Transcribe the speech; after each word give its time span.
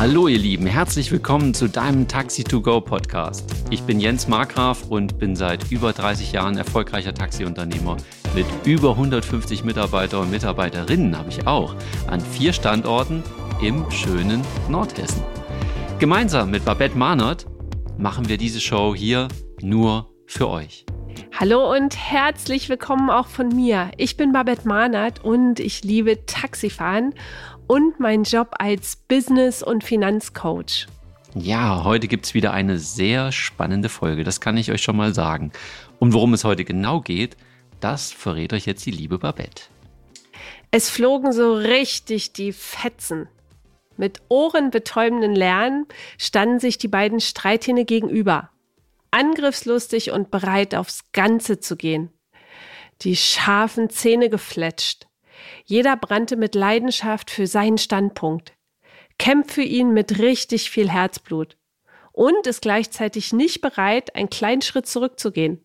Hallo 0.00 0.28
ihr 0.28 0.38
Lieben, 0.38 0.64
herzlich 0.64 1.12
willkommen 1.12 1.52
zu 1.52 1.68
deinem 1.68 2.08
Taxi 2.08 2.42
2 2.42 2.60
Go 2.60 2.80
Podcast. 2.80 3.54
Ich 3.68 3.82
bin 3.82 4.00
Jens 4.00 4.28
Markgraf 4.28 4.84
und 4.88 5.18
bin 5.18 5.36
seit 5.36 5.70
über 5.70 5.92
30 5.92 6.32
Jahren 6.32 6.56
erfolgreicher 6.56 7.12
Taxiunternehmer. 7.12 7.98
Mit 8.34 8.46
über 8.64 8.92
150 8.92 9.62
Mitarbeiter 9.62 10.20
und 10.20 10.30
Mitarbeiterinnen 10.30 11.18
habe 11.18 11.28
ich 11.28 11.46
auch 11.46 11.74
an 12.06 12.22
vier 12.22 12.54
Standorten 12.54 13.22
im 13.60 13.90
schönen 13.90 14.40
Nordhessen. 14.70 15.22
Gemeinsam 15.98 16.50
mit 16.50 16.64
Babette 16.64 16.96
Mahnert 16.96 17.44
machen 17.98 18.26
wir 18.26 18.38
diese 18.38 18.62
Show 18.62 18.94
hier 18.96 19.28
nur 19.60 20.10
für 20.24 20.48
euch. 20.48 20.86
Hallo 21.38 21.74
und 21.74 21.94
herzlich 21.96 22.70
willkommen 22.70 23.10
auch 23.10 23.26
von 23.26 23.48
mir. 23.48 23.90
Ich 23.98 24.16
bin 24.16 24.32
Babette 24.32 24.66
Mahnert 24.66 25.22
und 25.22 25.60
ich 25.60 25.84
liebe 25.84 26.24
Taxifahren 26.24 27.14
und 27.70 28.00
meinen 28.00 28.24
Job 28.24 28.56
als 28.58 28.96
Business- 28.96 29.62
und 29.62 29.84
Finanzcoach. 29.84 30.88
Ja, 31.36 31.84
heute 31.84 32.08
gibt 32.08 32.26
es 32.26 32.34
wieder 32.34 32.52
eine 32.52 32.80
sehr 32.80 33.30
spannende 33.30 33.88
Folge, 33.88 34.24
das 34.24 34.40
kann 34.40 34.56
ich 34.56 34.72
euch 34.72 34.82
schon 34.82 34.96
mal 34.96 35.14
sagen. 35.14 35.52
Und 36.00 36.12
worum 36.12 36.34
es 36.34 36.42
heute 36.42 36.64
genau 36.64 37.00
geht, 37.00 37.36
das 37.78 38.10
verrät 38.10 38.52
euch 38.52 38.66
jetzt 38.66 38.84
die 38.86 38.90
liebe 38.90 39.18
Babette. 39.18 39.62
Es 40.72 40.90
flogen 40.90 41.30
so 41.30 41.54
richtig 41.54 42.32
die 42.32 42.52
Fetzen. 42.52 43.28
Mit 43.96 44.20
ohrenbetäubenden 44.28 45.36
Lernen 45.36 45.86
standen 46.18 46.58
sich 46.58 46.76
die 46.76 46.88
beiden 46.88 47.20
Streithähne 47.20 47.84
gegenüber 47.84 48.50
angriffslustig 49.12 50.10
und 50.10 50.32
bereit 50.32 50.74
aufs 50.74 51.12
Ganze 51.12 51.60
zu 51.60 51.76
gehen. 51.76 52.10
Die 53.02 53.14
scharfen 53.14 53.90
Zähne 53.90 54.28
gefletscht. 54.28 55.06
Jeder 55.70 55.96
brannte 55.96 56.34
mit 56.34 56.56
Leidenschaft 56.56 57.30
für 57.30 57.46
seinen 57.46 57.78
Standpunkt. 57.78 58.54
Kämpft 59.20 59.52
für 59.52 59.62
ihn 59.62 59.92
mit 59.92 60.18
richtig 60.18 60.68
viel 60.68 60.90
Herzblut. 60.90 61.56
Und 62.10 62.48
ist 62.48 62.62
gleichzeitig 62.62 63.32
nicht 63.32 63.60
bereit, 63.60 64.16
einen 64.16 64.30
kleinen 64.30 64.62
Schritt 64.62 64.88
zurückzugehen. 64.88 65.64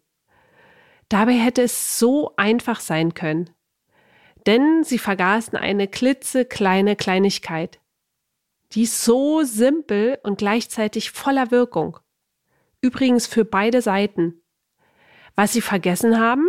Dabei 1.09 1.33
hätte 1.33 1.63
es 1.63 1.97
so 1.97 2.35
einfach 2.38 2.81
sein 2.81 3.16
können. 3.16 3.49
Denn 4.45 4.83
sie 4.83 4.99
vergaßen 4.99 5.57
eine 5.57 5.88
klitzekleine 5.88 6.95
Kleinigkeit. 6.95 7.79
Die 8.73 8.83
ist 8.83 9.03
so 9.03 9.41
simpel 9.41 10.19
und 10.22 10.38
gleichzeitig 10.38 11.09
voller 11.09 11.49
Wirkung. 11.49 11.97
Übrigens 12.79 13.25
für 13.25 13.44
beide 13.44 13.81
Seiten. 13.81 14.39
Was 15.33 15.53
sie 15.53 15.61
vergessen 15.61 16.19
haben? 16.19 16.47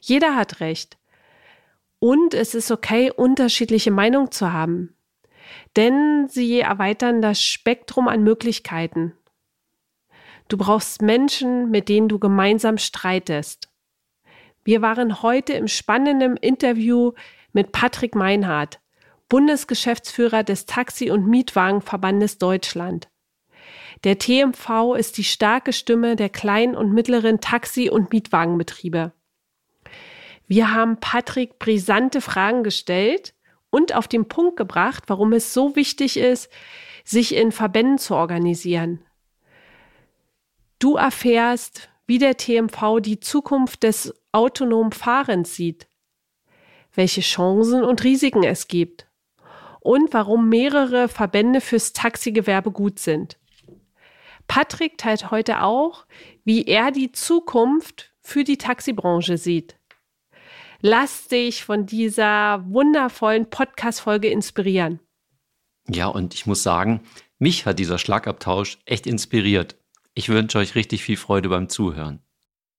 Jeder 0.00 0.34
hat 0.34 0.58
recht. 0.58 0.97
Und 2.00 2.34
es 2.34 2.54
ist 2.54 2.70
okay, 2.70 3.10
unterschiedliche 3.10 3.90
Meinungen 3.90 4.30
zu 4.30 4.52
haben. 4.52 4.94
Denn 5.76 6.28
sie 6.28 6.60
erweitern 6.60 7.22
das 7.22 7.42
Spektrum 7.42 8.08
an 8.08 8.22
Möglichkeiten. 8.22 9.14
Du 10.48 10.56
brauchst 10.56 11.02
Menschen, 11.02 11.70
mit 11.70 11.88
denen 11.88 12.08
du 12.08 12.18
gemeinsam 12.18 12.78
streitest. 12.78 13.68
Wir 14.64 14.82
waren 14.82 15.22
heute 15.22 15.54
im 15.54 15.68
spannenden 15.68 16.36
Interview 16.36 17.12
mit 17.52 17.72
Patrick 17.72 18.14
Meinhardt, 18.14 18.80
Bundesgeschäftsführer 19.28 20.42
des 20.44 20.66
Taxi- 20.66 21.10
und 21.10 21.26
Mietwagenverbandes 21.26 22.38
Deutschland. 22.38 23.08
Der 24.04 24.18
TMV 24.18 24.94
ist 24.96 25.18
die 25.18 25.24
starke 25.24 25.72
Stimme 25.72 26.16
der 26.16 26.28
kleinen 26.28 26.76
und 26.76 26.92
mittleren 26.92 27.40
Taxi- 27.40 27.90
und 27.90 28.12
Mietwagenbetriebe. 28.12 29.12
Wir 30.48 30.72
haben 30.72 30.98
Patrick 30.98 31.58
brisante 31.58 32.22
Fragen 32.22 32.64
gestellt 32.64 33.34
und 33.70 33.94
auf 33.94 34.08
den 34.08 34.28
Punkt 34.28 34.56
gebracht, 34.56 35.04
warum 35.06 35.34
es 35.34 35.52
so 35.52 35.76
wichtig 35.76 36.16
ist, 36.16 36.50
sich 37.04 37.34
in 37.34 37.52
Verbänden 37.52 37.98
zu 37.98 38.14
organisieren. 38.14 39.04
Du 40.78 40.96
erfährst, 40.96 41.90
wie 42.06 42.18
der 42.18 42.38
TMV 42.38 43.00
die 43.00 43.20
Zukunft 43.20 43.82
des 43.82 44.14
autonomen 44.32 44.92
Fahrens 44.92 45.54
sieht, 45.54 45.86
welche 46.94 47.20
Chancen 47.20 47.84
und 47.84 48.02
Risiken 48.02 48.42
es 48.42 48.68
gibt 48.68 49.06
und 49.80 50.14
warum 50.14 50.48
mehrere 50.48 51.08
Verbände 51.08 51.60
fürs 51.60 51.92
Taxigewerbe 51.92 52.70
gut 52.70 52.98
sind. 52.98 53.38
Patrick 54.46 54.96
teilt 54.96 55.30
heute 55.30 55.62
auch, 55.62 56.06
wie 56.44 56.64
er 56.64 56.90
die 56.90 57.12
Zukunft 57.12 58.14
für 58.22 58.44
die 58.44 58.56
Taxibranche 58.56 59.36
sieht. 59.36 59.77
Lass 60.80 61.26
dich 61.26 61.64
von 61.64 61.86
dieser 61.86 62.64
wundervollen 62.68 63.50
Podcast-Folge 63.50 64.28
inspirieren. 64.28 65.00
Ja, 65.88 66.06
und 66.06 66.34
ich 66.34 66.46
muss 66.46 66.62
sagen, 66.62 67.00
mich 67.40 67.66
hat 67.66 67.80
dieser 67.80 67.98
Schlagabtausch 67.98 68.78
echt 68.84 69.06
inspiriert. 69.08 69.76
Ich 70.14 70.28
wünsche 70.28 70.58
euch 70.58 70.76
richtig 70.76 71.02
viel 71.02 71.16
Freude 71.16 71.48
beim 71.48 71.68
Zuhören. 71.68 72.20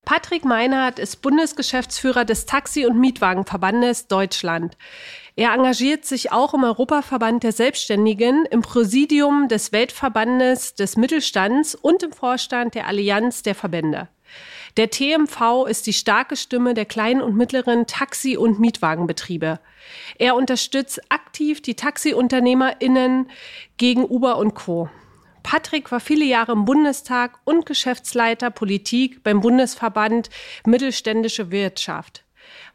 Patrick 0.06 0.46
Meinhardt 0.46 0.98
ist 0.98 1.20
Bundesgeschäftsführer 1.20 2.24
des 2.24 2.46
Taxi- 2.46 2.86
und 2.86 2.98
Mietwagenverbandes 2.98 4.08
Deutschland. 4.08 4.78
Er 5.36 5.52
engagiert 5.52 6.06
sich 6.06 6.32
auch 6.32 6.54
im 6.54 6.64
Europaverband 6.64 7.42
der 7.42 7.52
Selbstständigen, 7.52 8.46
im 8.46 8.62
Präsidium 8.62 9.48
des 9.48 9.72
Weltverbandes 9.72 10.74
des 10.74 10.96
Mittelstands 10.96 11.74
und 11.74 12.02
im 12.02 12.12
Vorstand 12.12 12.74
der 12.74 12.86
Allianz 12.86 13.42
der 13.42 13.54
Verbände. 13.54 14.08
Der 14.76 14.90
TMV 14.90 15.66
ist 15.68 15.86
die 15.86 15.92
starke 15.92 16.36
Stimme 16.36 16.74
der 16.74 16.84
kleinen 16.84 17.20
und 17.20 17.36
mittleren 17.36 17.86
Taxi- 17.86 18.36
und 18.36 18.60
Mietwagenbetriebe. 18.60 19.60
Er 20.18 20.36
unterstützt 20.36 21.00
aktiv 21.10 21.60
die 21.60 21.74
Taxiunternehmerinnen 21.74 23.30
gegen 23.76 24.04
Uber 24.04 24.38
und 24.38 24.54
Co. 24.54 24.88
Patrick 25.42 25.90
war 25.90 26.00
viele 26.00 26.24
Jahre 26.24 26.52
im 26.52 26.64
Bundestag 26.64 27.38
und 27.44 27.66
Geschäftsleiter 27.66 28.50
Politik 28.50 29.22
beim 29.22 29.40
Bundesverband 29.40 30.28
Mittelständische 30.66 31.50
Wirtschaft. 31.50 32.24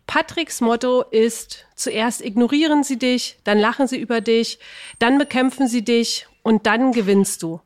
Patricks 0.08 0.62
Motto 0.62 1.02
ist, 1.02 1.66
zuerst 1.76 2.24
ignorieren 2.24 2.84
sie 2.84 2.98
dich, 2.98 3.38
dann 3.44 3.58
lachen 3.58 3.88
sie 3.88 4.00
über 4.00 4.22
dich, 4.22 4.60
dann 5.00 5.18
bekämpfen 5.18 5.68
sie 5.68 5.84
dich 5.84 6.28
und 6.44 6.68
dann 6.68 6.92
gewinnst 6.92 7.42
du. 7.44 7.62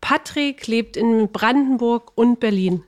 Patrick 0.00 0.66
lebt 0.66 0.96
in 0.96 1.30
Brandenburg 1.30 2.12
und 2.16 2.40
Berlin. 2.40 2.84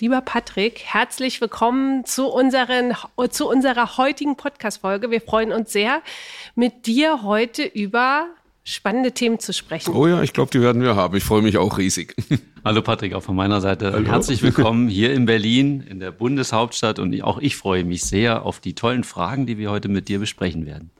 Lieber 0.00 0.22
Patrick, 0.22 0.80
herzlich 0.84 1.40
willkommen 1.40 2.04
zu, 2.04 2.26
unseren, 2.26 2.94
zu 3.30 3.48
unserer 3.48 3.96
heutigen 3.96 4.36
Podcast-Folge. 4.36 5.12
Wir 5.12 5.20
freuen 5.20 5.52
uns 5.52 5.70
sehr, 5.70 6.02
mit 6.56 6.86
dir 6.86 7.22
heute 7.22 7.62
über 7.62 8.26
spannende 8.64 9.12
Themen 9.12 9.38
zu 9.38 9.52
sprechen. 9.52 9.94
Oh 9.94 10.08
ja, 10.08 10.20
ich 10.20 10.32
glaube, 10.32 10.50
die 10.50 10.60
werden 10.60 10.82
wir 10.82 10.96
haben. 10.96 11.16
Ich 11.16 11.22
freue 11.22 11.42
mich 11.42 11.58
auch 11.58 11.78
riesig. 11.78 12.16
Hallo 12.64 12.82
Patrick, 12.82 13.14
auch 13.14 13.22
von 13.22 13.36
meiner 13.36 13.60
Seite. 13.60 13.92
Hallo. 13.92 14.04
Herzlich 14.04 14.42
willkommen 14.42 14.88
hier 14.88 15.12
in 15.12 15.26
Berlin, 15.26 15.80
in 15.88 16.00
der 16.00 16.10
Bundeshauptstadt. 16.10 16.98
Und 16.98 17.22
auch 17.22 17.38
ich 17.38 17.56
freue 17.56 17.84
mich 17.84 18.02
sehr 18.02 18.44
auf 18.44 18.58
die 18.58 18.74
tollen 18.74 19.04
Fragen, 19.04 19.46
die 19.46 19.58
wir 19.58 19.70
heute 19.70 19.88
mit 19.88 20.08
dir 20.08 20.18
besprechen 20.18 20.66
werden. 20.66 20.90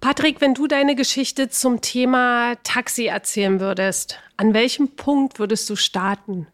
Patrick, 0.00 0.40
wenn 0.40 0.54
du 0.54 0.68
deine 0.68 0.94
Geschichte 0.94 1.48
zum 1.48 1.80
Thema 1.80 2.54
Taxi 2.62 3.06
erzählen 3.06 3.58
würdest, 3.58 4.20
an 4.36 4.54
welchem 4.54 4.90
Punkt 4.94 5.40
würdest 5.40 5.68
du 5.68 5.74
starten? 5.74 6.46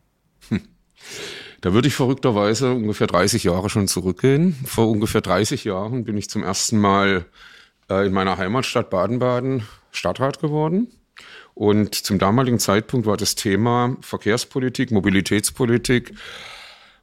Da 1.61 1.73
würde 1.73 1.89
ich 1.89 1.95
verrückterweise 1.95 2.73
ungefähr 2.73 3.07
30 3.07 3.45
Jahre 3.45 3.71
schon 3.71 3.89
zurückgehen. 3.89 4.55
Vor 4.67 4.89
ungefähr 4.89 5.23
30 5.23 5.65
Jahren 5.65 6.05
bin 6.05 6.17
ich 6.17 6.29
zum 6.29 6.43
ersten 6.43 6.79
Mal 6.79 7.25
äh, 7.89 8.07
in 8.07 8.13
meiner 8.13 8.37
Heimatstadt 8.37 8.91
Baden-Baden 8.91 9.63
Stadtrat 9.91 10.41
geworden. 10.41 10.89
Und 11.55 11.95
zum 11.95 12.19
damaligen 12.19 12.59
Zeitpunkt 12.59 13.07
war 13.07 13.17
das 13.17 13.35
Thema 13.35 13.97
Verkehrspolitik, 14.01 14.91
Mobilitätspolitik 14.91 16.13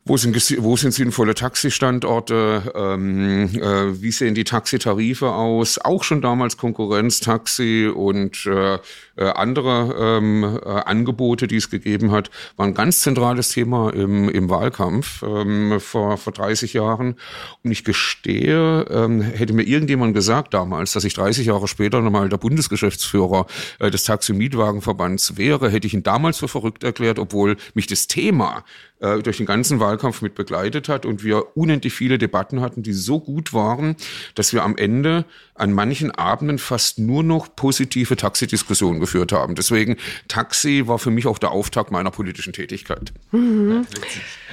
wo 0.04 0.18
sind, 0.18 0.36
wo 0.64 0.76
sind 0.78 0.94
sinnvolle 0.94 1.36
Taxistandorte? 1.36 2.74
Ähm, 2.76 3.50
äh, 3.54 4.02
wie 4.02 4.12
sehen 4.12 4.34
die 4.34 4.44
Taxitarife 4.44 5.32
aus? 5.32 5.78
Auch 5.78 6.04
schon 6.04 6.22
damals 6.22 6.58
Konkurrenztaxi 6.58 7.92
und 7.94 8.48
äh, 8.48 8.80
äh, 9.16 9.26
andere 9.36 10.18
ähm, 10.18 10.44
äh, 10.44 10.70
Angebote, 10.70 11.46
die 11.48 11.58
es 11.58 11.70
gegeben 11.70 12.12
hat, 12.12 12.32
war 12.56 12.66
ein 12.66 12.74
ganz 12.74 13.02
zentrales 13.02 13.50
Thema 13.50 13.94
im, 13.94 14.28
im 14.28 14.50
Wahlkampf 14.50 15.22
ähm, 15.22 15.80
vor, 15.80 16.18
vor 16.18 16.34
30 16.34 16.74
Jahren. 16.74 17.16
Und 17.64 17.72
ich 17.72 17.84
gestehe, 17.84 18.88
ähm, 18.90 19.22
hätte 19.22 19.54
mir 19.54 19.64
irgendjemand 19.64 20.16
gesagt 20.16 20.56
damals, 20.56 20.94
dass 20.94 21.04
ich 21.04 21.14
30 21.14 21.46
Jahre 21.46 21.68
später 21.68 22.02
nochmal 22.02 22.28
der 22.28 22.38
Bundesgeschäftsführer 22.38 23.46
äh, 23.78 23.92
des 23.92 24.06
Taxi-Mietwagenverbands 24.06 25.38
wäre, 25.38 25.70
hätte 25.70 25.86
ich 25.86 25.94
ihn 25.94 26.04
damals 26.04 26.40
für 26.40 26.48
verrückt 26.48 26.84
erklärt, 26.84 27.20
obwohl 27.20 27.58
mich 27.76 27.86
das 27.86 28.08
Thema 28.08 28.64
äh, 29.02 29.20
durch 29.20 29.38
den 29.38 29.46
ganzen 29.46 29.80
Wahlkampf 29.80 30.22
mit 30.22 30.36
begleitet 30.36 30.88
hat 30.88 31.06
und 31.06 31.24
wir 31.24 31.58
unendlich 31.58 31.94
viele 31.94 32.18
Debatten 32.18 32.62
hatten, 32.62 32.84
die 32.84 32.94
so 32.94 33.20
gut 33.20 33.54
waren, 33.54 33.96
dass 34.36 34.54
wir 34.54 34.64
am 34.64 34.78
Ende 34.78 35.26
an 35.56 35.74
manchen 35.74 36.12
Abenden 36.12 36.60
fast 36.60 37.00
nur 37.00 37.24
noch 37.24 37.56
positive 37.56 38.16
Taxidiskussionen 38.16 39.00
geführt 39.00 39.32
haben. 39.32 39.56
Deswegen 39.56 39.98
Taxi 40.28 40.84
war 40.86 41.00
für 41.00 41.12
mich 41.12 41.28
auch 41.28 41.40
der 41.40 41.52
Auftakt 41.52 41.92
meiner 41.92 42.12
politischen 42.12 42.54
Tätigkeit. 42.54 43.12
Mhm. 43.32 43.86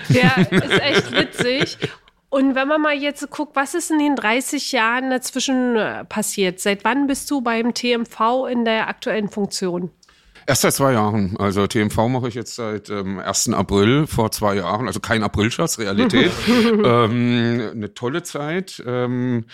Ja, 0.08 0.34
ist 0.50 0.80
echt 0.80 1.12
witzig. 1.12 1.78
Und 2.30 2.54
wenn 2.54 2.68
man 2.68 2.82
mal 2.82 2.94
jetzt 2.94 3.30
guckt, 3.30 3.56
was 3.56 3.74
ist 3.74 3.90
in 3.90 3.98
den 3.98 4.14
30 4.14 4.72
Jahren 4.72 5.10
dazwischen 5.10 5.76
äh, 5.76 6.04
passiert? 6.04 6.60
Seit 6.60 6.84
wann 6.84 7.06
bist 7.06 7.30
du 7.30 7.40
beim 7.40 7.72
TMV 7.72 8.46
in 8.50 8.64
der 8.64 8.88
aktuellen 8.88 9.28
Funktion? 9.28 9.90
Erst 10.48 10.62
seit 10.62 10.72
zwei 10.72 10.94
Jahren. 10.94 11.36
Also 11.36 11.66
TMV 11.66 12.08
mache 12.08 12.28
ich 12.28 12.34
jetzt 12.34 12.54
seit 12.54 12.88
ähm, 12.88 13.18
1. 13.18 13.50
April 13.52 14.06
vor 14.06 14.30
zwei 14.30 14.54
Jahren. 14.54 14.86
Also 14.86 14.98
kein 14.98 15.22
Aprilscherz, 15.22 15.78
Realität. 15.78 16.32
ähm, 16.48 17.70
eine 17.74 17.92
tolle 17.92 18.22
Zeit. 18.22 18.82
Ähm, 18.86 19.44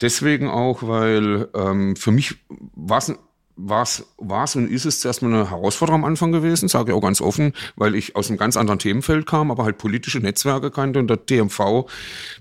deswegen 0.00 0.48
auch, 0.48 0.84
weil 0.84 1.48
ähm, 1.56 1.96
für 1.96 2.12
mich 2.12 2.36
war 2.48 2.98
es 2.98 3.08
ein 3.08 3.18
war 3.56 3.82
es 3.82 4.56
und 4.56 4.70
ist 4.70 4.84
es 4.84 5.00
zuerst 5.00 5.22
mal 5.22 5.32
eine 5.32 5.50
Herausforderung 5.50 6.02
am 6.02 6.04
Anfang 6.04 6.32
gewesen, 6.32 6.68
sage 6.68 6.90
ich 6.90 6.96
auch 6.96 7.00
ganz 7.00 7.20
offen, 7.20 7.52
weil 7.76 7.94
ich 7.94 8.16
aus 8.16 8.28
einem 8.28 8.38
ganz 8.38 8.56
anderen 8.56 8.78
Themenfeld 8.78 9.26
kam, 9.26 9.50
aber 9.50 9.64
halt 9.64 9.78
politische 9.78 10.18
Netzwerke 10.18 10.70
kannte 10.70 10.98
und 10.98 11.08
der 11.08 11.24
TMV, 11.24 11.88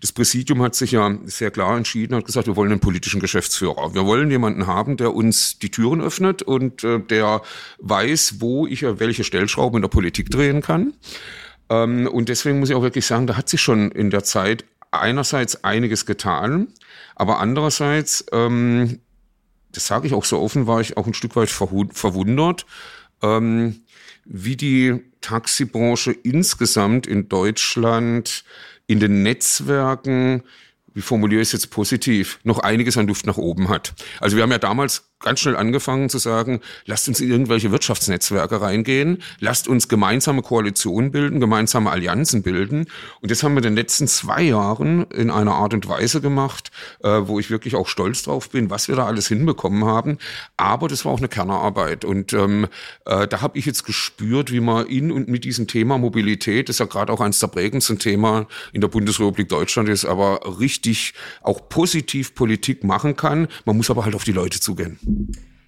das 0.01 0.12
Präsidium 0.12 0.62
hat 0.62 0.75
sich 0.75 0.92
ja 0.92 1.15
sehr 1.25 1.51
klar 1.51 1.77
entschieden, 1.77 2.15
hat 2.15 2.25
gesagt, 2.25 2.48
wir 2.48 2.56
wollen 2.56 2.71
einen 2.71 2.80
politischen 2.80 3.19
Geschäftsführer. 3.19 3.94
Wir 3.94 4.06
wollen 4.06 4.31
jemanden 4.31 4.65
haben, 4.65 4.98
der 4.98 5.13
uns 5.13 5.60
die 5.60 5.69
Türen 5.69 6.01
öffnet 6.01 6.42
und 6.42 6.83
äh, 6.83 7.00
der 7.00 7.42
weiß, 7.80 8.36
wo 8.39 8.65
ich 8.65 8.83
welche 8.83 9.24
Stellschrauben 9.24 9.77
in 9.77 9.81
der 9.81 9.89
Politik 9.89 10.30
drehen 10.30 10.62
kann. 10.62 10.94
Ähm, 11.69 12.07
und 12.07 12.30
deswegen 12.30 12.60
muss 12.60 12.69
ich 12.69 12.75
auch 12.75 12.81
wirklich 12.81 13.06
sagen, 13.06 13.27
da 13.27 13.38
hat 13.38 13.50
sich 13.50 13.62
schon 13.62 13.92
in 13.92 14.10
der 14.10 14.24
Zeit 14.24 14.65
einerseits 14.92 15.63
einiges 15.63 16.06
getan, 16.06 16.68
aber 17.15 17.39
andererseits 17.39 18.25
ähm, 18.31 19.00
das 19.74 19.88
sage 19.88 20.08
ich 20.08 20.14
auch 20.14 20.25
so 20.25 20.40
offen, 20.40 20.68
war 20.68 20.81
ich 20.81 20.98
auch 20.98 21.06
ein 21.06 21.14
Stück 21.14 21.36
weit 21.36 21.50
verwundert, 21.50 22.66
ähm, 23.22 23.81
wie 24.25 24.56
die 24.56 25.02
Taxibranche 25.22 26.12
insgesamt 26.12 27.08
in 27.08 27.28
Deutschland 27.28 28.44
in 28.88 29.00
den 29.00 29.24
Netzwerken, 29.24 30.44
wie 30.94 31.02
formuliere 31.02 31.42
ich 31.42 31.50
es 31.50 31.54
jetzt 31.54 31.72
positiv, 31.72 32.40
noch 32.44 32.60
einiges 32.60 32.98
an 32.98 33.08
Luft 33.08 33.25
nach 33.25 33.38
oben 33.38 33.70
hat. 33.70 33.94
Also 34.20 34.36
wir 34.36 34.44
haben 34.44 34.52
ja 34.52 34.60
damals 34.60 35.12
ganz 35.24 35.40
schnell 35.40 35.56
angefangen 35.56 36.10
zu 36.10 36.20
sagen, 36.20 36.60
lasst 36.86 37.08
uns 37.08 37.20
in 37.20 37.31
irgendwelche 37.31 37.72
Wirtschaftsnetzwerke 37.72 38.62
reingehen, 38.62 39.24
lasst 39.40 39.68
uns 39.68 39.88
gemeinsame 39.88 40.42
Koalitionen 40.42 41.12
bilden, 41.12 41.40
gemeinsame 41.40 41.90
Allianzen 41.90 42.44
bilden. 42.44 42.86
Und 43.22 43.31
das 43.31 43.42
haben 43.42 43.54
wir 43.54 43.60
in 43.60 43.64
den 43.64 43.75
letzten 43.75 44.08
zwei 44.08 44.44
Jahren 44.44 45.06
in 45.12 45.31
einer 45.31 45.54
Art 45.54 45.74
und 45.74 45.88
Weise 45.88 46.22
gemacht, 46.22 46.72
äh, 47.04 47.22
wo 47.24 47.40
ich 47.40 47.50
wirklich 47.50 47.75
auch 47.75 47.88
stolz 47.88 48.24
drauf 48.24 48.50
bin, 48.50 48.70
was 48.70 48.88
wir 48.88 48.96
da 48.96 49.06
alles 49.06 49.28
hinbekommen 49.28 49.86
haben. 49.86 50.18
Aber 50.58 50.88
das 50.88 51.06
war 51.06 51.12
auch 51.12 51.20
eine 51.20 51.30
Kernarbeit. 51.30 52.06
Und 52.06 52.34
ähm, 52.34 52.68
äh, 53.06 53.28
da 53.28 53.42
habe 53.42 53.58
ich 53.58 53.66
jetzt 53.66 53.86
gespürt, 53.86 54.52
wie 54.52 54.60
man 54.60 54.86
in 54.88 55.12
und 55.12 55.30
mit 55.30 55.46
diesem 55.46 55.68
Thema 55.68 55.98
Mobilität, 55.98 56.70
das 56.70 56.80
ja 56.80 56.86
gerade 56.86 57.12
auch 57.14 57.22
eines 57.22 57.40
der 57.40 57.48
prägendsten 57.48 57.98
Thema 57.98 58.48
in 58.74 58.81
der 58.81 58.90
Bundesrepublik 58.90 59.48
Deutschland 59.48 59.88
ist, 59.88 60.06
aber 60.06 60.60
richtig 60.60 61.14
auch 61.42 61.70
positiv 61.70 62.36
Politik 62.36 62.84
machen 62.84 63.16
kann. 63.16 63.48
Man 63.66 63.78
muss 63.78 63.90
aber 63.90 64.04
halt 64.04 64.16
auf 64.16 64.25
die 64.25 64.31
Leute 64.34 64.60
zugehen. 64.60 65.00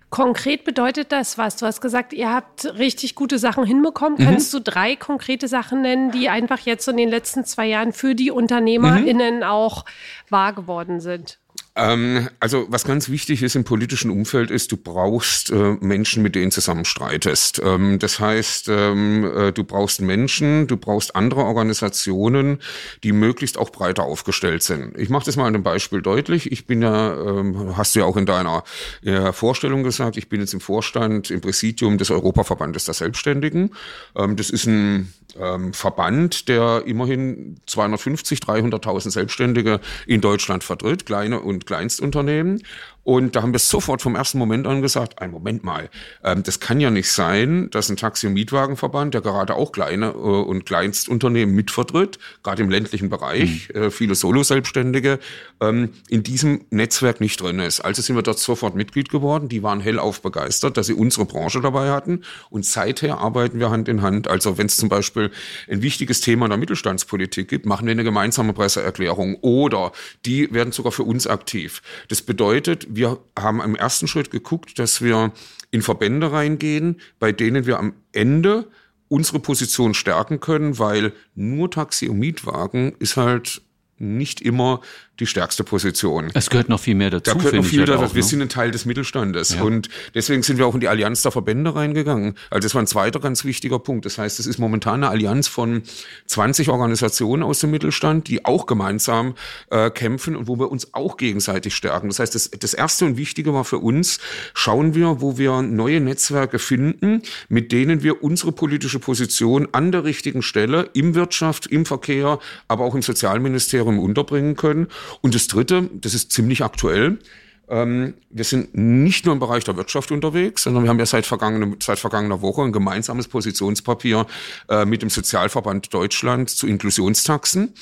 Konkret 0.09 0.63
bedeutet 0.63 1.11
das 1.11 1.37
was? 1.37 1.57
Du 1.57 1.65
hast 1.65 1.81
gesagt, 1.81 2.13
ihr 2.13 2.31
habt 2.31 2.65
richtig 2.77 3.15
gute 3.15 3.37
Sachen 3.37 3.65
hinbekommen. 3.65 4.17
Mhm. 4.17 4.25
Kannst 4.25 4.53
du 4.53 4.59
drei 4.59 4.95
konkrete 4.95 5.47
Sachen 5.47 5.81
nennen, 5.81 6.11
die 6.11 6.29
einfach 6.29 6.59
jetzt 6.59 6.87
in 6.87 6.97
den 6.97 7.09
letzten 7.09 7.43
zwei 7.43 7.67
Jahren 7.67 7.91
für 7.91 8.15
die 8.15 8.31
UnternehmerInnen 8.31 9.37
mhm. 9.37 9.43
auch 9.43 9.83
wahr 10.29 10.53
geworden 10.53 11.01
sind? 11.01 11.39
Ähm, 11.77 12.29
also 12.39 12.67
was 12.69 12.85
ganz 12.85 13.09
wichtig 13.09 13.43
ist 13.43 13.55
im 13.55 13.65
politischen 13.65 14.09
Umfeld 14.09 14.49
ist, 14.49 14.71
du 14.71 14.77
brauchst 14.77 15.51
äh, 15.51 15.75
Menschen, 15.81 16.23
mit 16.23 16.35
denen 16.35 16.51
zusammen 16.51 16.85
streitest. 16.85 17.61
Ähm, 17.63 17.99
das 17.99 18.19
heißt, 18.19 18.69
ähm, 18.69 19.25
äh, 19.25 19.51
du 19.51 19.65
brauchst 19.65 19.99
Menschen, 19.99 20.67
du 20.67 20.77
brauchst 20.77 21.15
andere 21.17 21.43
Organisationen, 21.43 22.59
die 23.03 23.11
möglichst 23.11 23.57
auch 23.57 23.71
breiter 23.71 24.03
aufgestellt 24.03 24.63
sind. 24.63 24.97
Ich 24.97 25.09
mache 25.09 25.25
das 25.25 25.35
mal 25.35 25.47
an 25.47 25.55
einem 25.55 25.63
Beispiel 25.63 26.01
deutlich. 26.01 26.49
Ich 26.49 26.65
bin 26.65 26.81
ja, 26.81 27.13
ähm, 27.13 27.75
hast 27.75 27.95
du 27.95 27.99
ja 27.99 28.05
auch 28.05 28.15
in 28.15 28.25
deiner 28.25 28.63
äh, 29.03 29.33
Vorstellung 29.33 29.83
gesagt, 29.83 30.15
ich 30.15 30.29
bin 30.29 30.39
jetzt 30.39 30.53
im 30.53 30.61
Vorstand, 30.61 31.29
im 31.29 31.41
Präsidium 31.41 31.97
des 31.97 32.09
Europaverbandes 32.09 32.85
der 32.85 32.93
Selbstständigen. 32.93 33.71
Ähm, 34.15 34.37
das 34.37 34.49
ist 34.49 34.65
ein 34.65 35.13
ähm, 35.37 35.73
Verband, 35.73 36.47
der 36.47 36.83
immerhin 36.85 37.57
250, 37.65 38.39
300.000 38.39 39.11
Selbstständige 39.11 39.81
in 40.07 40.21
Deutschland 40.21 40.63
vertritt, 40.63 41.05
kleine 41.05 41.41
und 41.41 41.64
Kleinstunternehmen. 41.65 42.61
Und 43.05 43.35
da 43.35 43.43
haben 43.43 43.53
wir 43.53 43.59
sofort 43.59 44.01
vom 44.01 44.15
ersten 44.15 44.39
Moment 44.39 44.65
an 44.65 44.81
gesagt, 44.81 45.21
ein 45.21 45.29
Moment 45.29 45.63
mal, 45.63 45.89
ähm, 46.23 46.41
das 46.41 46.59
kann 46.59 46.79
ja 46.79 46.89
nicht 46.89 47.11
sein, 47.11 47.69
dass 47.69 47.87
ein 47.87 47.97
Taxi- 47.97 48.25
und 48.25 48.33
Mietwagenverband, 48.33 49.13
der 49.13 49.21
gerade 49.21 49.53
auch 49.53 49.71
kleine 49.71 50.07
äh, 50.07 50.09
und 50.09 50.65
Kleinstunternehmen 50.65 51.53
mitvertritt, 51.53 52.17
gerade 52.41 52.63
im 52.63 52.71
ländlichen 52.71 53.09
Bereich, 53.09 53.69
mhm. 53.69 53.83
äh, 53.83 53.91
viele 53.91 54.15
Solo-Selbstständige, 54.15 55.19
ähm, 55.61 55.89
in 56.09 56.23
diesem 56.23 56.65
Netzwerk 56.71 57.21
nicht 57.21 57.39
drin 57.39 57.59
ist. 57.59 57.79
Also 57.79 58.01
sind 58.01 58.15
wir 58.15 58.23
dort 58.23 58.39
sofort 58.39 58.73
Mitglied 58.73 59.09
geworden. 59.09 59.49
Die 59.49 59.61
waren 59.61 59.81
hellauf 59.81 60.23
begeistert, 60.23 60.75
dass 60.75 60.87
sie 60.87 60.93
unsere 60.93 61.25
Branche 61.25 61.61
dabei 61.61 61.91
hatten. 61.91 62.23
Und 62.49 62.65
seither 62.65 63.19
arbeiten 63.19 63.59
wir 63.59 63.69
Hand 63.69 63.87
in 63.87 64.01
Hand. 64.01 64.27
Also 64.27 64.57
wenn 64.57 64.65
es 64.65 64.77
zum 64.77 64.89
Beispiel 64.89 65.29
ein 65.69 65.83
wichtiges 65.83 66.21
Thema 66.21 66.47
in 66.47 66.49
der 66.49 66.57
Mittelstandspolitik 66.57 67.47
gibt, 67.47 67.67
machen 67.67 67.85
wir 67.85 67.91
eine 67.91 68.03
gemeinsame 68.03 68.53
Presseerklärung 68.53 69.35
oder 69.41 69.91
die 70.25 70.51
werden 70.51 70.71
sogar 70.71 70.91
für 70.91 71.03
uns 71.03 71.27
aktiv. 71.27 71.83
Das 72.07 72.23
bedeutet, 72.23 72.94
wir 72.95 73.19
haben 73.37 73.61
im 73.61 73.75
ersten 73.75 74.07
Schritt 74.07 74.31
geguckt, 74.31 74.79
dass 74.79 75.01
wir 75.01 75.31
in 75.71 75.81
Verbände 75.81 76.31
reingehen, 76.31 77.01
bei 77.19 77.31
denen 77.31 77.65
wir 77.65 77.79
am 77.79 77.93
Ende 78.11 78.69
unsere 79.07 79.39
Position 79.39 79.93
stärken 79.93 80.39
können, 80.39 80.79
weil 80.79 81.13
nur 81.35 81.69
Taxi 81.69 82.09
und 82.09 82.19
Mietwagen 82.19 82.95
ist 82.99 83.17
halt 83.17 83.61
nicht 83.97 84.41
immer 84.41 84.81
die 85.19 85.25
stärkste 85.25 85.63
Position. 85.63 86.29
Es 86.33 86.49
gehört 86.49 86.67
noch 86.67 86.79
viel 86.79 86.95
mehr 86.95 87.09
dazu. 87.09 87.31
Da 87.31 87.37
gehört 87.37 87.55
noch 87.55 87.65
viel 87.65 87.79
halt 87.79 87.89
dazu. 87.89 88.15
Wir 88.15 88.21
ne? 88.21 88.27
sind 88.27 88.41
ein 88.41 88.49
Teil 88.49 88.71
des 88.71 88.85
Mittelstandes. 88.85 89.55
Ja. 89.55 89.63
Und 89.63 89.89
deswegen 90.13 90.43
sind 90.43 90.57
wir 90.57 90.67
auch 90.67 90.73
in 90.73 90.81
die 90.81 90.89
Allianz 90.89 91.21
der 91.21 91.31
Verbände 91.31 91.73
reingegangen. 91.73 92.35
Also 92.49 92.65
das 92.65 92.75
war 92.75 92.81
ein 92.81 92.87
zweiter 92.87 93.19
ganz 93.19 93.45
wichtiger 93.45 93.79
Punkt. 93.79 94.05
Das 94.05 94.17
heißt, 94.17 94.39
es 94.39 94.47
ist 94.47 94.57
momentan 94.57 94.95
eine 94.95 95.09
Allianz 95.09 95.47
von 95.47 95.83
20 96.27 96.69
Organisationen 96.69 97.43
aus 97.43 97.59
dem 97.59 97.71
Mittelstand, 97.71 98.27
die 98.27 98.43
auch 98.43 98.65
gemeinsam 98.65 99.35
äh, 99.69 99.89
kämpfen 99.89 100.35
und 100.35 100.47
wo 100.47 100.59
wir 100.59 100.69
uns 100.69 100.93
auch 100.93 101.15
gegenseitig 101.15 101.75
stärken. 101.75 102.09
Das 102.09 102.19
heißt, 102.19 102.35
das, 102.35 102.51
das 102.51 102.73
erste 102.73 103.05
und 103.05 103.17
wichtige 103.17 103.53
war 103.53 103.63
für 103.63 103.79
uns, 103.79 104.19
schauen 104.53 104.95
wir, 104.95 105.21
wo 105.21 105.37
wir 105.37 105.61
neue 105.61 106.01
Netzwerke 106.01 106.59
finden, 106.59 107.21
mit 107.47 107.71
denen 107.71 108.03
wir 108.03 108.21
unsere 108.21 108.51
politische 108.51 108.99
Position 108.99 109.69
an 109.71 109.93
der 109.93 110.03
richtigen 110.03 110.41
Stelle 110.41 110.89
im 110.93 111.15
Wirtschaft, 111.15 111.67
im 111.67 111.85
Verkehr, 111.85 112.39
aber 112.67 112.83
auch 112.83 112.95
im 112.95 113.01
Sozialministerium 113.01 113.99
unterbringen 113.99 114.55
können 114.55 114.87
und 115.21 115.35
das 115.35 115.47
Dritte, 115.47 115.89
das 115.93 116.13
ist 116.13 116.31
ziemlich 116.31 116.63
aktuell, 116.63 117.19
ähm, 117.67 118.15
wir 118.29 118.43
sind 118.43 118.75
nicht 118.75 119.25
nur 119.25 119.33
im 119.33 119.39
Bereich 119.39 119.63
der 119.63 119.75
Wirtschaft 119.75 120.11
unterwegs, 120.11 120.63
sondern 120.63 120.83
wir 120.83 120.89
haben 120.89 120.99
ja 120.99 121.05
seit, 121.05 121.25
vergangener, 121.25 121.75
seit 121.81 121.99
vergangener 121.99 122.41
Woche 122.41 122.61
ein 122.61 122.71
gemeinsames 122.71 123.27
Positionspapier 123.27 124.27
äh, 124.69 124.85
mit 124.85 125.01
dem 125.01 125.09
Sozialverband 125.09 125.93
Deutschland 125.93 126.49
zu 126.49 126.67
Inklusionstaxen. 126.67 127.73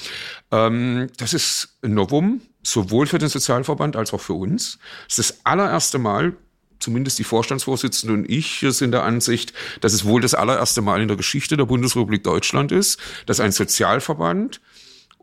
Ähm, 0.52 1.10
das 1.18 1.34
ist 1.34 1.78
ein 1.82 1.94
Novum, 1.94 2.42
sowohl 2.64 3.08
für 3.08 3.18
den 3.18 3.30
Sozialverband 3.30 3.96
als 3.96 4.14
auch 4.14 4.22
für 4.22 4.34
uns. 4.34 4.80
Das 5.08 5.20
ist 5.20 5.30
das 5.30 5.46
allererste 5.46 6.00
Mal, 6.00 6.34
zumindest 6.80 7.20
die 7.20 7.24
Vorstandsvorsitzende 7.24 8.14
und 8.14 8.30
ich 8.30 8.66
sind 8.70 8.92
der 8.92 9.04
Ansicht, 9.04 9.54
dass 9.82 9.94
es 9.94 10.06
wohl 10.06 10.22
das 10.22 10.34
allererste 10.34 10.82
Mal 10.82 11.02
in 11.02 11.08
der 11.08 11.18
Geschichte 11.18 11.58
der 11.58 11.66
Bundesrepublik 11.66 12.24
Deutschland 12.24 12.72
ist, 12.72 13.00
dass 13.26 13.40
ein 13.40 13.52
Sozialverband 13.52 14.62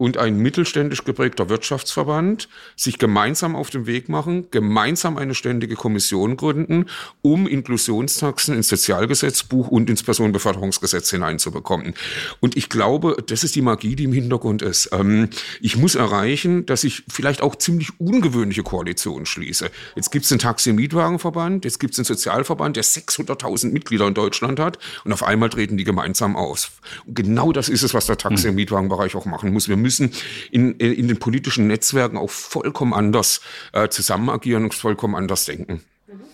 und 0.01 0.17
ein 0.17 0.39
mittelständisch 0.39 1.05
geprägter 1.05 1.51
Wirtschaftsverband 1.51 2.49
sich 2.75 2.97
gemeinsam 2.97 3.55
auf 3.55 3.69
den 3.69 3.85
Weg 3.85 4.09
machen, 4.09 4.47
gemeinsam 4.51 5.19
eine 5.19 5.35
ständige 5.35 5.75
Kommission 5.75 6.39
gründen, 6.39 6.87
um 7.21 7.47
Inklusionstaxen 7.47 8.57
ins 8.57 8.69
Sozialgesetzbuch 8.69 9.69
und 9.69 9.91
ins 9.91 10.03
Personenbeförderungsgesetz 10.03 11.11
hineinzubekommen. 11.11 11.93
Und 12.41 12.57
ich 12.57 12.71
glaube, 12.71 13.23
das 13.27 13.45
ist 13.45 13.57
die 13.57 13.61
Magie, 13.61 13.95
die 13.95 14.05
im 14.05 14.15
Hintergrund 14.15 14.63
ist. 14.63 14.89
Ähm, 14.93 15.29
ich 15.61 15.77
muss 15.77 15.97
erreichen, 15.97 16.65
dass 16.65 16.83
ich 16.83 17.03
vielleicht 17.07 17.43
auch 17.43 17.57
ziemlich 17.57 18.01
ungewöhnliche 18.01 18.63
Koalitionen 18.63 19.27
schließe. 19.27 19.71
Jetzt 19.97 20.11
gibt 20.13 20.23
es 20.23 20.31
den 20.31 20.39
Taxi-Mietwagenverband, 20.39 21.67
jetzt 21.67 21.79
gibt 21.79 21.93
es 21.93 21.97
den 21.97 22.07
Sozialverband, 22.07 22.75
der 22.75 22.85
600.000 22.85 23.71
Mitglieder 23.71 24.07
in 24.07 24.15
Deutschland 24.15 24.61
hat 24.61 24.79
und 25.05 25.13
auf 25.13 25.23
einmal 25.23 25.51
treten 25.51 25.77
die 25.77 25.85
gemeinsam 25.85 26.37
aus. 26.37 26.71
Und 27.05 27.17
genau 27.17 27.53
das 27.53 27.69
ist 27.69 27.83
es, 27.83 27.93
was 27.93 28.07
der 28.07 28.17
Taxi- 28.17 28.49
und 28.49 28.55
Mietwagenbereich 28.55 29.15
auch 29.15 29.27
machen 29.27 29.53
muss. 29.53 29.69
Wir 29.69 29.77
müssen 29.77 29.90
müssen 29.91 30.13
in, 30.53 30.73
in 30.77 31.09
den 31.09 31.19
politischen 31.19 31.67
Netzwerken 31.67 32.17
auch 32.17 32.31
vollkommen 32.31 32.95
anders 32.95 33.41
äh, 33.73 33.89
zusammen 33.89 34.31
agieren 34.31 34.65
und 34.65 34.75
vollkommen 34.75 35.17
anders 35.17 35.47
denken. 35.47 35.83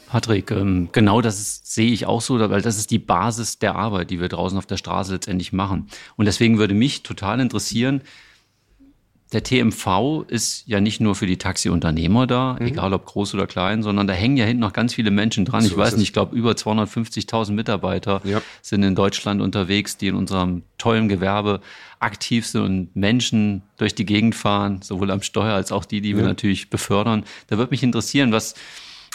Patrick, 0.08 0.50
ähm, 0.50 0.90
genau 0.92 1.20
das 1.20 1.62
sehe 1.64 1.90
ich 1.90 2.06
auch 2.06 2.20
so, 2.20 2.38
weil 2.38 2.62
das 2.62 2.78
ist 2.78 2.90
die 2.90 2.98
Basis 2.98 3.58
der 3.58 3.74
Arbeit, 3.74 4.10
die 4.10 4.20
wir 4.20 4.28
draußen 4.28 4.56
auf 4.56 4.66
der 4.66 4.76
Straße 4.76 5.12
letztendlich 5.12 5.52
machen. 5.52 5.88
Und 6.16 6.26
deswegen 6.26 6.58
würde 6.58 6.74
mich 6.74 7.02
total 7.02 7.40
interessieren, 7.40 8.02
der 9.32 9.42
TMV 9.42 10.24
ist 10.28 10.62
ja 10.66 10.80
nicht 10.80 11.00
nur 11.00 11.16
für 11.16 11.26
die 11.26 11.36
Taxiunternehmer 11.36 12.28
da, 12.28 12.56
mhm. 12.60 12.66
egal 12.66 12.92
ob 12.92 13.06
groß 13.06 13.34
oder 13.34 13.48
klein, 13.48 13.82
sondern 13.82 14.06
da 14.06 14.12
hängen 14.12 14.36
ja 14.36 14.44
hinten 14.44 14.60
noch 14.60 14.72
ganz 14.72 14.94
viele 14.94 15.10
Menschen 15.10 15.44
dran. 15.44 15.62
So 15.62 15.68
ich 15.68 15.76
weiß 15.76 15.96
nicht, 15.96 16.08
ich 16.08 16.12
glaube, 16.12 16.36
über 16.36 16.52
250.000 16.52 17.50
Mitarbeiter 17.52 18.20
ja. 18.24 18.40
sind 18.62 18.84
in 18.84 18.94
Deutschland 18.94 19.40
unterwegs, 19.40 19.96
die 19.96 20.06
in 20.06 20.14
unserem 20.14 20.62
tollen 20.78 21.08
Gewerbe 21.08 21.60
aktiv 21.98 22.46
sind 22.46 22.62
und 22.62 22.96
Menschen 22.96 23.62
durch 23.78 23.96
die 23.96 24.06
Gegend 24.06 24.36
fahren, 24.36 24.80
sowohl 24.82 25.10
am 25.10 25.22
Steuer 25.22 25.54
als 25.54 25.72
auch 25.72 25.84
die, 25.84 26.00
die 26.00 26.10
ja. 26.10 26.18
wir 26.18 26.24
natürlich 26.24 26.70
befördern. 26.70 27.24
Da 27.48 27.58
würde 27.58 27.70
mich 27.72 27.82
interessieren, 27.82 28.30
was, 28.30 28.54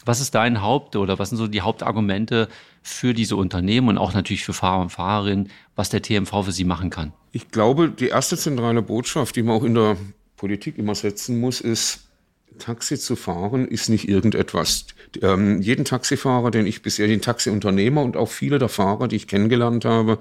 was 0.03 0.20
ist 0.20 0.36
dein 0.36 0.62
Haupt- 0.62 0.98
oder 0.98 1.20
was 1.20 1.30
sind 1.30 1.38
so 1.38 1.48
die 1.48 1.62
Hauptargumente 1.62 2.50
für 2.82 3.13
diese 3.13 3.38
Unternehmen 3.38 3.88
und 3.88 3.98
auch 3.98 4.13
natürlich 4.13 4.44
für 4.44 4.53
Fahrer 4.53 4.82
und 4.82 4.89
Fahrerinnen, 4.89 5.50
was 5.77 5.89
der 5.89 6.01
TMV 6.01 6.44
für 6.44 6.51
sie 6.51 6.65
machen 6.65 6.89
kann? 6.89 7.13
Ich 7.31 7.50
glaube, 7.50 7.89
die 7.89 8.09
erste 8.09 8.38
zentrale 8.38 8.81
Botschaft, 8.81 9.35
die 9.35 9.43
man 9.43 9.55
auch 9.55 9.63
in 9.63 9.75
der 9.75 9.97
Politik 10.35 10.77
immer 10.77 10.95
setzen 10.95 11.39
muss, 11.39 11.61
ist, 11.61 12.01
Taxi 12.59 13.00
zu 13.00 13.15
fahren 13.15 13.67
ist 13.67 13.89
nicht 13.89 14.07
irgendetwas. 14.07 14.85
Ähm, 15.21 15.61
jeden 15.61 15.85
Taxifahrer, 15.85 16.51
den 16.51 16.65
ich 16.65 16.81
bisher, 16.81 17.07
den 17.07 17.21
Taxiunternehmer 17.21 18.03
und 18.03 18.17
auch 18.17 18.29
viele 18.29 18.59
der 18.59 18.69
Fahrer, 18.69 19.07
die 19.07 19.15
ich 19.15 19.27
kennengelernt 19.27 19.85
habe, 19.85 20.19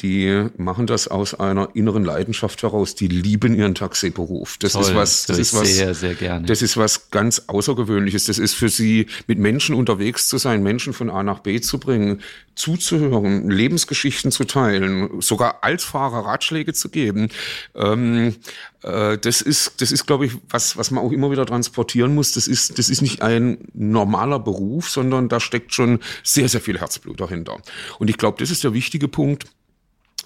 die 0.00 0.48
machen 0.58 0.86
das 0.86 1.08
aus 1.08 1.34
einer 1.34 1.70
inneren 1.74 2.04
Leidenschaft 2.04 2.62
heraus. 2.62 2.94
Die 2.94 3.08
lieben 3.08 3.54
ihren 3.54 3.74
Taxiberuf. 3.74 4.58
Das 4.58 4.72
Toll, 4.72 4.82
ist 4.82 4.94
was, 4.94 5.26
das, 5.26 5.36
das 5.36 5.38
ist 5.38 5.54
was, 5.54 5.74
sehr, 5.74 5.94
sehr 5.94 6.14
gerne. 6.14 6.46
das 6.46 6.60
ist 6.60 6.76
was 6.76 7.10
ganz 7.10 7.44
Außergewöhnliches. 7.46 8.26
Das 8.26 8.38
ist 8.38 8.54
für 8.54 8.68
sie, 8.68 9.06
mit 9.26 9.38
Menschen 9.38 9.74
unterwegs 9.74 10.28
zu 10.28 10.36
sein, 10.36 10.62
Menschen 10.62 10.92
von 10.92 11.08
A 11.08 11.22
nach 11.22 11.38
B 11.38 11.60
zu 11.60 11.78
bringen, 11.78 12.20
zuzuhören, 12.54 13.48
Lebensgeschichten 13.50 14.30
zu 14.30 14.44
teilen, 14.44 15.20
sogar 15.20 15.64
als 15.64 15.84
Fahrer 15.84 16.26
Ratschläge 16.26 16.74
zu 16.74 16.90
geben. 16.90 17.28
Ähm, 17.74 18.36
äh, 18.82 19.16
das 19.16 19.40
ist, 19.40 19.80
das 19.80 19.92
ist, 19.92 20.06
glaube 20.06 20.26
ich, 20.26 20.32
was, 20.50 20.76
was 20.76 20.90
man 20.90 21.02
auch 21.02 21.12
immer 21.12 21.30
wieder 21.30 21.46
transportieren 21.46 22.14
muss. 22.14 22.32
Das 22.32 22.46
ist, 22.48 22.78
das 22.78 22.90
ist 22.90 23.00
nicht 23.00 23.22
ein 23.22 23.58
normaler 23.72 24.40
Beruf, 24.40 24.90
sondern 24.90 25.30
da 25.30 25.40
steckt 25.40 25.74
schon 25.74 26.00
sehr, 26.22 26.50
sehr 26.50 26.60
viel 26.60 26.80
Herzblut 26.80 27.20
dahinter. 27.20 27.58
Und 27.98 28.10
ich 28.10 28.18
glaube, 28.18 28.38
das 28.38 28.50
ist 28.50 28.62
der 28.62 28.74
wichtige 28.74 29.08
Punkt 29.08 29.46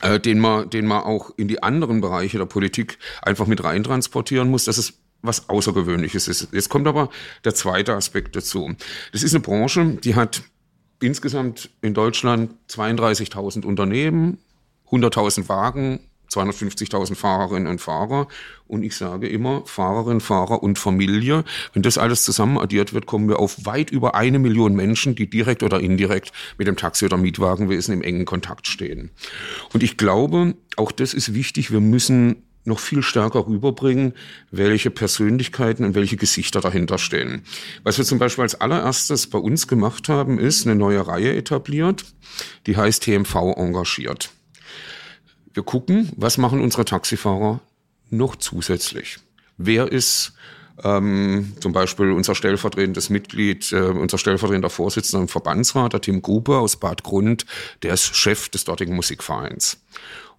äh, 0.03 0.19
den 0.21 0.39
man, 0.39 0.71
den 0.71 0.87
man 0.87 1.03
auch 1.03 1.31
in 1.37 1.49
die 1.49 1.63
anderen 1.63 2.01
Bereiche 2.01 2.39
der 2.39 2.47
Politik 2.47 2.99
einfach 3.23 3.47
mit 3.47 3.63
rein 3.65 3.85
transportieren 3.85 4.51
muss, 4.51 4.65
dass 4.65 4.79
es 4.79 4.95
was 5.23 5.49
Außergewöhnliches 5.49 6.29
ist. 6.29 6.49
Jetzt 6.53 6.71
kommt 6.71 6.87
aber 6.87 7.11
der 7.45 7.55
zweite 7.55 7.95
Aspekt 7.95 8.37
dazu. 8.37 8.75
Das 9.13 9.23
ist 9.23 9.35
eine 9.35 9.43
Branche, 9.43 9.99
die 10.03 10.15
hat 10.15 10.43
insgesamt 11.01 11.71
in 11.83 11.95
Deutschland 11.95 12.53
32.000 12.71 13.65
Unternehmen, 13.65 14.39
100.000 14.91 15.49
Wagen, 15.49 16.01
250.000 16.31 17.15
Fahrerinnen 17.15 17.69
und 17.69 17.81
Fahrer. 17.81 18.29
Und 18.67 18.83
ich 18.83 18.97
sage 18.97 19.29
immer, 19.29 19.63
Fahrerin, 19.67 20.21
Fahrer 20.21 20.63
und 20.63 20.79
Familie. 20.79 21.45
Wenn 21.73 21.83
das 21.83 21.99
alles 21.99 22.25
zusammen 22.25 22.59
addiert 22.59 22.93
wird, 22.93 23.07
kommen 23.07 23.29
wir 23.29 23.39
auf 23.39 23.67
weit 23.67 23.91
über 23.91 24.15
eine 24.15 24.39
Million 24.39 24.75
Menschen, 24.75 25.15
die 25.15 25.29
direkt 25.29 25.63
oder 25.63 25.81
indirekt 25.81 26.33
mit 26.57 26.69
dem 26.69 26.77
Taxi- 26.77 27.05
oder 27.05 27.17
Mietwagenwesen 27.17 27.95
im 27.95 28.03
engen 28.03 28.25
Kontakt 28.27 28.67
stehen. 28.67 29.11
Und 29.73 29.83
ich 29.83 29.97
glaube, 29.97 30.55
auch 30.77 30.93
das 30.93 31.15
ist 31.15 31.35
wichtig. 31.35 31.73
Wir 31.73 31.81
müssen 31.81 32.45
noch 32.65 32.79
viel 32.79 33.03
stärker 33.03 33.47
rüberbringen, 33.47 34.15
welche 34.51 34.91
Persönlichkeiten 34.91 35.85
und 35.85 35.95
welche 35.95 36.17
Gesichter 36.17 36.61
dahinter 36.61 36.99
stehen. 36.99 37.43
Was 37.85 37.99
wir 37.99 38.05
zum 38.05 38.19
Beispiel 38.19 38.43
als 38.43 38.61
allererstes 38.61 39.29
bei 39.29 39.39
uns 39.39 39.67
gemacht 39.67 40.09
haben, 40.09 40.39
ist 40.39 40.67
eine 40.67 40.77
neue 40.77 41.07
Reihe 41.07 41.35
etabliert, 41.35 42.05
die 42.67 42.77
heißt 42.77 43.03
TMV 43.03 43.57
engagiert. 43.57 44.31
Wir 45.53 45.63
gucken, 45.63 46.11
was 46.17 46.39
machen 46.39 46.61
unsere 46.61 46.85
Taxifahrer 46.85 47.61
noch 48.11 48.37
zusätzlich. 48.37 49.19
Wer 49.57 49.91
ist 49.91 50.33
ähm, 50.83 51.55
zum 51.61 51.73
Beispiel 51.73 52.11
unser 52.13 52.35
stellvertretendes 52.35 53.11
Mitglied, 53.11 53.71
äh, 53.73 53.81
unser 53.81 54.19
stellvertretender 54.19 54.71
Vorsitzender 54.71 55.23
im 55.23 55.29
Verbandsrat, 55.29 55.93
der 55.93 56.01
Tim 56.01 56.23
Gruber 56.23 56.61
aus 56.61 56.77
Bad 56.77 57.03
Grund, 57.03 57.47
der 57.83 57.95
ist 57.95 58.17
Chef 58.17 58.49
des 58.49 58.65
dortigen 58.65 58.95
Musikvereins. 58.95 59.79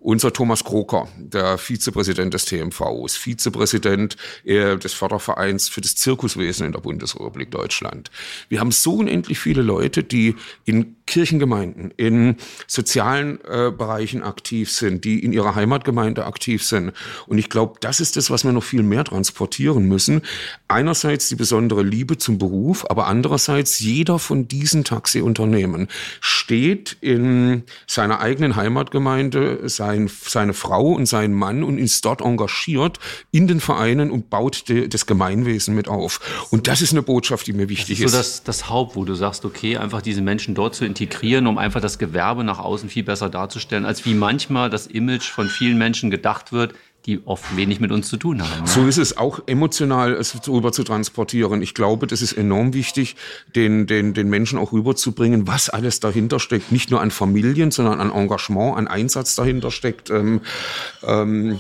Unser 0.04 0.34
Thomas 0.34 0.64
Kroker, 0.64 1.08
der 1.20 1.60
Vizepräsident 1.60 2.34
des 2.34 2.46
TMVs, 2.46 3.18
Vizepräsident 3.18 4.18
äh, 4.44 4.76
des 4.76 4.94
Fördervereins 4.94 5.70
für 5.70 5.82
das 5.82 5.96
Zirkuswesen 5.96 6.66
in 6.66 6.72
der 6.72 6.80
Bundesrepublik 6.80 7.52
Deutschland. 7.52 8.10
Wir 8.50 8.60
haben 8.62 8.72
so 8.72 8.96
unendlich 8.96 9.38
viele 9.38 9.62
Leute, 9.62 10.04
die 10.04 10.36
in 10.66 10.96
Kirchengemeinden, 11.06 11.94
in 11.98 12.38
sozialen 12.68 13.40
äh, 13.44 13.70
Bereichen 13.70 14.24
aktiv 14.24 14.72
sind, 14.72 15.04
die 15.04 15.24
in 15.24 15.34
ihrer 15.34 15.54
Heimatgemeinde 15.54 16.26
aktiv 16.26 16.64
sind. 16.64 16.94
Und 17.28 17.38
ich 17.38 17.50
glaube, 17.50 17.76
das 17.82 18.00
ist 18.00 18.18
das, 18.18 18.32
was 18.32 18.44
wir 18.44 18.54
noch 18.54 18.64
viel 18.64 18.82
mehr 18.82 19.04
transportieren 19.04 19.88
müssen. 19.88 20.22
Einerseits 20.68 21.28
die 21.28 21.36
besondere 21.36 21.84
Liebe 21.84 22.18
zum 22.18 22.40
Beruf, 22.40 22.90
aber 22.90 23.08
andererseits 23.08 23.80
jeder 23.80 24.20
von 24.20 24.48
diesen 24.48 24.84
Taxiunternehmen 24.84 25.90
steht 26.22 26.98
in 27.02 27.64
seiner 27.86 28.22
eigenen 28.22 28.56
Heimatgemeinde, 28.56 29.70
sein, 29.92 30.10
seine 30.26 30.54
Frau 30.54 30.94
und 30.94 31.06
seinen 31.06 31.34
Mann 31.34 31.64
und 31.64 31.78
ist 31.78 32.04
dort 32.06 32.22
engagiert 32.22 33.00
in 33.32 33.48
den 33.48 33.60
Vereinen 33.60 34.12
und 34.12 34.30
baut 34.30 34.70
de, 34.70 34.88
das 34.88 35.06
Gemeinwesen 35.06 35.76
mit 35.76 35.88
auf. 35.88 36.48
Und 36.52 36.68
das 36.68 36.82
ist 36.82 36.92
eine 36.92 37.02
Botschaft, 37.02 37.48
die 37.48 37.54
mir 37.54 37.70
wichtig 37.70 38.00
das 38.00 38.06
ist. 38.06 38.12
So 38.12 38.18
das, 38.18 38.44
das 38.44 38.70
Haupt, 38.70 38.96
wo 38.96 39.06
du 39.06 39.16
sagst, 39.16 39.46
okay, 39.46 39.78
einfach 39.78 40.02
diese 40.02 40.22
Menschen 40.22 40.56
dort 40.56 40.76
zu 40.76 40.86
integrieren, 40.86 41.48
um 41.48 41.58
einfach 41.58 41.82
das 41.82 41.98
Gewerbe 41.98 42.44
nach 42.44 42.60
außen 42.60 42.90
viel 42.90 43.04
besser 43.04 43.30
darzustellen, 43.30 43.86
als 43.86 44.06
wie 44.06 44.14
manchmal 44.14 44.70
das 44.70 44.88
Image 44.88 45.30
von 45.30 45.50
vielen 45.50 45.78
Menschen 45.78 46.12
gedacht 46.12 46.52
wird, 46.52 46.74
die 47.06 47.22
oft 47.26 47.56
wenig 47.58 47.80
mit 47.80 47.92
uns 47.92 48.08
zu 48.08 48.18
tun 48.18 48.42
haben. 48.42 48.62
Ne? 48.62 48.68
So 48.68 48.86
ist 48.86 48.98
es 48.98 49.18
auch 49.18 49.42
emotional, 49.48 50.14
es 50.14 50.36
rüber 50.48 50.72
zu 50.72 50.84
transportieren. 50.84 51.62
Ich 51.62 51.74
glaube, 51.74 52.08
das 52.08 52.22
ist 52.22 52.34
enorm 52.34 52.74
wichtig, 52.74 53.16
den, 53.56 53.88
den, 53.88 54.14
den 54.14 54.30
Menschen 54.30 54.60
auch 54.60 54.72
rüberzubringen, 54.72 55.48
was 55.48 55.70
alles 55.70 56.00
dahinter 56.00 56.40
steckt. 56.40 56.72
Nicht 56.72 56.92
nur 56.92 57.02
an 57.02 57.12
Familien, 57.12 57.72
sondern 57.72 58.00
an 58.00 58.12
Engagement, 58.12 58.78
an 58.78 58.88
Einsatz 58.88 59.36
dahinter 59.36 59.72
steckt. 59.72 60.10
Ähm, 60.10 60.42
ähm, 61.04 61.52
äh, 61.52 61.56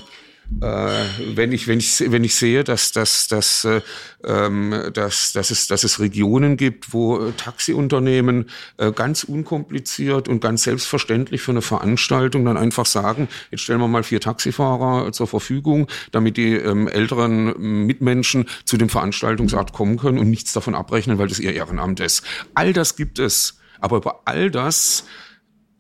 wenn 0.59 1.51
ich 1.51 1.67
wenn 1.67 1.79
ich 1.79 2.11
wenn 2.11 2.23
ich 2.23 2.35
sehe, 2.35 2.63
dass 2.63 2.91
dass 2.91 3.27
dass 3.27 3.65
äh, 3.65 3.81
ähm, 4.23 4.91
dass 4.93 5.33
dass 5.33 5.49
es 5.49 5.67
dass 5.67 5.83
es 5.83 5.99
Regionen 5.99 6.57
gibt, 6.57 6.93
wo 6.93 7.19
äh, 7.19 7.31
Taxiunternehmen 7.31 8.49
äh, 8.77 8.91
ganz 8.91 9.23
unkompliziert 9.23 10.27
und 10.27 10.39
ganz 10.41 10.63
selbstverständlich 10.63 11.41
für 11.41 11.51
eine 11.51 11.61
Veranstaltung 11.61 12.45
dann 12.45 12.57
einfach 12.57 12.85
sagen, 12.85 13.27
jetzt 13.49 13.61
stellen 13.61 13.79
wir 13.79 13.87
mal 13.87 14.03
vier 14.03 14.19
Taxifahrer 14.19 15.11
zur 15.11 15.27
Verfügung, 15.27 15.87
damit 16.11 16.37
die 16.37 16.53
ähm, 16.53 16.87
älteren 16.87 17.85
Mitmenschen 17.85 18.45
zu 18.65 18.77
dem 18.77 18.89
Veranstaltungsort 18.89 19.73
kommen 19.73 19.97
können 19.97 20.19
und 20.19 20.29
nichts 20.29 20.53
davon 20.53 20.75
abrechnen, 20.75 21.17
weil 21.17 21.27
das 21.27 21.39
ihr 21.39 21.53
Ehrenamt 21.53 21.99
ist. 22.01 22.23
All 22.53 22.73
das 22.73 22.95
gibt 22.95 23.19
es, 23.19 23.59
aber 23.79 23.97
über 23.97 24.21
all 24.25 24.51
das 24.51 25.05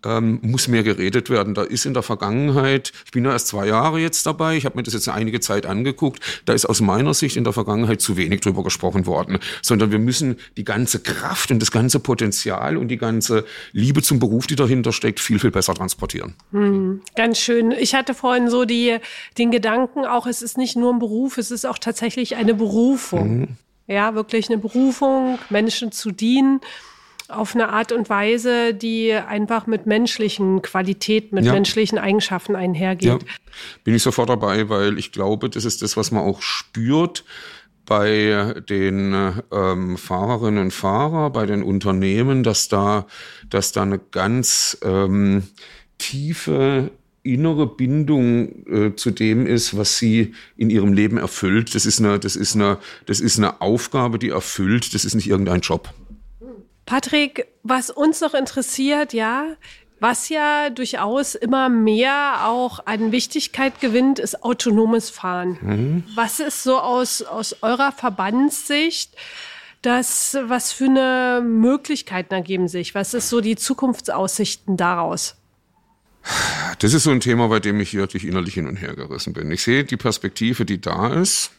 ähm, 0.05 0.39
muss 0.41 0.67
mehr 0.67 0.83
geredet 0.83 1.29
werden. 1.29 1.53
Da 1.53 1.63
ist 1.63 1.85
in 1.85 1.93
der 1.93 2.03
Vergangenheit, 2.03 2.91
ich 3.05 3.11
bin 3.11 3.25
ja 3.25 3.31
erst 3.31 3.47
zwei 3.47 3.67
Jahre 3.67 3.99
jetzt 3.99 4.25
dabei, 4.25 4.55
ich 4.55 4.65
habe 4.65 4.77
mir 4.77 4.83
das 4.83 4.93
jetzt 4.93 5.07
einige 5.09 5.39
Zeit 5.39 5.65
angeguckt, 5.65 6.21
da 6.45 6.53
ist 6.53 6.65
aus 6.65 6.81
meiner 6.81 7.13
Sicht 7.13 7.37
in 7.37 7.43
der 7.43 7.53
Vergangenheit 7.53 8.01
zu 8.01 8.17
wenig 8.17 8.41
drüber 8.41 8.63
gesprochen 8.63 9.05
worden, 9.05 9.39
sondern 9.61 9.91
wir 9.91 9.99
müssen 9.99 10.37
die 10.57 10.63
ganze 10.63 10.99
Kraft 10.99 11.51
und 11.51 11.59
das 11.59 11.71
ganze 11.71 11.99
Potenzial 11.99 12.77
und 12.77 12.87
die 12.87 12.97
ganze 12.97 13.45
Liebe 13.71 14.01
zum 14.01 14.19
Beruf, 14.19 14.47
die 14.47 14.55
dahinter 14.55 14.91
steckt, 14.91 15.19
viel, 15.19 15.39
viel 15.39 15.51
besser 15.51 15.73
transportieren. 15.73 16.35
Hm, 16.51 17.01
ganz 17.15 17.39
schön. 17.39 17.71
Ich 17.71 17.95
hatte 17.95 18.13
vorhin 18.13 18.49
so 18.49 18.65
die, 18.65 18.97
den 19.37 19.51
Gedanken 19.51 20.05
auch, 20.05 20.25
es 20.25 20.41
ist 20.41 20.57
nicht 20.57 20.75
nur 20.75 20.93
ein 20.93 20.99
Beruf, 20.99 21.37
es 21.37 21.51
ist 21.51 21.65
auch 21.65 21.77
tatsächlich 21.77 22.35
eine 22.35 22.53
Berufung. 22.53 23.39
Mhm. 23.39 23.47
Ja, 23.87 24.15
wirklich 24.15 24.49
eine 24.49 24.57
Berufung, 24.57 25.37
Menschen 25.49 25.91
zu 25.91 26.11
dienen 26.11 26.61
auf 27.31 27.55
eine 27.55 27.69
Art 27.69 27.91
und 27.91 28.09
Weise, 28.09 28.73
die 28.73 29.13
einfach 29.13 29.67
mit 29.67 29.85
menschlichen 29.85 30.61
Qualitäten, 30.61 31.35
mit 31.35 31.45
ja. 31.45 31.53
menschlichen 31.53 31.97
Eigenschaften 31.97 32.55
einhergeht. 32.55 33.09
Ja. 33.09 33.19
Bin 33.83 33.95
ich 33.95 34.03
sofort 34.03 34.29
dabei, 34.29 34.69
weil 34.69 34.97
ich 34.97 35.11
glaube, 35.11 35.49
das 35.49 35.65
ist 35.65 35.81
das, 35.81 35.97
was 35.97 36.11
man 36.11 36.23
auch 36.23 36.41
spürt 36.41 37.23
bei 37.85 38.55
den 38.69 39.41
ähm, 39.51 39.97
Fahrerinnen 39.97 40.65
und 40.65 40.71
Fahrern, 40.71 41.33
bei 41.33 41.45
den 41.45 41.63
Unternehmen, 41.63 42.43
dass 42.43 42.67
da, 42.67 43.05
dass 43.49 43.71
da 43.71 43.81
eine 43.81 43.99
ganz 43.99 44.77
ähm, 44.83 45.43
tiefe 45.97 46.91
innere 47.23 47.67
Bindung 47.67 48.65
äh, 48.65 48.95
zu 48.95 49.11
dem 49.11 49.45
ist, 49.45 49.77
was 49.77 49.97
sie 49.97 50.33
in 50.57 50.69
ihrem 50.69 50.93
Leben 50.93 51.17
erfüllt. 51.17 51.75
Das 51.75 51.85
ist 51.85 51.99
eine, 51.99 52.19
das 52.19 52.35
ist 52.35 52.55
eine, 52.55 52.77
das 53.05 53.19
ist 53.19 53.37
eine 53.37 53.61
Aufgabe, 53.61 54.17
die 54.17 54.29
erfüllt. 54.29 54.93
Das 54.93 55.05
ist 55.05 55.13
nicht 55.13 55.29
irgendein 55.29 55.61
Job. 55.61 55.93
Patrick, 56.91 57.47
was 57.63 57.89
uns 57.89 58.19
noch 58.19 58.33
interessiert, 58.33 59.13
ja, 59.13 59.55
was 60.01 60.27
ja 60.27 60.69
durchaus 60.69 61.35
immer 61.35 61.69
mehr 61.69 62.45
auch 62.47 62.85
an 62.85 63.13
Wichtigkeit 63.13 63.79
gewinnt, 63.79 64.19
ist 64.19 64.43
autonomes 64.43 65.09
Fahren. 65.09 65.57
Mhm. 65.61 66.03
Was 66.15 66.41
ist 66.41 66.63
so 66.63 66.77
aus, 66.81 67.21
aus 67.21 67.55
eurer 67.61 67.93
Verbandssicht 67.93 69.15
das, 69.81 70.37
was 70.43 70.73
für 70.73 70.87
eine 70.87 71.41
Möglichkeiten 71.41 72.33
ergeben 72.33 72.67
sich? 72.67 72.93
Was 72.93 73.13
ist 73.13 73.29
so 73.29 73.39
die 73.39 73.55
Zukunftsaussichten 73.55 74.75
daraus? 74.75 75.37
Das 76.79 76.93
ist 76.93 77.03
so 77.03 77.11
ein 77.11 77.21
Thema, 77.21 77.47
bei 77.47 77.61
dem 77.61 77.79
ich 77.79 77.93
wirklich 77.93 78.27
innerlich 78.27 78.55
hin 78.55 78.67
und 78.67 78.75
her 78.75 78.97
gerissen 78.97 79.31
bin. 79.31 79.49
Ich 79.49 79.63
sehe 79.63 79.85
die 79.85 79.95
Perspektive, 79.95 80.65
die 80.65 80.81
da 80.81 81.07
ist. 81.13 81.51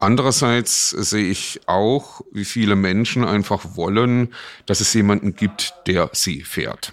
Andererseits 0.00 0.90
sehe 0.90 1.28
ich 1.28 1.60
auch, 1.66 2.20
wie 2.30 2.44
viele 2.44 2.76
Menschen 2.76 3.24
einfach 3.24 3.76
wollen, 3.76 4.34
dass 4.66 4.80
es 4.80 4.94
jemanden 4.94 5.34
gibt, 5.34 5.74
der 5.86 6.10
sie 6.12 6.42
fährt. 6.42 6.92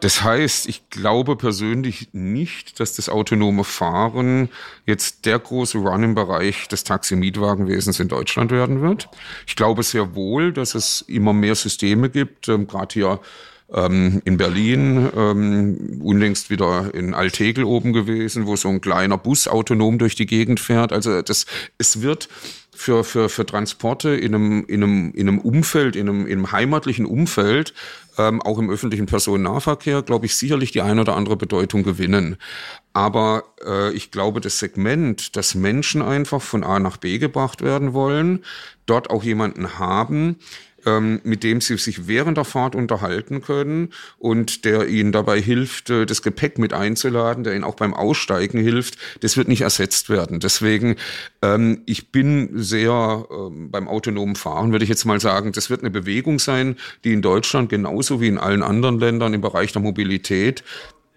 Das 0.00 0.24
heißt, 0.24 0.66
ich 0.66 0.88
glaube 0.88 1.36
persönlich 1.36 2.08
nicht, 2.12 2.80
dass 2.80 2.94
das 2.94 3.10
autonome 3.10 3.64
Fahren 3.64 4.48
jetzt 4.86 5.26
der 5.26 5.38
große 5.38 5.76
Run 5.76 6.02
im 6.02 6.14
Bereich 6.14 6.68
des 6.68 6.84
Taxi-Mietwagenwesens 6.84 8.00
in 8.00 8.08
Deutschland 8.08 8.50
werden 8.50 8.80
wird. 8.80 9.08
Ich 9.46 9.56
glaube 9.56 9.82
sehr 9.82 10.14
wohl, 10.14 10.52
dass 10.52 10.74
es 10.74 11.02
immer 11.02 11.34
mehr 11.34 11.54
Systeme 11.54 12.08
gibt, 12.08 12.48
ähm, 12.48 12.66
gerade 12.66 12.94
hier 12.94 13.20
ähm, 13.74 14.20
in 14.24 14.36
Berlin, 14.36 15.08
ähm, 15.16 16.00
unlängst 16.02 16.50
wieder 16.50 16.92
in 16.94 17.14
Altegel 17.14 17.64
oben 17.64 17.92
gewesen, 17.92 18.46
wo 18.46 18.56
so 18.56 18.68
ein 18.68 18.80
kleiner 18.80 19.18
Bus 19.18 19.48
autonom 19.48 19.98
durch 19.98 20.14
die 20.14 20.26
Gegend 20.26 20.60
fährt. 20.60 20.92
Also 20.92 21.22
das, 21.22 21.46
es 21.78 22.02
wird 22.02 22.28
für, 22.80 23.04
für, 23.04 23.28
für 23.28 23.44
Transporte 23.44 24.10
in 24.10 24.34
einem, 24.34 24.64
in, 24.66 24.82
einem, 24.82 25.12
in 25.12 25.28
einem 25.28 25.38
Umfeld, 25.38 25.96
in 25.96 26.08
einem, 26.08 26.26
in 26.26 26.38
einem 26.38 26.52
heimatlichen 26.52 27.04
Umfeld, 27.04 27.74
ähm, 28.16 28.40
auch 28.42 28.58
im 28.58 28.70
öffentlichen 28.70 29.06
Personennahverkehr, 29.06 30.02
glaube 30.02 30.26
ich, 30.26 30.34
sicherlich 30.34 30.72
die 30.72 30.80
eine 30.80 31.02
oder 31.02 31.16
andere 31.16 31.36
Bedeutung 31.36 31.82
gewinnen. 31.82 32.36
Aber 32.92 33.44
äh, 33.64 33.92
ich 33.92 34.10
glaube, 34.10 34.40
das 34.40 34.58
Segment, 34.58 35.36
dass 35.36 35.54
Menschen 35.54 36.02
einfach 36.02 36.42
von 36.42 36.64
A 36.64 36.78
nach 36.80 36.96
B 36.96 37.18
gebracht 37.18 37.62
werden 37.62 37.92
wollen, 37.92 38.44
dort 38.86 39.10
auch 39.10 39.22
jemanden 39.22 39.78
haben, 39.78 40.36
ähm, 40.86 41.20
mit 41.24 41.42
dem 41.42 41.60
sie 41.60 41.76
sich 41.76 42.06
während 42.06 42.36
der 42.36 42.44
Fahrt 42.44 42.74
unterhalten 42.74 43.42
können 43.42 43.90
und 44.18 44.64
der 44.64 44.88
ihnen 44.88 45.12
dabei 45.12 45.40
hilft, 45.40 45.90
äh, 45.90 46.06
das 46.06 46.22
Gepäck 46.22 46.58
mit 46.58 46.72
einzuladen, 46.72 47.44
der 47.44 47.54
ihnen 47.54 47.64
auch 47.64 47.74
beim 47.74 47.94
Aussteigen 47.94 48.58
hilft, 48.58 48.96
das 49.20 49.36
wird 49.36 49.48
nicht 49.48 49.62
ersetzt 49.62 50.08
werden. 50.10 50.40
Deswegen, 50.40 50.96
ähm, 51.42 51.82
ich 51.86 52.10
bin 52.12 52.50
sehr 52.54 53.26
ähm, 53.30 53.70
beim 53.70 53.88
autonomen 53.88 54.36
Fahren, 54.36 54.72
würde 54.72 54.84
ich 54.84 54.88
jetzt 54.88 55.04
mal 55.04 55.20
sagen, 55.20 55.52
das 55.52 55.70
wird 55.70 55.80
eine 55.80 55.90
Bewegung 55.90 56.38
sein, 56.38 56.76
die 57.04 57.12
in 57.12 57.22
Deutschland 57.22 57.68
genauso 57.68 58.20
wie 58.20 58.28
in 58.28 58.38
allen 58.38 58.62
anderen 58.62 58.98
Ländern 58.98 59.34
im 59.34 59.40
Bereich 59.40 59.72
der 59.72 59.82
Mobilität 59.82 60.64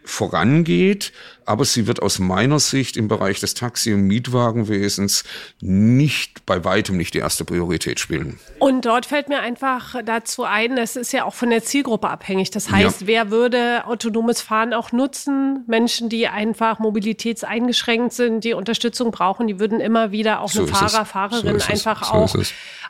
vorangeht, 0.05 1.13
aber 1.45 1.65
sie 1.65 1.87
wird 1.87 2.01
aus 2.01 2.19
meiner 2.19 2.59
Sicht 2.59 2.97
im 2.97 3.07
Bereich 3.07 3.39
des 3.39 3.53
Taxi- 3.53 3.93
und 3.93 4.01
Mietwagenwesens 4.01 5.23
nicht, 5.61 6.45
bei 6.45 6.63
weitem 6.63 6.97
nicht 6.97 7.13
die 7.13 7.19
erste 7.19 7.45
Priorität 7.45 7.99
spielen. 7.99 8.39
Und 8.59 8.85
dort 8.85 9.05
fällt 9.05 9.29
mir 9.29 9.39
einfach 9.39 9.95
dazu 10.05 10.43
ein, 10.43 10.75
das 10.75 10.95
ist 10.95 11.13
ja 11.13 11.25
auch 11.25 11.33
von 11.33 11.49
der 11.49 11.63
Zielgruppe 11.63 12.09
abhängig. 12.09 12.51
Das 12.51 12.71
heißt, 12.71 13.01
ja. 13.01 13.07
wer 13.07 13.31
würde 13.31 13.85
autonomes 13.85 14.41
Fahren 14.41 14.73
auch 14.73 14.91
nutzen? 14.91 15.63
Menschen, 15.67 16.09
die 16.09 16.27
einfach 16.27 16.79
mobilitätseingeschränkt 16.79 18.13
sind, 18.13 18.43
die 18.43 18.53
Unterstützung 18.53 19.11
brauchen, 19.11 19.47
die 19.47 19.59
würden 19.59 19.79
immer 19.79 20.11
wieder 20.11 20.41
auch 20.41 20.49
so 20.49 20.63
eine 20.63 20.71
Fahrer, 20.71 21.05
Fahrerin 21.05 21.59
so 21.59 21.71
einfach 21.71 22.03
so 22.03 22.13
auch, 22.13 22.35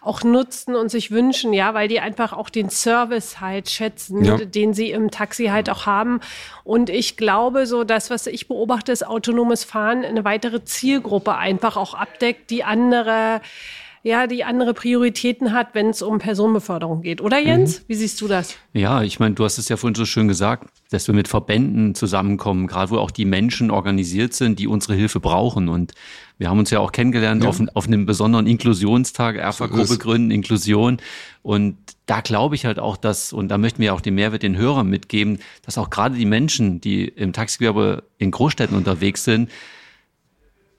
auch 0.01 0.23
nutzen 0.23 0.75
und 0.75 0.89
sich 0.89 1.11
wünschen, 1.11 1.53
ja, 1.53 1.73
weil 1.73 1.87
die 1.87 1.99
einfach 1.99 2.33
auch 2.33 2.49
den 2.49 2.69
Service 2.69 3.39
halt 3.39 3.69
schätzen, 3.69 4.23
ja. 4.23 4.37
den 4.37 4.73
sie 4.73 4.91
im 4.91 5.11
Taxi 5.11 5.45
halt 5.45 5.69
auch 5.69 5.85
haben. 5.85 6.19
Und 6.63 6.89
ich 6.89 7.17
glaube 7.17 7.65
so, 7.65 7.83
das, 7.83 8.09
was 8.09 8.27
ich 8.27 8.42
beobachte, 8.47 8.91
ist 8.91 9.05
autonomes 9.05 9.63
Fahren 9.63 10.03
eine 10.03 10.25
weitere 10.25 10.63
Zielgruppe 10.63 11.35
einfach 11.35 11.77
auch 11.77 11.93
abdeckt, 11.93 12.49
die 12.49 12.63
andere 12.63 13.41
ja, 14.05 14.27
die 14.27 14.43
andere 14.43 14.73
Prioritäten 14.73 15.53
hat, 15.53 15.69
wenn 15.73 15.89
es 15.89 16.01
um 16.01 16.19
Personenbeförderung 16.19 17.01
geht. 17.01 17.21
Oder 17.21 17.39
Jens? 17.39 17.79
Mhm. 17.79 17.83
Wie 17.87 17.95
siehst 17.95 18.19
du 18.19 18.27
das? 18.27 18.57
Ja, 18.73 19.01
ich 19.01 19.19
meine, 19.19 19.33
du 19.33 19.45
hast 19.45 19.57
es 19.57 19.69
ja 19.69 19.77
vorhin 19.77 19.95
so 19.95 20.03
schön 20.03 20.27
gesagt, 20.27 20.67
dass 20.91 21.07
wir 21.07 21.15
mit 21.15 21.29
Verbänden 21.29 21.95
zusammenkommen, 21.95 22.67
gerade 22.67 22.91
wo 22.91 22.97
auch 22.97 23.11
die 23.11 23.23
Menschen 23.23 23.71
organisiert 23.71 24.33
sind, 24.33 24.59
die 24.59 24.67
unsere 24.67 24.93
Hilfe 24.95 25.21
brauchen. 25.21 25.69
Und 25.69 25.93
wir 26.37 26.49
haben 26.49 26.59
uns 26.59 26.71
ja 26.71 26.79
auch 26.79 26.91
kennengelernt 26.91 27.43
ja. 27.43 27.49
Auf, 27.49 27.61
auf 27.73 27.87
einem 27.87 28.05
besonderen 28.05 28.47
Inklusionstag, 28.47 29.35
Erfa-Gruppe 29.35 29.97
gründen, 29.97 30.31
Inklusion. 30.31 30.97
Und 31.41 31.77
da 32.05 32.21
glaube 32.21 32.55
ich 32.55 32.65
halt 32.65 32.79
auch, 32.79 32.97
dass, 32.97 33.33
und 33.33 33.49
da 33.49 33.57
möchten 33.57 33.81
wir 33.81 33.93
auch 33.93 34.01
den 34.01 34.15
Mehrwert 34.15 34.43
den 34.43 34.57
Hörern 34.57 34.87
mitgeben, 34.87 35.39
dass 35.61 35.77
auch 35.77 35.89
gerade 35.89 36.15
die 36.15 36.25
Menschen, 36.25 36.81
die 36.81 37.05
im 37.05 37.33
Taxigewerbe 37.33 38.03
in 38.17 38.31
Großstädten 38.31 38.75
unterwegs 38.75 39.23
sind, 39.23 39.49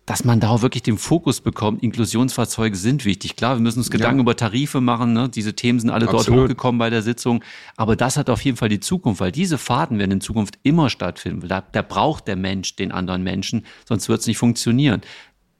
dass 0.07 0.23
man 0.23 0.39
da 0.39 0.51
auch 0.51 0.61
wirklich 0.61 0.83
den 0.83 0.99
Fokus 0.99 1.41
bekommt. 1.41 1.83
Inklusionsfahrzeuge 1.83 2.77
sind 2.77 3.07
wichtig. 3.07 3.37
Klar, 3.37 3.57
wir 3.57 3.63
müssen 3.63 3.79
uns 3.79 3.91
Gedanken 3.91 4.19
ja. 4.19 4.23
über 4.23 4.37
Tarife 4.37 4.83
machen. 4.83 5.15
Ne? 5.15 5.31
Diese 5.31 5.55
Themen 5.55 5.81
sind 5.81 5.89
alle 5.89 6.07
Absolut. 6.07 6.29
dort 6.29 6.45
hochgekommen 6.45 6.79
bei 6.79 6.91
der 6.91 7.01
Sitzung. 7.01 7.43
Aber 7.77 7.97
das 7.97 8.19
hat 8.19 8.29
auf 8.29 8.43
jeden 8.43 8.59
Fall 8.59 8.69
die 8.69 8.81
Zukunft, 8.81 9.23
weil 9.23 9.33
diese 9.33 9.57
Fahrten 9.57 9.99
werden 9.99 10.11
in 10.11 10.21
Zukunft 10.21 10.59
immer 10.63 10.91
stattfinden. 10.91 11.49
Da, 11.49 11.63
da 11.73 11.81
braucht 11.81 12.29
der 12.29 12.37
Mensch 12.37 12.77
den 12.77 12.93
anderen 12.93 13.23
Menschen, 13.23 13.65
sonst 13.89 14.11
wird 14.11 14.21
es 14.21 14.27
nicht 14.27 14.37
funktionieren 14.37 15.01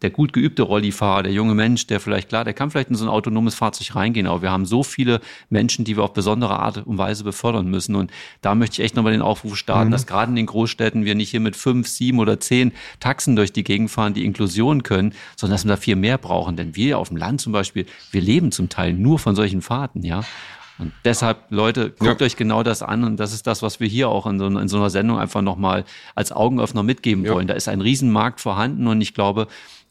der 0.05 0.11
gut 0.11 0.35
geübte 0.35 0.63
Rollifahrer, 0.63 1.23
der 1.23 1.33
junge 1.33 1.55
Mensch, 1.55 1.87
der 1.87 1.99
vielleicht, 1.99 2.29
klar, 2.29 2.45
der 2.45 2.53
kann 2.53 2.71
vielleicht 2.71 2.91
in 2.91 2.95
so 2.95 3.07
ein 3.07 3.09
autonomes 3.09 3.55
Fahrzeug 3.55 3.97
reingehen, 3.97 4.27
aber 4.27 4.43
wir 4.43 4.51
haben 4.51 4.67
so 4.67 4.83
viele 4.83 5.23
Menschen, 5.49 5.87
die 5.87 5.97
wir 5.97 6.05
auf 6.05 6.13
besondere 6.13 6.59
Art 6.61 6.87
und 6.87 6.99
Weise 6.99 7.25
befördern 7.25 7.69
müssen. 7.69 7.95
Und 7.95 8.11
da 8.43 8.55
möchte 8.55 8.75
ich 8.75 8.85
echt 8.85 8.97
nochmal 8.97 9.13
den 9.13 9.23
Aufruf 9.23 9.57
starten, 9.57 9.89
mhm. 9.89 9.93
dass 9.93 10.07
gerade 10.07 10.29
in 10.29 10.37
den 10.37 10.45
Großstädten 10.45 11.07
wir 11.07 11.15
nicht 11.15 11.31
hier 11.31 11.41
mit 11.41 11.57
fünf, 11.57 11.89
sieben 11.89 12.19
oder 12.19 12.39
zehn 12.39 12.73
Taxen 13.01 13.35
durch 13.35 13.55
die 13.55 13.65
Gegend 13.65 13.91
fahren, 13.91 14.13
die 14.13 14.27
Inklusion 14.27 14.83
können, 14.83 15.15
sondern 15.37 15.55
dass 15.55 15.65
wir 15.65 15.71
da 15.71 15.77
viel 15.79 15.97
mehr 15.97 16.19
brauchen. 16.19 16.57
Denn 16.57 16.77
wir 16.77 16.99
auf 16.99 17.09
dem 17.09 17.17
Land 17.17 17.41
zum 17.41 17.55
Beispiel, 17.55 17.87
wir 18.11 18.21
leben 18.21 18.53
zum 18.53 18.69
Teil 18.69 18.93
nur 18.93 19.19
von 19.19 19.35
solchen 19.35 19.63
Fahrten, 19.63 20.03
ja. 20.03 20.23
Und 20.79 20.93
deshalb, 21.05 21.39
Leute, 21.51 21.91
guckt 21.91 22.21
ja. 22.21 22.27
euch 22.27 22.37
genau 22.37 22.63
das 22.63 22.83
an. 22.83 23.05
Und 23.05 23.19
das 23.19 23.33
ist 23.33 23.47
das, 23.47 23.63
was 23.63 23.79
wir 23.79 23.87
hier 23.87 24.09
auch 24.09 24.27
in 24.27 24.39
so, 24.39 24.47
in 24.47 24.69
so 24.69 24.77
einer 24.79 24.91
Sendung 24.91 25.19
einfach 25.19 25.41
nochmal 25.41 25.85
als 26.15 26.33
Augenöffner 26.33 26.83
mitgeben 26.83 27.25
ja. 27.25 27.33
wollen. 27.33 27.47
Da 27.47 27.55
ist 27.55 27.69
ein 27.69 27.81
Riesenmarkt 27.81 28.41
vorhanden 28.41 28.89
und 28.89 29.01
ich 29.01 29.15
glaube, 29.15 29.47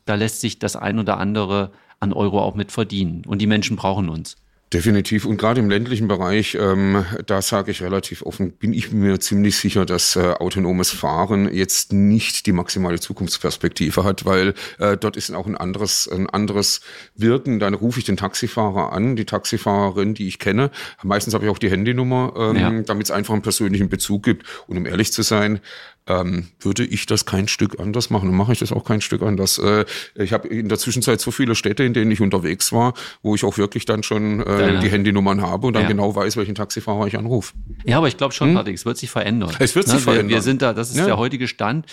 da 0.06 0.16
lässt 0.16 0.42
sich 0.42 0.60
das 0.60 0.76
ein 0.76 1.00
oder 1.00 1.18
andere 1.18 1.72
an 2.00 2.14
Euro 2.14 2.42
auch 2.42 2.56
mit 2.56 2.72
verdienen. 2.72 3.24
Und 3.26 3.40
die 3.40 3.48
Menschen 3.48 3.76
brauchen 3.76 4.10
uns. 4.10 4.36
Definitiv. 4.74 5.26
Und 5.26 5.38
gerade 5.38 5.60
im 5.60 5.70
ländlichen 5.70 6.08
Bereich, 6.08 6.58
ähm, 6.60 7.06
da 7.28 7.44
sage 7.44 7.70
ich 7.70 7.84
relativ 7.84 8.24
offen, 8.24 8.54
bin 8.54 8.74
ich 8.74 8.92
mir 8.92 9.20
ziemlich 9.20 9.56
sicher, 9.58 9.86
dass 9.86 10.16
äh, 10.16 10.34
autonomes 10.40 10.90
Fahren 10.90 11.54
jetzt 11.54 11.94
nicht 11.94 12.48
die 12.48 12.54
maximale 12.54 13.00
Zukunftsperspektive 13.00 14.04
hat, 14.04 14.26
weil 14.26 14.56
äh, 14.80 14.98
dort 14.98 15.16
ist 15.16 15.32
auch 15.32 15.46
ein 15.46 15.56
anderes, 15.56 16.10
ein 16.12 16.28
anderes 16.28 16.82
Wirken. 17.16 17.60
Dann 17.60 17.76
rufe 17.76 18.00
ich 18.00 18.06
den 18.06 18.18
Taxifahrer 18.18 18.94
an, 18.94 19.16
die 19.16 19.26
Taxifahrerin, 19.26 20.16
die 20.16 20.28
ich 20.28 20.40
kenne. 20.40 20.72
Meistens 21.04 21.36
habe 21.36 21.46
ich 21.46 21.52
auch 21.52 21.60
die 21.60 21.70
Handynummer, 21.70 22.34
ähm, 22.36 22.56
ja. 22.56 22.82
damit 22.82 23.06
es 23.06 23.12
einfach 23.12 23.34
einen 23.34 23.44
persönlichen 23.44 23.90
Bezug 23.90 24.24
gibt. 24.24 24.48
Und 24.66 24.78
um 24.78 24.88
ehrlich 24.88 25.14
zu 25.14 25.22
sein, 25.22 25.60
ähm, 26.08 26.48
würde 26.60 26.84
ich 26.86 27.06
das 27.06 27.26
kein 27.26 27.48
Stück 27.48 27.80
anders 27.80 28.10
machen. 28.10 28.30
Und 28.30 28.36
mache 28.36 28.54
ich 28.54 28.60
das 28.60 28.72
auch 28.72 28.84
kein 28.84 29.02
Stück 29.02 29.22
anders. 29.22 29.58
Äh, 29.58 29.86
ich 30.16 30.34
habe 30.34 30.48
in 30.48 30.70
der 30.70 30.78
Zwischenzeit 30.78 31.22
so 31.22 31.32
viele 31.32 31.56
Städte, 31.56 31.84
in 31.84 31.94
denen 31.94 32.12
ich 32.12 32.22
unterwegs 32.22 32.72
war, 32.72 32.94
wo 33.22 33.36
ich 33.36 33.44
auch 33.44 33.58
wirklich 33.58 33.86
dann 33.86 34.04
schon 34.04 34.42
äh, 34.42 34.80
die 34.80 34.90
Handynummern 34.90 35.42
habe 35.42 35.68
und 35.68 35.74
dann 35.74 35.84
ja. 35.84 35.88
genau 35.90 36.16
weiß, 36.16 36.38
welchen 36.38 36.56
Taxifahrer 36.56 37.08
ich 37.08 37.18
anrufe. 37.18 37.54
Ja, 37.86 37.98
aber 37.98 38.08
ich 38.08 38.18
glaube 38.18 38.34
schon, 38.34 38.50
hm? 38.50 38.56
Patrick, 38.56 38.76
es 38.76 38.86
wird 38.86 38.98
sich 38.98 39.10
verändern. 39.10 39.56
Es 39.60 39.76
wird 39.76 39.86
sich 39.86 39.94
Na, 39.94 40.00
ne, 40.00 40.04
verändern. 40.04 40.30
Wir, 40.30 40.36
wir 40.38 40.42
sind 40.42 40.62
da, 40.62 40.74
das 40.74 40.90
ist 40.90 40.98
der 40.98 41.18
heutige 41.18 41.48
Stand. 41.48 41.86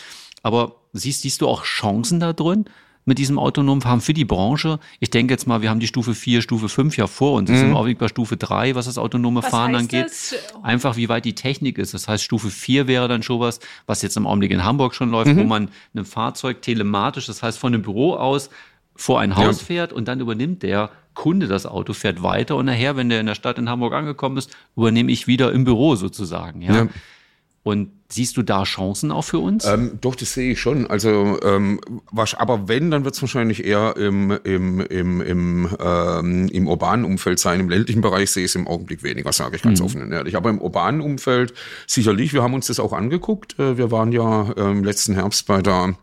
Aber 0.42 0.76
siehst, 0.92 1.22
siehst 1.22 1.40
du 1.40 1.48
auch 1.48 1.64
Chancen 1.64 2.20
da 2.20 2.32
drin? 2.32 2.64
Mit 3.04 3.18
diesem 3.18 3.38
autonomen 3.38 3.80
Fahren 3.80 4.00
für 4.00 4.14
die 4.14 4.24
Branche. 4.24 4.78
Ich 5.00 5.10
denke 5.10 5.32
jetzt 5.32 5.46
mal, 5.46 5.62
wir 5.62 5.70
haben 5.70 5.80
die 5.80 5.86
Stufe 5.86 6.14
4, 6.14 6.42
Stufe 6.42 6.68
5 6.68 6.96
ja 6.96 7.06
vor 7.06 7.32
uns. 7.32 7.48
Jetzt 7.48 7.58
mhm. 7.58 7.62
sind 7.62 7.70
wir 7.72 7.78
auch 7.78 7.98
bei 7.98 8.08
Stufe 8.08 8.36
3, 8.36 8.74
was 8.74 8.86
das 8.86 8.98
autonome 8.98 9.42
was 9.42 9.50
Fahren 9.50 9.74
angeht. 9.74 10.06
Das? 10.06 10.34
Einfach 10.62 10.96
wie 10.96 11.08
weit 11.08 11.24
die 11.24 11.34
Technik 11.34 11.78
ist. 11.78 11.94
Das 11.94 12.08
heißt, 12.08 12.22
Stufe 12.22 12.50
4 12.50 12.86
wäre 12.86 13.08
dann 13.08 13.22
schon 13.22 13.40
was, 13.40 13.60
was 13.86 14.02
jetzt 14.02 14.16
im 14.16 14.26
Augenblick 14.26 14.50
in 14.50 14.64
Hamburg 14.64 14.94
schon 14.94 15.10
läuft, 15.10 15.32
mhm. 15.32 15.38
wo 15.38 15.44
man 15.44 15.68
ein 15.94 16.04
Fahrzeug 16.04 16.62
telematisch, 16.62 17.26
das 17.26 17.42
heißt 17.42 17.58
von 17.58 17.74
einem 17.74 17.82
Büro 17.82 18.14
aus 18.14 18.50
vor 18.96 19.18
ein 19.18 19.34
Haus 19.34 19.60
ja. 19.60 19.66
fährt 19.66 19.92
und 19.94 20.08
dann 20.08 20.20
übernimmt 20.20 20.62
der 20.62 20.90
Kunde 21.14 21.48
das 21.48 21.64
Auto, 21.64 21.94
fährt 21.94 22.22
weiter 22.22 22.56
und 22.56 22.66
nachher, 22.66 22.96
wenn 22.96 23.08
der 23.08 23.20
in 23.20 23.26
der 23.26 23.34
Stadt 23.34 23.58
in 23.58 23.68
Hamburg 23.68 23.94
angekommen 23.94 24.36
ist, 24.36 24.54
übernehme 24.76 25.10
ich 25.10 25.26
wieder 25.26 25.52
im 25.52 25.64
Büro 25.64 25.96
sozusagen. 25.96 26.60
Ja. 26.60 26.74
ja. 26.74 26.88
Und 27.62 27.92
siehst 28.12 28.36
du 28.36 28.42
da 28.42 28.64
Chancen 28.64 29.10
auch 29.12 29.24
für 29.24 29.38
uns? 29.38 29.64
Ähm, 29.64 29.98
doch, 30.00 30.14
das 30.14 30.32
sehe 30.34 30.52
ich 30.52 30.60
schon. 30.60 30.86
Also, 30.88 31.38
ähm, 31.42 31.80
was, 32.10 32.34
aber 32.34 32.68
wenn, 32.68 32.90
dann 32.90 33.04
wird 33.04 33.14
es 33.14 33.22
wahrscheinlich 33.22 33.64
eher 33.64 33.96
im, 33.96 34.38
im, 34.44 34.80
im, 34.80 35.20
im, 35.20 35.68
ähm, 35.80 36.48
im 36.48 36.68
urbanen 36.68 37.04
Umfeld 37.04 37.38
sein. 37.38 37.60
Im 37.60 37.68
ländlichen 37.68 38.00
Bereich 38.00 38.30
sehe 38.30 38.44
ich 38.44 38.50
es 38.50 38.54
im 38.56 38.66
Augenblick 38.66 39.02
weniger, 39.02 39.32
sage 39.32 39.56
ich 39.56 39.62
ganz 39.62 39.80
mhm. 39.80 39.86
offen 39.86 40.02
und 40.02 40.12
ehrlich. 40.12 40.36
Aber 40.36 40.50
im 40.50 40.60
urbanen 40.60 41.00
Umfeld 41.00 41.54
sicherlich. 41.86 42.32
Wir 42.32 42.42
haben 42.42 42.54
uns 42.54 42.66
das 42.66 42.80
auch 42.80 42.92
angeguckt. 42.92 43.58
Äh, 43.58 43.78
wir 43.78 43.90
waren 43.90 44.12
ja 44.12 44.52
ähm, 44.56 44.84
letzten 44.84 45.14
Herbst 45.14 45.46
bei 45.46 45.62
der 45.62 45.94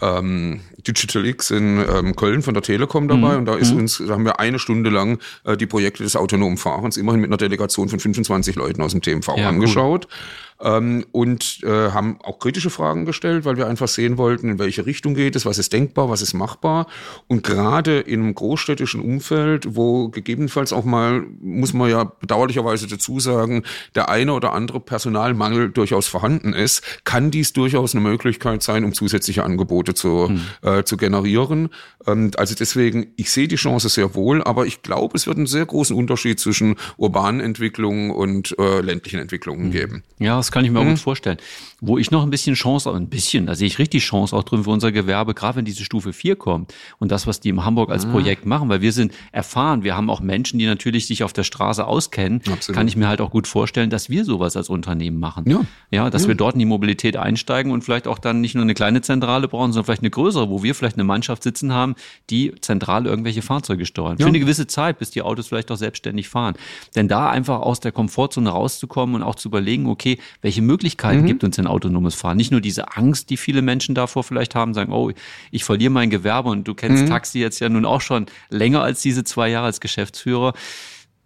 ähm, 0.00 0.60
Digital 0.86 1.26
X 1.26 1.50
in 1.50 1.78
ähm, 1.78 2.14
Köln 2.14 2.42
von 2.42 2.54
der 2.54 2.62
Telekom 2.62 3.08
dabei 3.08 3.32
mhm. 3.32 3.38
und 3.38 3.44
da 3.46 3.56
ist 3.56 3.72
mhm. 3.72 3.80
uns, 3.80 3.98
da 3.98 4.14
haben 4.14 4.24
wir 4.24 4.38
eine 4.38 4.58
Stunde 4.58 4.90
lang 4.90 5.18
äh, 5.44 5.56
die 5.56 5.66
Projekte 5.66 6.04
des 6.04 6.16
autonomen 6.16 6.56
Fahrens 6.56 6.96
immerhin 6.96 7.20
mit 7.20 7.30
einer 7.30 7.36
Delegation 7.36 7.88
von 7.88 7.98
25 7.98 8.54
Leuten 8.56 8.80
aus 8.80 8.92
dem 8.92 9.02
TMV 9.02 9.36
ja, 9.36 9.48
angeschaut. 9.48 10.06
Cool. 10.06 10.16
Ähm, 10.60 11.04
und 11.12 11.60
äh, 11.62 11.90
haben 11.90 12.18
auch 12.22 12.38
kritische 12.38 12.70
Fragen 12.70 13.04
gestellt, 13.04 13.44
weil 13.44 13.56
wir 13.56 13.66
einfach 13.66 13.88
sehen 13.88 14.18
wollten, 14.18 14.48
in 14.48 14.58
welche 14.58 14.86
Richtung 14.86 15.14
geht 15.14 15.36
es, 15.36 15.46
was 15.46 15.58
ist 15.58 15.72
denkbar, 15.72 16.10
was 16.10 16.22
ist 16.22 16.34
machbar. 16.34 16.86
Und 17.26 17.42
gerade 17.42 18.00
in 18.00 18.20
einem 18.20 18.34
großstädtischen 18.34 19.00
Umfeld, 19.00 19.76
wo 19.76 20.08
gegebenenfalls 20.08 20.72
auch 20.72 20.84
mal, 20.84 21.24
muss 21.40 21.72
man 21.72 21.90
ja 21.90 22.04
bedauerlicherweise 22.04 22.86
dazu 22.86 23.20
sagen, 23.20 23.62
der 23.94 24.08
eine 24.08 24.32
oder 24.32 24.52
andere 24.52 24.80
Personalmangel 24.80 25.70
durchaus 25.70 26.08
vorhanden 26.08 26.52
ist, 26.52 26.82
kann 27.04 27.30
dies 27.30 27.52
durchaus 27.52 27.94
eine 27.94 28.02
Möglichkeit 28.02 28.62
sein, 28.62 28.84
um 28.84 28.94
zusätzliche 28.94 29.44
Angebote 29.44 29.94
zu, 29.94 30.28
hm. 30.28 30.40
äh, 30.62 30.82
zu 30.84 30.96
generieren. 30.96 31.68
Ähm, 32.06 32.32
also 32.36 32.54
deswegen, 32.54 33.12
ich 33.16 33.30
sehe 33.30 33.48
die 33.48 33.56
Chance 33.56 33.88
sehr 33.88 34.14
wohl, 34.14 34.42
aber 34.42 34.66
ich 34.66 34.82
glaube, 34.82 35.16
es 35.16 35.26
wird 35.26 35.36
einen 35.36 35.46
sehr 35.46 35.66
großen 35.66 35.96
Unterschied 35.96 36.40
zwischen 36.40 36.76
urbanen 36.96 37.40
Entwicklungen 37.40 38.10
und 38.10 38.58
äh, 38.58 38.80
ländlichen 38.80 39.20
Entwicklungen 39.20 39.66
hm. 39.66 39.70
geben. 39.70 40.02
Ja, 40.18 40.38
das 40.48 40.52
kann 40.52 40.64
ich 40.64 40.70
mir 40.70 40.80
hm. 40.80 40.88
gut 40.88 40.98
vorstellen. 40.98 41.36
Wo 41.82 41.98
ich 41.98 42.10
noch 42.10 42.22
ein 42.22 42.30
bisschen 42.30 42.54
Chance, 42.54 42.90
ein 42.90 43.08
bisschen, 43.08 43.44
da 43.46 43.54
sehe 43.54 43.66
ich 43.66 43.78
richtig 43.78 44.02
Chance 44.02 44.34
auch 44.34 44.44
drin 44.44 44.64
für 44.64 44.70
unser 44.70 44.92
Gewerbe, 44.92 45.34
gerade 45.34 45.56
wenn 45.58 45.66
diese 45.66 45.84
Stufe 45.84 46.14
4 46.14 46.36
kommt 46.36 46.74
und 46.98 47.12
das, 47.12 47.26
was 47.26 47.38
die 47.38 47.50
in 47.50 47.64
Hamburg 47.64 47.90
als 47.90 48.06
ah. 48.06 48.10
Projekt 48.10 48.46
machen, 48.46 48.70
weil 48.70 48.80
wir 48.80 48.92
sind 48.92 49.12
erfahren, 49.30 49.84
wir 49.84 49.94
haben 49.94 50.08
auch 50.08 50.20
Menschen, 50.20 50.58
die 50.58 50.64
natürlich 50.64 51.06
sich 51.06 51.22
auf 51.22 51.34
der 51.34 51.44
Straße 51.44 51.86
auskennen, 51.86 52.40
Absolut. 52.50 52.76
kann 52.76 52.88
ich 52.88 52.96
mir 52.96 53.08
halt 53.08 53.20
auch 53.20 53.30
gut 53.30 53.46
vorstellen, 53.46 53.90
dass 53.90 54.08
wir 54.08 54.24
sowas 54.24 54.56
als 54.56 54.70
Unternehmen 54.70 55.20
machen. 55.20 55.44
Ja, 55.48 55.60
ja 55.90 56.08
dass 56.08 56.22
ja. 56.22 56.28
wir 56.28 56.34
dort 56.34 56.54
in 56.54 56.60
die 56.60 56.64
Mobilität 56.64 57.18
einsteigen 57.18 57.70
und 57.70 57.82
vielleicht 57.82 58.08
auch 58.08 58.18
dann 58.18 58.40
nicht 58.40 58.54
nur 58.54 58.62
eine 58.62 58.74
kleine 58.74 59.02
Zentrale 59.02 59.48
brauchen, 59.48 59.72
sondern 59.72 59.84
vielleicht 59.84 60.02
eine 60.02 60.10
größere, 60.10 60.48
wo 60.48 60.62
wir 60.62 60.74
vielleicht 60.74 60.96
eine 60.96 61.04
Mannschaft 61.04 61.42
sitzen 61.42 61.74
haben, 61.74 61.94
die 62.30 62.54
zentral 62.62 63.04
irgendwelche 63.04 63.42
Fahrzeuge 63.42 63.84
steuern. 63.84 64.16
Ja. 64.18 64.24
Für 64.24 64.28
eine 64.30 64.40
gewisse 64.40 64.66
Zeit, 64.66 64.98
bis 64.98 65.10
die 65.10 65.20
Autos 65.20 65.48
vielleicht 65.48 65.70
auch 65.70 65.76
selbstständig 65.76 66.30
fahren. 66.30 66.54
Denn 66.96 67.06
da 67.06 67.28
einfach 67.28 67.60
aus 67.60 67.80
der 67.80 67.92
Komfortzone 67.92 68.48
rauszukommen 68.48 69.16
und 69.16 69.22
auch 69.22 69.34
zu 69.34 69.48
überlegen, 69.48 69.86
okay, 69.86 70.18
welche 70.40 70.62
Möglichkeiten 70.62 71.22
mhm. 71.22 71.26
gibt 71.26 71.44
uns 71.44 71.56
denn 71.56 71.66
autonomes 71.66 72.14
Fahren? 72.14 72.36
Nicht 72.36 72.52
nur 72.52 72.60
diese 72.60 72.96
Angst, 72.96 73.30
die 73.30 73.36
viele 73.36 73.62
Menschen 73.62 73.94
davor 73.94 74.24
vielleicht 74.24 74.54
haben, 74.54 74.74
sagen, 74.74 74.92
oh, 74.92 75.10
ich 75.50 75.64
verliere 75.64 75.90
mein 75.90 76.10
Gewerbe 76.10 76.48
und 76.50 76.66
du 76.66 76.74
kennst 76.74 77.04
mhm. 77.04 77.08
Taxi 77.08 77.40
jetzt 77.40 77.58
ja 77.60 77.68
nun 77.68 77.84
auch 77.84 78.00
schon 78.00 78.26
länger 78.50 78.82
als 78.82 79.02
diese 79.02 79.24
zwei 79.24 79.48
Jahre 79.48 79.66
als 79.66 79.80
Geschäftsführer 79.80 80.54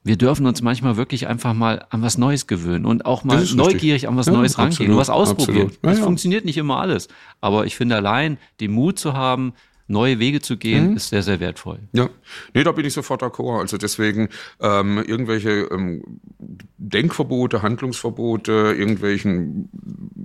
wir 0.04 0.16
dürfen 0.16 0.46
uns 0.46 0.62
manchmal 0.62 0.96
wirklich 0.96 1.28
einfach 1.28 1.54
mal 1.54 1.86
an 1.90 2.02
was 2.02 2.18
Neues 2.18 2.46
gewöhnen 2.46 2.86
und 2.86 3.06
auch 3.06 3.22
mal 3.22 3.44
neugierig 3.54 4.08
an 4.08 4.16
was 4.16 4.26
ja, 4.26 4.32
Neues 4.32 4.52
absolut, 4.54 4.72
rangehen 4.72 4.92
und 4.92 4.98
was 4.98 5.10
ausprobieren. 5.10 5.70
Ja, 5.70 5.90
das 5.90 5.98
ja. 5.98 6.04
funktioniert 6.04 6.44
nicht 6.44 6.56
immer 6.56 6.80
alles. 6.80 7.08
Aber 7.40 7.66
ich 7.66 7.76
finde 7.76 7.96
allein 7.96 8.38
den 8.60 8.72
Mut 8.72 8.98
zu 8.98 9.12
haben, 9.12 9.52
neue 9.86 10.18
Wege 10.18 10.40
zu 10.40 10.56
gehen, 10.56 10.90
mhm. 10.90 10.96
ist 10.96 11.08
sehr, 11.10 11.22
sehr 11.22 11.40
wertvoll. 11.40 11.80
Ja, 11.92 12.08
nee, 12.54 12.64
da 12.64 12.72
bin 12.72 12.84
ich 12.84 12.92
sofort 12.92 13.22
d'accord. 13.22 13.60
Also 13.60 13.76
deswegen 13.76 14.28
ähm, 14.60 14.98
irgendwelche 14.98 15.68
ähm, 15.70 16.02
Denkverbote, 16.78 17.62
Handlungsverbote, 17.62 18.74
irgendwelchen 18.76 19.68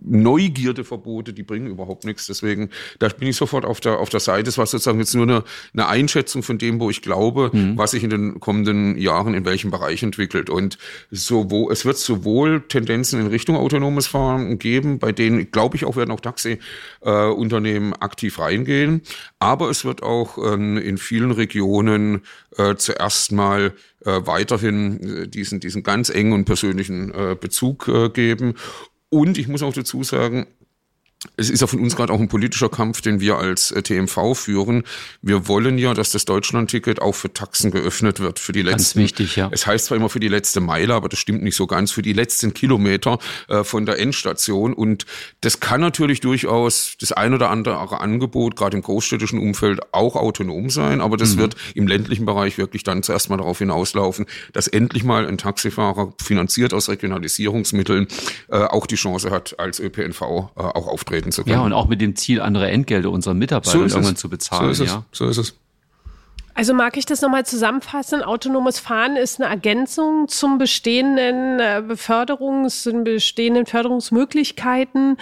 Neugierdeverbote, 0.10 1.34
die 1.34 1.43
bringen 1.43 1.67
überhaupt 1.67 2.06
nichts. 2.06 2.28
Deswegen, 2.28 2.70
da 3.00 3.10
bin 3.10 3.28
ich 3.28 3.36
sofort 3.36 3.65
auf 3.65 3.80
der, 3.80 4.00
auf 4.00 4.10
der 4.10 4.20
Seite. 4.20 4.50
Es 4.50 4.58
war 4.58 4.65
sozusagen 4.65 5.00
jetzt 5.00 5.13
nur 5.13 5.24
eine, 5.24 5.43
eine 5.74 5.88
Einschätzung 5.88 6.43
von 6.43 6.58
dem, 6.58 6.80
wo 6.80 6.89
ich 6.89 7.02
glaube, 7.02 7.52
mhm. 7.54 7.78
was 7.78 7.91
sich 7.91 8.04
in 8.04 8.10
den 8.10 8.39
kommenden 8.39 8.98
Jahren 8.98 9.34
in 9.34 9.46
welchem 9.46 9.72
Bereich 9.72 10.04
entwickelt. 10.04 10.50
Und 10.50 10.78
so, 11.12 11.52
wo, 11.52 11.70
es 11.70 11.86
wird 11.86 11.98
sowohl 11.98 12.62
Tendenzen 12.67 13.20
in 13.20 13.28
Richtung 13.28 13.58
autonomes 13.58 14.08
Fahren 14.08 14.60
geben, 14.60 15.00
bei 15.00 15.12
denen, 15.12 15.52
glaube 15.52 15.76
ich, 15.76 15.86
auch 15.86 15.96
werden 15.96 16.12
auch 16.12 16.22
Taxi-Unternehmen 16.22 17.93
äh, 17.93 17.98
aktiv 18.00 18.39
reingehen. 18.39 19.02
Aber 19.39 19.57
es 19.65 19.86
wird 19.86 20.04
auch 20.04 20.38
ähm, 20.38 20.78
in 20.78 20.98
vielen 20.98 21.32
Regionen 21.32 22.22
äh, 22.58 22.76
zuerst 22.76 23.32
mal 23.32 23.74
äh, 24.06 24.22
weiterhin 24.26 25.24
äh, 25.24 25.28
diesen, 25.28 25.60
diesen 25.60 25.84
ganz 25.84 26.10
engen 26.10 26.34
und 26.34 26.46
persönlichen 26.46 27.13
äh, 27.13 27.36
Bezug 27.39 27.88
äh, 27.88 28.10
geben. 28.10 28.56
Und 29.10 29.38
ich 29.38 29.48
muss 29.48 29.63
auch 29.63 29.74
dazu 29.74 30.04
sagen, 30.04 30.48
es 31.36 31.50
ist 31.50 31.62
ja 31.62 31.68
von 31.68 31.80
uns 31.80 31.96
gerade 31.96 32.13
auch 32.13 32.20
ein 32.20 32.28
politischer 32.28 32.70
Kampf, 32.70 33.02
den 33.02 33.20
wir 33.20 33.38
als 33.38 33.72
äh, 33.72 33.82
TMV 33.82 34.36
führen. 34.36 34.84
Wir 35.22 35.48
wollen 35.48 35.78
ja, 35.78 35.94
dass 35.94 36.12
das 36.12 36.26
Deutschlandticket 36.26 37.02
auch 37.02 37.13
für 37.13 37.32
Taxen 37.32 37.72
geöffnet 37.72 38.20
wird, 38.20 38.40
für 38.40 38.54
die 38.54 38.62
letzten. 38.62 38.78
Ganz 38.78 38.96
wichtig, 38.96 39.36
ja. 39.36 39.50
Es 39.52 39.68
heißt 39.68 39.86
zwar 39.86 39.98
immer 39.98 40.10
für 40.10 40.20
die 40.20 40.28
letzte 40.28 40.60
Meile, 40.60 40.94
aber 40.94 41.10
das 41.10 41.20
stimmt 41.20 41.44
nicht 41.44 41.56
so 41.56 41.68
ganz, 41.68 41.92
für 41.92 42.02
die 42.02 42.13
letzten 42.13 42.54
Kilometer 42.54 43.20
äh, 43.50 43.63
von 43.63 43.86
der 43.86 44.00
Endstation. 44.00 44.74
Und 44.74 45.06
das 45.42 45.60
kann 45.60 45.82
natürlich 45.82 46.22
durchaus 46.22 46.96
das 47.00 47.12
ein 47.12 47.34
oder 47.34 47.50
andere 47.50 48.00
Angebot, 48.00 48.56
gerade 48.56 48.78
im 48.78 48.84
großstädtischen 48.84 49.40
Umfeld, 49.40 49.94
auch 49.94 50.16
autonom 50.16 50.70
sein. 50.70 51.02
Aber 51.02 51.18
das 51.18 51.36
mhm. 51.36 51.40
wird 51.40 51.56
im 51.76 51.88
ländlichen 51.88 52.26
Bereich 52.26 52.58
wirklich 52.58 52.84
dann 52.84 53.04
zuerst 53.04 53.30
mal 53.30 53.38
darauf 53.38 53.60
hinauslaufen, 53.60 54.26
dass 54.54 54.68
endlich 54.68 55.04
mal 55.04 55.28
ein 55.28 55.38
Taxifahrer 55.38 56.13
finanziert 56.22 56.74
aus 56.74 56.90
Regionalisierungsmitteln 56.90 58.08
äh, 58.50 58.58
auch 58.58 58.88
die 58.88 58.96
Chance 58.96 59.32
hat, 59.32 59.60
als 59.60 59.80
ÖPNV 59.80 60.22
äh, 60.22 60.26
auch 60.56 60.88
auftreten 60.88 61.17
auftreten 61.18 61.32
zu 61.32 61.44
können. 61.44 61.56
Ja, 61.56 61.62
und 61.62 61.74
auch 61.74 61.88
mit 61.88 62.02
dem 62.02 62.16
Ziel, 62.16 62.42
andere 62.42 62.70
Entgelte 62.70 63.10
unseren 63.10 63.38
Mitarbeitern 63.38 63.90
so 63.90 63.96
irgendwann 63.96 64.16
zu 64.16 64.30
bezahlen. 64.30 64.74
So 64.74 64.84
ist 64.84 64.90
ja. 64.90 65.04
es. 65.12 65.18
So 65.18 65.28
ist 65.28 65.38
es. 65.38 65.56
Also 66.54 66.74
mag 66.74 66.98
ich 66.98 67.06
das 67.06 67.22
nochmal 67.22 67.46
zusammenfassen. 67.46 68.24
Autonomes 68.24 68.80
Fahren 68.80 69.16
ist 69.16 69.40
eine 69.40 69.48
Ergänzung 69.48 70.28
zum 70.28 70.58
bestehenden 70.58 71.60
äh, 71.60 71.84
Beförderungs, 71.88 72.82
zu 72.82 72.92
den 72.92 73.04
bestehenden 73.04 73.68
Förderungsmöglichkeiten 73.68 75.18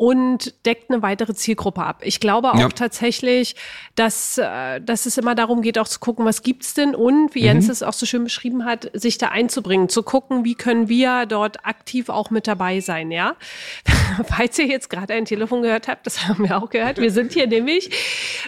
und 0.00 0.54
deckt 0.64 0.90
eine 0.90 1.02
weitere 1.02 1.34
Zielgruppe 1.34 1.82
ab. 1.82 2.00
Ich 2.04 2.20
glaube 2.20 2.54
auch 2.54 2.58
ja. 2.58 2.68
tatsächlich, 2.70 3.54
dass, 3.96 4.38
äh, 4.38 4.80
dass 4.80 5.04
es 5.04 5.18
immer 5.18 5.34
darum 5.34 5.60
geht, 5.60 5.78
auch 5.78 5.86
zu 5.86 6.00
gucken, 6.00 6.24
was 6.24 6.42
gibt's 6.42 6.72
denn 6.72 6.94
und, 6.94 7.34
wie 7.34 7.42
Jens 7.42 7.66
mhm. 7.66 7.72
es 7.72 7.82
auch 7.82 7.92
so 7.92 8.06
schön 8.06 8.24
beschrieben 8.24 8.64
hat, 8.64 8.90
sich 8.94 9.18
da 9.18 9.28
einzubringen, 9.28 9.90
zu 9.90 10.02
gucken, 10.02 10.42
wie 10.42 10.54
können 10.54 10.88
wir 10.88 11.26
dort 11.26 11.66
aktiv 11.66 12.08
auch 12.08 12.30
mit 12.30 12.46
dabei 12.46 12.80
sein, 12.80 13.10
ja? 13.10 13.36
Falls 14.26 14.58
ihr 14.58 14.68
jetzt 14.68 14.88
gerade 14.88 15.12
ein 15.12 15.26
Telefon 15.26 15.60
gehört 15.60 15.86
habt, 15.86 16.06
das 16.06 16.26
haben 16.26 16.48
wir 16.48 16.56
auch 16.56 16.70
gehört. 16.70 16.96
Wir 16.96 17.10
sind 17.10 17.34
hier 17.34 17.46
nämlich 17.46 17.90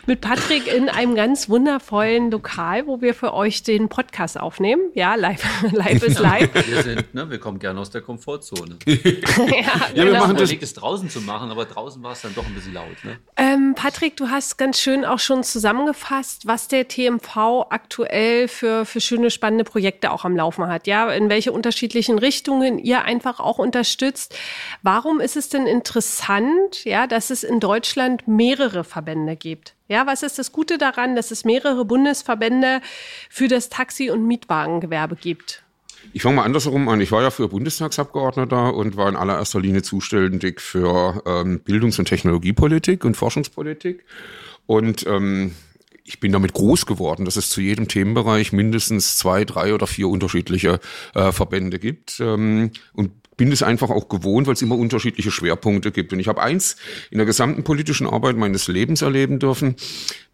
mit 0.07 0.23
Patrick 0.23 0.73
in 0.75 0.89
einem 0.89 1.15
ganz 1.15 1.51
wundervollen 1.51 2.31
Lokal, 2.31 2.87
wo 2.87 3.03
wir 3.03 3.13
für 3.13 3.35
euch 3.35 3.63
den 3.63 3.91
Podcast 3.91 4.41
aufnehmen. 4.41 4.81
Ja, 4.95 5.17
live, 5.17 5.45
live 5.73 6.03
ist 6.03 6.19
live. 6.19 6.49
Wir 6.55 6.83
sind, 6.83 7.13
ne, 7.13 7.29
wir 7.29 7.39
kommen 7.39 7.59
gerne 7.59 7.79
aus 7.79 7.91
der 7.91 8.01
Komfortzone. 8.01 8.79
ja, 8.87 8.95
ja, 9.05 9.05
wir 9.93 10.05
genau. 10.07 10.21
machen 10.21 10.37
das. 10.37 10.51
es 10.51 10.73
draußen 10.73 11.11
zu 11.11 11.21
machen 11.21 11.42
machen, 11.43 11.51
aber 11.51 11.65
draußen 11.65 12.03
war 12.03 12.13
es 12.13 12.23
dann 12.23 12.35
doch 12.35 12.47
ein 12.47 12.55
bisschen 12.55 12.75
laut. 12.75 13.05
Ne? 13.05 13.19
Ähm, 13.37 13.75
Patrick, 13.75 14.17
du 14.17 14.31
hast 14.31 14.59
ganz 14.59 14.81
schön 14.81 15.05
auch 15.05 15.19
schon 15.19 15.43
zusammengefasst, 15.43 16.47
was 16.47 16.69
der 16.69 16.89
TMV 16.89 17.67
aktuell 17.71 18.49
für, 18.49 18.85
für 18.85 19.01
schöne, 19.01 19.31
spannende 19.31 19.65
Projekte 19.65 20.11
auch 20.11 20.25
am 20.25 20.37
Laufen 20.37 20.67
hat. 20.67 20.87
Ja, 20.87 21.11
in 21.13 21.29
welche 21.29 21.53
unterschiedlichen 21.53 22.19
Richtungen 22.19 22.79
ihr 22.79 23.03
einfach 23.05 23.41
auch 23.41 23.59
unterstützt. 23.59 24.37
Warum 24.83 25.21
ist 25.21 25.37
es 25.37 25.49
denn 25.49 25.67
interessant, 25.67 26.85
ja, 26.85 27.07
dass 27.07 27.31
es 27.31 27.43
in 27.43 27.61
Deutschland 27.61 28.29
mehrere 28.29 28.85
Verbände 28.85 29.37
gibt? 29.37 29.75
Ja, 29.89 30.07
was 30.07 30.23
ist 30.23 30.39
das 30.39 30.53
Gute 30.53 30.79
daran, 30.79 31.17
dass 31.17 31.31
es 31.31 31.45
mehrere 31.45 31.85
Bundesverbände 31.85 32.81
für 33.29 33.49
das 33.49 33.69
Taxi- 33.69 34.11
und 34.11 34.27
Mietwagengewerbe 34.27 35.17
gibt? 35.17 35.62
Ich 36.13 36.23
fange 36.23 36.37
mal 36.37 36.45
andersherum 36.45 36.89
an. 36.89 37.01
Ich 37.01 37.13
war 37.13 37.23
ja 37.23 37.31
früher 37.31 37.49
Bundestagsabgeordneter 37.49 38.75
und 38.75 38.97
war 38.97 39.09
in 39.09 39.17
allererster 39.17 39.61
Linie 39.61 39.83
zuständig 39.83 40.61
für 40.61 41.23
ähm, 41.27 41.61
Bildungs- 41.61 41.99
und 41.99 42.07
Technologiepolitik 42.07 43.05
und 43.05 43.17
Forschungspolitik. 43.17 44.05
Und 44.67 45.07
ähm, 45.07 45.53
ich 46.05 46.21
bin 46.21 46.33
damit 46.33 46.53
groß 46.53 46.87
geworden, 46.87 47.25
dass 47.25 47.37
es 47.37 47.49
zu 47.49 47.61
jedem 47.61 47.89
Themenbereich 47.89 48.53
mindestens 48.53 49.17
zwei, 49.17 49.45
drei 49.45 49.73
oder 49.75 49.87
vier 49.87 50.09
unterschiedliche 50.09 50.81
äh, 51.15 51.33
Verbände 51.33 51.79
gibt. 51.79 52.19
Ähm, 52.21 52.73
und 52.93 53.13
bin 53.37 53.51
es 53.51 53.63
einfach 53.63 53.91
auch 53.91 54.09
gewohnt, 54.09 54.47
weil 54.47 54.55
es 54.55 54.63
immer 54.63 54.77
unterschiedliche 54.77 55.31
Schwerpunkte 55.31 55.91
gibt. 55.91 56.13
Und 56.13 56.21
ich 56.21 56.29
habe 56.29 56.43
eins 56.43 56.77
in 57.11 57.19
der 57.19 57.27
gesamten 57.27 57.65
politischen 57.65 58.07
Arbeit 58.07 58.37
meines 58.37 58.69
Lebens 58.69 59.03
erleben 59.03 59.39
dürfen, 59.39 59.77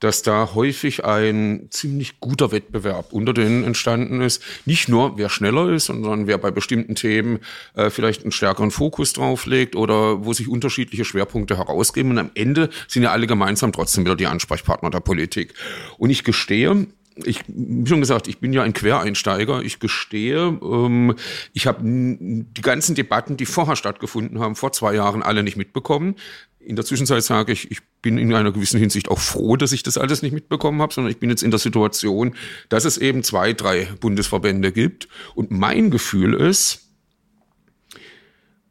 dass 0.00 0.22
da 0.22 0.50
häufig 0.54 1.04
ein 1.04 1.68
ziemlich 1.70 2.20
guter 2.20 2.52
Wettbewerb 2.52 3.12
unter 3.12 3.32
denen 3.32 3.64
entstanden 3.64 4.20
ist. 4.20 4.42
Nicht 4.64 4.88
nur, 4.88 5.16
wer 5.16 5.28
schneller 5.28 5.70
ist, 5.70 5.86
sondern 5.86 6.26
wer 6.26 6.38
bei 6.38 6.50
bestimmten 6.50 6.94
Themen 6.94 7.38
äh, 7.74 7.90
vielleicht 7.90 8.22
einen 8.22 8.32
stärkeren 8.32 8.70
Fokus 8.70 9.12
drauf 9.12 9.46
legt 9.46 9.76
oder 9.76 10.24
wo 10.24 10.32
sich 10.32 10.48
unterschiedliche 10.48 11.04
Schwerpunkte 11.04 11.56
herausgeben. 11.56 12.10
Und 12.12 12.18
am 12.18 12.30
Ende 12.34 12.68
sind 12.88 13.02
ja 13.02 13.12
alle 13.12 13.26
gemeinsam 13.26 13.72
trotzdem 13.72 14.04
wieder 14.04 14.16
die 14.16 14.26
Ansprechpartner 14.26 14.90
der 14.90 15.00
Politik. 15.00 15.54
Und 15.98 16.10
ich 16.10 16.24
gestehe, 16.24 16.86
ich, 17.24 17.40
wie 17.48 17.88
schon 17.88 18.00
gesagt, 18.00 18.28
ich 18.28 18.38
bin 18.38 18.52
ja 18.52 18.62
ein 18.62 18.72
Quereinsteiger. 18.72 19.62
Ich 19.62 19.80
gestehe, 19.80 20.58
ähm, 20.62 21.14
ich 21.52 21.66
habe 21.66 21.80
die 21.82 22.62
ganzen 22.62 22.94
Debatten, 22.94 23.36
die 23.36 23.46
vorher 23.46 23.76
stattgefunden 23.76 24.40
haben, 24.40 24.56
vor 24.56 24.72
zwei 24.72 24.94
Jahren 24.94 25.22
alle 25.22 25.42
nicht 25.42 25.56
mitbekommen. 25.56 26.16
In 26.60 26.76
der 26.76 26.84
Zwischenzeit 26.84 27.22
sage 27.22 27.52
ich, 27.52 27.70
ich 27.70 27.80
bin 28.02 28.18
in 28.18 28.32
einer 28.34 28.52
gewissen 28.52 28.78
Hinsicht 28.78 29.08
auch 29.08 29.18
froh, 29.18 29.56
dass 29.56 29.72
ich 29.72 29.82
das 29.82 29.96
alles 29.96 30.22
nicht 30.22 30.32
mitbekommen 30.32 30.82
habe, 30.82 30.92
sondern 30.92 31.10
ich 31.10 31.18
bin 31.18 31.30
jetzt 31.30 31.42
in 31.42 31.50
der 31.50 31.58
Situation, 31.58 32.34
dass 32.68 32.84
es 32.84 32.98
eben 32.98 33.22
zwei, 33.22 33.52
drei 33.52 33.88
Bundesverbände 34.00 34.72
gibt. 34.72 35.08
Und 35.34 35.50
mein 35.50 35.90
Gefühl 35.90 36.34
ist, 36.34 36.88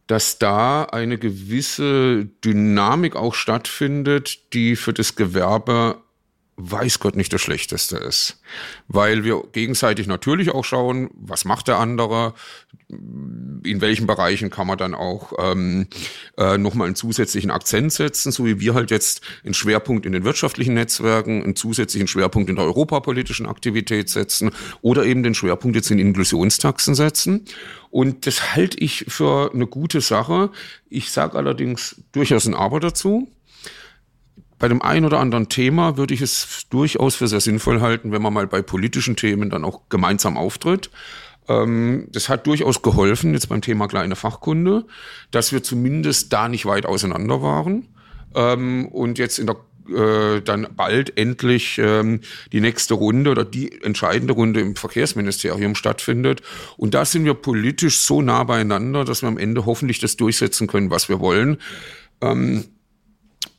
dass 0.05 0.39
da 0.39 0.83
eine 0.83 1.17
gewisse 1.17 2.25
Dynamik 2.43 3.15
auch 3.15 3.33
stattfindet, 3.33 4.53
die 4.53 4.75
für 4.75 4.93
das 4.93 5.15
Gewerbe 5.15 6.01
weiß 6.57 6.97
Gott 6.99 7.15
nicht 7.15 7.31
das 7.31 7.41
Schlechteste 7.41 7.97
ist. 7.97 8.41
Weil 8.87 9.23
wir 9.23 9.43
gegenseitig 9.51 10.07
natürlich 10.07 10.49
auch 10.49 10.65
schauen, 10.65 11.09
was 11.13 11.45
macht 11.45 11.67
der 11.67 11.77
andere, 11.77 12.33
in 12.89 13.79
welchen 13.79 14.07
Bereichen 14.07 14.49
kann 14.49 14.65
man 14.65 14.79
dann 14.79 14.95
auch 14.95 15.33
ähm, 15.37 15.85
äh, 16.35 16.57
nochmal 16.57 16.87
einen 16.87 16.95
zusätzlichen 16.95 17.51
Akzent 17.51 17.93
setzen, 17.93 18.31
so 18.31 18.45
wie 18.45 18.59
wir 18.59 18.73
halt 18.73 18.89
jetzt 18.89 19.21
einen 19.45 19.53
Schwerpunkt 19.53 20.07
in 20.07 20.13
den 20.13 20.23
wirtschaftlichen 20.23 20.73
Netzwerken, 20.73 21.43
einen 21.43 21.55
zusätzlichen 21.55 22.07
Schwerpunkt 22.07 22.49
in 22.49 22.55
der 22.55 22.65
europapolitischen 22.65 23.45
Aktivität 23.45 24.09
setzen 24.09 24.49
oder 24.81 25.05
eben 25.05 25.21
den 25.21 25.35
Schwerpunkt 25.35 25.75
jetzt 25.75 25.91
in 25.91 25.99
Inklusionstaxen 25.99 26.95
setzen. 26.95 27.45
Und 27.91 28.25
das 28.25 28.55
halte 28.55 28.79
ich 28.79 29.05
für 29.07 29.53
eine 29.53 29.67
gute 29.67 30.01
Sache. 30.01 30.49
Ich 30.89 31.11
sage 31.11 31.37
allerdings 31.37 32.01
durchaus 32.13 32.47
ein 32.47 32.55
Aber 32.55 32.79
dazu 32.79 33.27
bei 34.59 34.67
dem 34.67 34.81
einen 34.81 35.05
oder 35.05 35.19
anderen 35.19 35.49
Thema 35.49 35.97
würde 35.97 36.13
ich 36.13 36.21
es 36.21 36.65
durchaus 36.69 37.15
für 37.15 37.27
sehr 37.27 37.41
sinnvoll 37.41 37.81
halten, 37.81 38.11
wenn 38.11 38.21
man 38.21 38.33
mal 38.33 38.47
bei 38.47 38.61
politischen 38.61 39.15
Themen 39.15 39.49
dann 39.49 39.63
auch 39.63 39.81
gemeinsam 39.89 40.37
auftritt. 40.37 40.89
Ähm, 41.47 42.07
das 42.11 42.29
hat 42.29 42.47
durchaus 42.47 42.81
geholfen, 42.81 43.33
jetzt 43.33 43.49
beim 43.49 43.61
Thema 43.61 43.87
kleine 43.87 44.15
Fachkunde, 44.15 44.85
dass 45.31 45.51
wir 45.51 45.63
zumindest 45.63 46.33
da 46.33 46.49
nicht 46.49 46.65
weit 46.65 46.85
auseinander 46.85 47.41
waren. 47.41 47.87
Ähm, 48.35 48.87
und 48.87 49.19
jetzt 49.19 49.39
in 49.39 49.47
der 49.47 49.57
äh, 49.89 50.41
dann 50.41 50.67
bald 50.75 51.17
endlich 51.17 51.77
ähm, 51.77 52.19
die 52.51 52.59
nächste 52.59 52.93
Runde 52.93 53.31
oder 53.31 53.45
die 53.45 53.81
entscheidende 53.81 54.33
Runde 54.33 54.59
im 54.59 54.75
Verkehrsministerium 54.75 55.75
stattfindet. 55.75 56.41
Und 56.75 56.93
da 56.93 57.05
sind 57.05 57.23
wir 57.23 57.35
politisch 57.35 57.99
so 57.99 58.21
nah 58.21 58.43
beieinander, 58.43 59.05
dass 59.05 59.21
wir 59.21 59.29
am 59.29 59.37
Ende 59.37 59.65
hoffentlich 59.65 59.99
das 59.99 60.17
durchsetzen 60.17 60.67
können, 60.67 60.89
was 60.89 61.07
wir 61.07 61.21
wollen. 61.21 61.57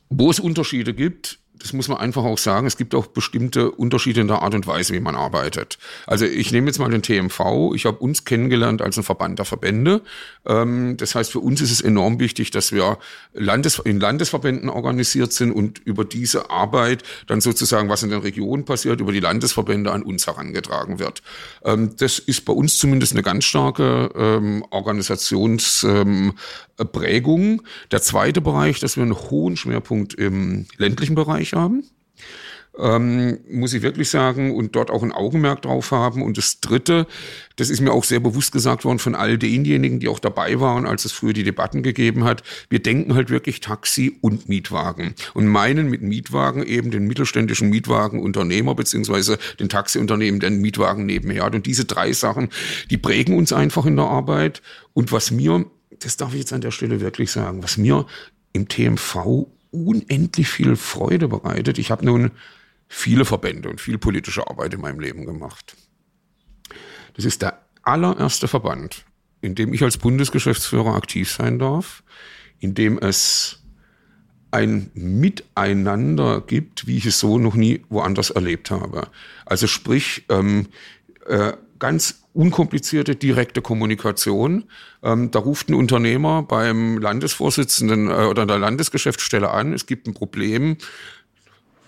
Wo 0.09 0.29
es 0.29 0.39
Unterschiede 0.39 0.93
gibt, 0.93 1.39
das 1.59 1.73
muss 1.73 1.89
man 1.89 1.97
einfach 1.97 2.23
auch 2.23 2.37
sagen, 2.37 2.67
es 2.67 2.77
gibt 2.77 2.95
auch 2.95 3.07
bestimmte 3.07 3.71
Unterschiede 3.71 4.21
in 4.21 4.27
der 4.27 4.41
Art 4.41 4.55
und 4.55 4.65
Weise, 4.65 4.93
wie 4.93 4.99
man 4.99 5.15
arbeitet. 5.15 5.77
Also 6.07 6.25
ich 6.25 6.51
nehme 6.51 6.67
jetzt 6.67 6.79
mal 6.79 6.89
den 6.89 7.01
TMV. 7.01 7.73
Ich 7.75 7.85
habe 7.85 7.97
uns 7.97 8.23
kennengelernt 8.23 8.81
als 8.81 8.97
ein 8.97 9.03
Verband 9.03 9.39
der 9.39 9.45
Verbände. 9.45 10.01
Ähm, 10.45 10.95
das 10.97 11.15
heißt, 11.15 11.31
für 11.31 11.39
uns 11.39 11.61
ist 11.61 11.71
es 11.71 11.81
enorm 11.81 12.19
wichtig, 12.19 12.51
dass 12.51 12.71
wir 12.71 12.97
Landes 13.33 13.79
in 13.79 13.99
Landesverbänden 13.99 14.69
organisiert 14.69 15.33
sind 15.33 15.51
und 15.51 15.79
über 15.79 16.05
diese 16.05 16.49
Arbeit 16.49 17.03
dann 17.27 17.41
sozusagen, 17.41 17.89
was 17.89 18.03
in 18.03 18.09
den 18.09 18.21
Regionen 18.21 18.63
passiert, 18.65 19.01
über 19.01 19.11
die 19.11 19.19
Landesverbände 19.19 19.91
an 19.91 20.03
uns 20.03 20.27
herangetragen 20.27 20.99
wird. 20.99 21.21
Ähm, 21.63 21.95
das 21.97 22.19
ist 22.19 22.45
bei 22.45 22.53
uns 22.53 22.77
zumindest 22.77 23.13
eine 23.13 23.23
ganz 23.23 23.43
starke 23.43 24.11
ähm, 24.15 24.63
Organisationsprägung. 24.69 27.63
Der 27.91 28.01
zweite 28.01 28.39
Bereich, 28.39 28.79
dass 28.79 28.95
wir 28.95 29.03
einen 29.03 29.15
hohen 29.15 29.57
Schwerpunkt 29.57 30.13
im 30.13 30.67
ländlichen 30.77 31.15
Bereich 31.15 31.48
Bereich 31.49 31.53
haben. 31.53 31.83
Ähm, 32.77 33.39
muss 33.49 33.73
ich 33.73 33.81
wirklich 33.81 34.09
sagen, 34.09 34.55
und 34.55 34.73
dort 34.75 34.89
auch 34.89 35.03
ein 35.03 35.11
Augenmerk 35.11 35.63
drauf 35.63 35.91
haben. 35.91 36.21
Und 36.21 36.37
das 36.37 36.61
Dritte, 36.61 37.07
das 37.57 37.69
ist 37.69 37.81
mir 37.81 37.91
auch 37.91 38.05
sehr 38.05 38.21
bewusst 38.21 38.53
gesagt 38.53 38.85
worden 38.85 38.99
von 38.99 39.15
all 39.15 39.37
denjenigen, 39.37 39.99
die 39.99 40.07
auch 40.07 40.19
dabei 40.19 40.61
waren, 40.61 40.85
als 40.85 41.03
es 41.03 41.11
früher 41.11 41.33
die 41.33 41.43
Debatten 41.43 41.83
gegeben 41.83 42.23
hat. 42.23 42.41
Wir 42.69 42.79
denken 42.81 43.15
halt 43.15 43.31
wirklich 43.31 43.59
Taxi 43.59 44.17
und 44.21 44.47
Mietwagen 44.47 45.13
und 45.33 45.47
meinen 45.47 45.89
mit 45.89 46.03
Mietwagen 46.03 46.63
eben 46.63 46.89
den 46.89 47.05
mittelständischen 47.05 47.69
Mietwagenunternehmer 47.69 48.75
beziehungsweise 48.75 49.39
den 49.59 49.67
Taxiunternehmen, 49.67 50.39
der 50.39 50.47
einen 50.47 50.61
Mietwagen 50.61 51.05
nebenher 51.05 51.43
hat. 51.43 51.55
Und 51.55 51.65
diese 51.65 51.83
drei 51.83 52.13
Sachen, 52.13 52.47
die 52.89 52.97
prägen 52.97 53.35
uns 53.35 53.51
einfach 53.51 53.87
in 53.87 53.97
der 53.97 54.05
Arbeit. 54.05 54.61
Und 54.93 55.11
was 55.11 55.31
mir, 55.31 55.65
das 55.99 56.15
darf 56.15 56.33
ich 56.33 56.39
jetzt 56.39 56.53
an 56.53 56.61
der 56.61 56.71
Stelle 56.71 57.01
wirklich 57.01 57.31
sagen, 57.31 57.61
was 57.61 57.75
mir 57.75 58.05
im 58.53 58.69
TMV 58.69 59.47
unendlich 59.71 60.49
viel 60.49 60.75
Freude 60.75 61.27
bereitet. 61.27 61.77
Ich 61.77 61.91
habe 61.91 62.05
nun 62.05 62.31
viele 62.87 63.25
Verbände 63.25 63.69
und 63.69 63.79
viel 63.79 63.97
politische 63.97 64.47
Arbeit 64.49 64.73
in 64.73 64.81
meinem 64.81 64.99
Leben 64.99 65.25
gemacht. 65.25 65.75
Das 67.15 67.25
ist 67.25 67.41
der 67.41 67.61
allererste 67.83 68.47
Verband, 68.47 69.05
in 69.41 69.55
dem 69.55 69.73
ich 69.73 69.83
als 69.83 69.97
Bundesgeschäftsführer 69.97 70.95
aktiv 70.95 71.31
sein 71.31 71.59
darf, 71.59 72.03
in 72.59 72.73
dem 72.73 72.97
es 72.97 73.59
ein 74.51 74.89
Miteinander 74.93 76.41
gibt, 76.41 76.87
wie 76.87 76.97
ich 76.97 77.05
es 77.05 77.19
so 77.19 77.37
noch 77.37 77.55
nie 77.55 77.83
woanders 77.89 78.31
erlebt 78.31 78.71
habe. 78.71 79.07
Also 79.45 79.67
sprich, 79.67 80.25
ähm, 80.29 80.67
äh, 81.27 81.53
ganz 81.77 82.23
unkomplizierte, 82.39 83.17
direkte 83.17 83.61
Kommunikation. 83.61 84.63
Ähm, 85.03 85.29
da 85.29 85.39
ruft 85.39 85.67
ein 85.67 85.73
Unternehmer 85.73 86.41
beim 86.41 86.97
Landesvorsitzenden 86.97 88.07
äh, 88.07 88.27
oder 88.27 88.45
der 88.45 88.57
Landesgeschäftsstelle 88.57 89.51
an, 89.51 89.73
es 89.73 89.85
gibt 89.85 90.07
ein 90.07 90.13
Problem, 90.13 90.77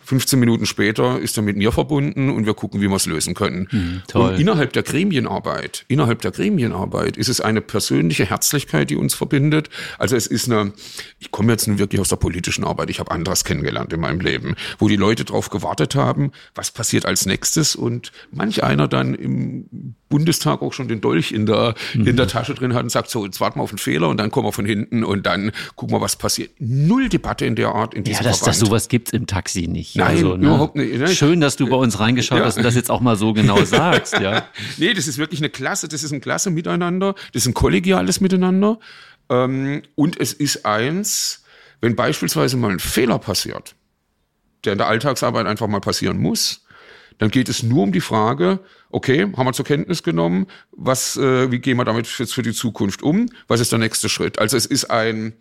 15 0.04 0.42
Minuten 0.42 0.66
später 0.66 1.20
ist 1.20 1.38
er 1.38 1.44
mit 1.44 1.56
mir 1.56 1.72
verbunden 1.72 2.30
und 2.32 2.46
wir 2.46 2.54
gucken, 2.54 2.82
wie 2.82 2.90
wir 2.90 2.96
es 2.98 3.06
lösen 3.06 3.34
können. 3.34 3.70
Mhm, 3.72 4.02
und 4.14 4.40
innerhalb 4.40 4.74
der 4.74 4.84
Gremienarbeit, 4.84 5.86
innerhalb 5.88 6.22
der 6.22 6.32
Gremienarbeit 6.32 7.16
ist 7.16 7.30
es 7.30 7.40
eine 7.40 7.62
persönliche 7.62 8.26
Herzlichkeit, 8.26 8.90
die 8.90 8.98
uns 8.98 9.14
verbindet. 9.14 9.70
Also 10.00 10.18
es 10.18 10.28
ist 10.28 10.52
eine, 10.52 10.74
ich 11.20 11.32
komme 11.32 11.54
jetzt 11.54 11.66
nun 11.66 11.80
wirklich 11.80 12.02
aus 12.02 12.10
der 12.10 12.18
politischen 12.18 12.66
Arbeit, 12.66 12.90
ich 12.90 13.00
habe 13.00 13.10
anderes 13.10 13.46
kennengelernt 13.46 13.94
in 13.94 14.02
meinem 14.02 14.20
Leben, 14.20 14.56
wo 14.80 14.90
die 14.90 14.98
Leute 14.98 15.24
darauf 15.24 15.50
gewartet 15.50 15.96
haben, 15.96 16.34
was 16.56 16.72
passiert 16.72 17.06
als 17.06 17.26
nächstes 17.26 17.78
und 17.78 18.12
manch 18.32 18.66
einer 18.66 18.90
dann 18.90 19.16
im 19.16 19.96
Bundestag 20.12 20.62
auch 20.62 20.74
schon 20.74 20.88
den 20.88 21.02
Dolch 21.02 21.32
in 21.32 21.48
der, 21.48 21.74
mhm. 21.96 22.06
in 22.06 22.18
der 22.18 22.28
Tasche 22.28 22.54
drin 22.54 22.76
hat 22.76 22.84
und 22.84 22.90
sagt, 22.90 23.10
so, 23.10 23.26
jetzt 23.26 23.42
warten 23.42 23.58
wir 23.58 23.64
auf 23.64 23.72
einen 23.72 23.80
Fehler 23.80 24.10
und 24.10 24.18
dann 24.18 24.30
kommen 24.30 24.46
wir 24.46 24.52
von 24.52 24.66
hinten 24.66 25.04
und 25.04 25.26
dann 25.26 25.52
gucken 25.76 25.96
wir, 25.96 26.02
was 26.02 26.16
passiert. 26.16 26.52
Null 26.60 27.10
Debatte 27.10 27.46
in 27.46 27.56
der 27.56 27.70
Art 27.70 27.96
in 27.96 28.04
diesem 28.04 28.24
Ja, 28.24 28.30
dass 28.30 28.40
Verband. 28.40 28.62
das 28.62 28.68
sowas 28.68 28.88
gibt 28.88 29.12
im 29.12 29.26
Taxi 29.26 29.68
nicht. 29.68 29.96
Nein, 29.96 30.18
also, 30.18 30.38
ne? 30.38 30.46
überhaupt 30.46 30.76
nicht. 30.76 30.96
Ne? 30.96 31.08
Schön, 31.08 31.42
dass 31.42 31.56
du 31.56 31.68
bei 31.68 31.78
uns 31.78 32.00
reingeschaut 32.00 32.38
ja. 32.38 32.46
hast 32.46 32.58
und 32.58 32.64
das 32.64 32.76
jetzt 32.76 32.92
auch 32.92 33.02
mal 33.02 33.16
so 33.16 33.34
genau 33.34 33.64
sagst, 33.66 34.20
ja. 34.20 34.46
nee, 34.78 34.94
das 34.94 35.08
ist 35.08 35.18
wirklich 35.18 35.40
eine 35.40 35.50
Klasse, 35.50 35.88
das 35.88 36.04
ist 36.04 36.12
ein 36.12 36.22
klasse 36.22 36.52
Miteinander, 36.52 37.16
das 37.34 37.44
ist 37.44 37.48
ein 37.48 37.56
kollegiales 37.56 38.22
Miteinander. 38.22 38.78
Ähm, 39.30 39.82
und 39.96 40.20
es 40.20 40.34
ist 40.34 40.66
eins, 40.66 41.44
wenn 41.80 41.96
beispielsweise 41.96 42.58
mal 42.58 42.72
ein 42.72 42.80
Fehler 42.80 43.18
passiert, 43.18 43.76
der 44.66 44.74
in 44.74 44.78
der 44.78 44.88
Alltagsarbeit 44.88 45.48
einfach 45.48 45.68
mal 45.68 45.82
passieren 45.82 46.20
muss, 46.20 46.61
dann 47.22 47.30
geht 47.30 47.50
es 47.50 47.62
nur 47.62 47.84
um 47.84 47.92
die 47.92 48.02
Frage, 48.02 48.62
okay, 48.90 49.32
haben 49.38 49.46
wir 49.46 49.54
zur 49.54 49.64
Kenntnis 49.64 50.02
genommen, 50.02 50.48
was, 50.72 51.18
äh, 51.18 51.52
wie 51.52 51.60
gehen 51.60 51.78
wir 51.78 51.86
damit 51.86 52.08
jetzt 52.18 52.34
für 52.34 52.42
die 52.42 52.52
Zukunft 52.52 53.04
um? 53.04 53.30
Was 53.48 53.60
ist 53.60 53.72
der 53.72 53.78
nächste 53.78 54.10
Schritt? 54.10 54.40
Also 54.40 54.58
es 54.58 54.66
ist 54.66 54.86
ein, 54.86 55.34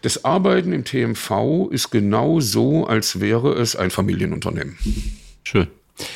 das 0.00 0.24
Arbeiten 0.24 0.72
im 0.72 0.86
TMV 0.86 1.68
ist 1.70 1.90
genau 1.90 2.40
so, 2.40 2.86
als 2.86 3.20
wäre 3.20 3.52
es 3.52 3.76
ein 3.76 3.90
Familienunternehmen. 3.90 4.78
Schön. 5.44 5.66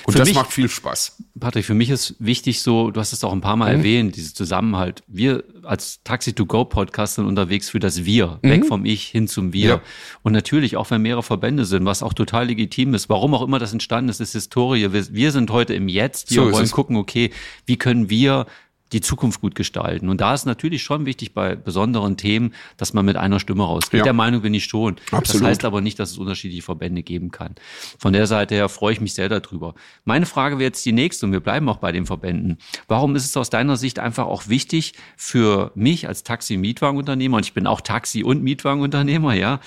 Und 0.05 0.13
für 0.13 0.19
das 0.19 0.29
mich, 0.29 0.37
macht 0.37 0.53
viel 0.53 0.69
Spaß. 0.69 1.23
Patrick, 1.39 1.65
für 1.65 1.75
mich 1.75 1.91
ist 1.91 2.15
wichtig 2.19 2.63
so, 2.63 2.91
du 2.91 3.01
hast 3.01 3.13
es 3.13 3.23
auch 3.25 3.33
ein 3.33 3.41
paar 3.41 3.57
Mal 3.57 3.73
mhm. 3.73 3.79
erwähnt, 3.79 4.17
dieses 4.17 4.35
Zusammenhalt. 4.35 5.03
Wir 5.07 5.45
als 5.63 6.01
Taxi-to-Go-Podcast 6.05 7.17
sind 7.17 7.27
unterwegs 7.27 7.71
für 7.71 7.81
das 7.81 8.05
Wir, 8.05 8.39
mhm. 8.43 8.49
weg 8.49 8.67
vom 8.67 8.85
Ich 8.85 9.07
hin 9.07 9.29
zum 9.29 9.53
Wir. 9.53 9.69
Ja. 9.69 9.81
Und 10.23 10.33
natürlich, 10.33 10.77
auch 10.77 10.91
wenn 10.91 11.03
mehrere 11.03 11.23
Verbände 11.23 11.65
sind, 11.65 11.85
was 11.85 12.03
auch 12.03 12.15
total 12.15 12.47
legitim 12.47 12.95
ist, 12.95 13.09
warum 13.09 13.35
auch 13.35 13.43
immer 13.43 13.59
das 13.59 13.73
entstanden 13.73 14.11
ist, 14.11 14.21
ist 14.21 14.33
Historie. 14.33 14.93
Wir, 14.93 15.15
wir 15.15 15.33
sind 15.33 15.51
heute 15.51 15.75
im 15.75 15.89
Jetzt, 15.89 16.31
wir 16.31 16.45
so 16.45 16.53
wollen 16.53 16.71
gucken, 16.71 16.97
okay, 16.97 17.31
wie 17.67 17.77
können 17.77 18.11
wir 18.11 18.47
die 18.93 19.01
Zukunft 19.01 19.41
gut 19.41 19.55
gestalten. 19.55 20.09
Und 20.09 20.21
da 20.21 20.33
ist 20.33 20.47
natürlich 20.47 20.83
schon 20.83 21.07
wichtig 21.07 21.35
bei 21.35 21.57
besonderen 21.57 22.17
Themen, 22.17 22.55
dass 22.77 22.93
man 22.93 23.05
mit 23.05 23.17
einer 23.17 23.41
Stimme 23.41 23.65
rausgeht. 23.65 23.99
Ja. 23.99 24.05
Der 24.05 24.13
Meinung 24.13 24.43
bin 24.43 24.55
ich 24.55 24.65
schon. 24.65 24.97
Absolut. 25.11 25.43
Das 25.43 25.49
heißt 25.49 25.65
aber 25.65 25.81
nicht, 25.81 25.99
dass 25.99 26.13
es 26.13 26.19
unterschiedliche 26.19 26.63
Verbände 26.63 27.03
geben 27.03 27.31
kann. 27.31 27.57
Von 27.99 28.13
der 28.13 28.27
Seite 28.27 28.55
her 28.55 28.69
freue 28.69 28.93
ich 28.93 29.01
mich 29.01 29.15
sehr 29.15 29.29
darüber. 29.29 29.75
Meine 30.05 30.27
Frage 30.27 30.59
wäre 30.59 30.69
jetzt 30.69 30.87
die 30.87 30.93
nächste 30.93 31.27
und 31.27 31.33
wir 31.33 31.41
bleiben 31.41 31.69
auch 31.69 31.79
bei 31.79 31.91
den 31.91 32.07
Verbänden. 32.07 32.59
Warum 32.87 33.17
ist 33.17 33.25
es 33.25 33.37
aus 33.37 33.51
deiner 33.51 33.77
Sicht 33.77 33.99
einfach 33.99 34.27
auch 34.27 34.49
wichtig 34.49 34.95
für 35.17 35.73
mich 35.75 36.07
als 36.07 36.23
Taxi-Mietwagenunternehmer, 36.23 37.39
und 37.39 37.47
ich 37.47 37.55
bin 37.55 37.67
auch 37.67 37.81
Taxi- 37.81 38.25
und 38.25 38.43
Mietwagenunternehmer, 38.43 39.35
ja, 39.35 39.61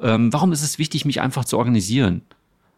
ähm, 0.00 0.32
warum 0.32 0.52
ist 0.52 0.62
es 0.62 0.78
wichtig, 0.78 1.04
mich 1.04 1.20
einfach 1.20 1.44
zu 1.44 1.58
organisieren? 1.58 2.22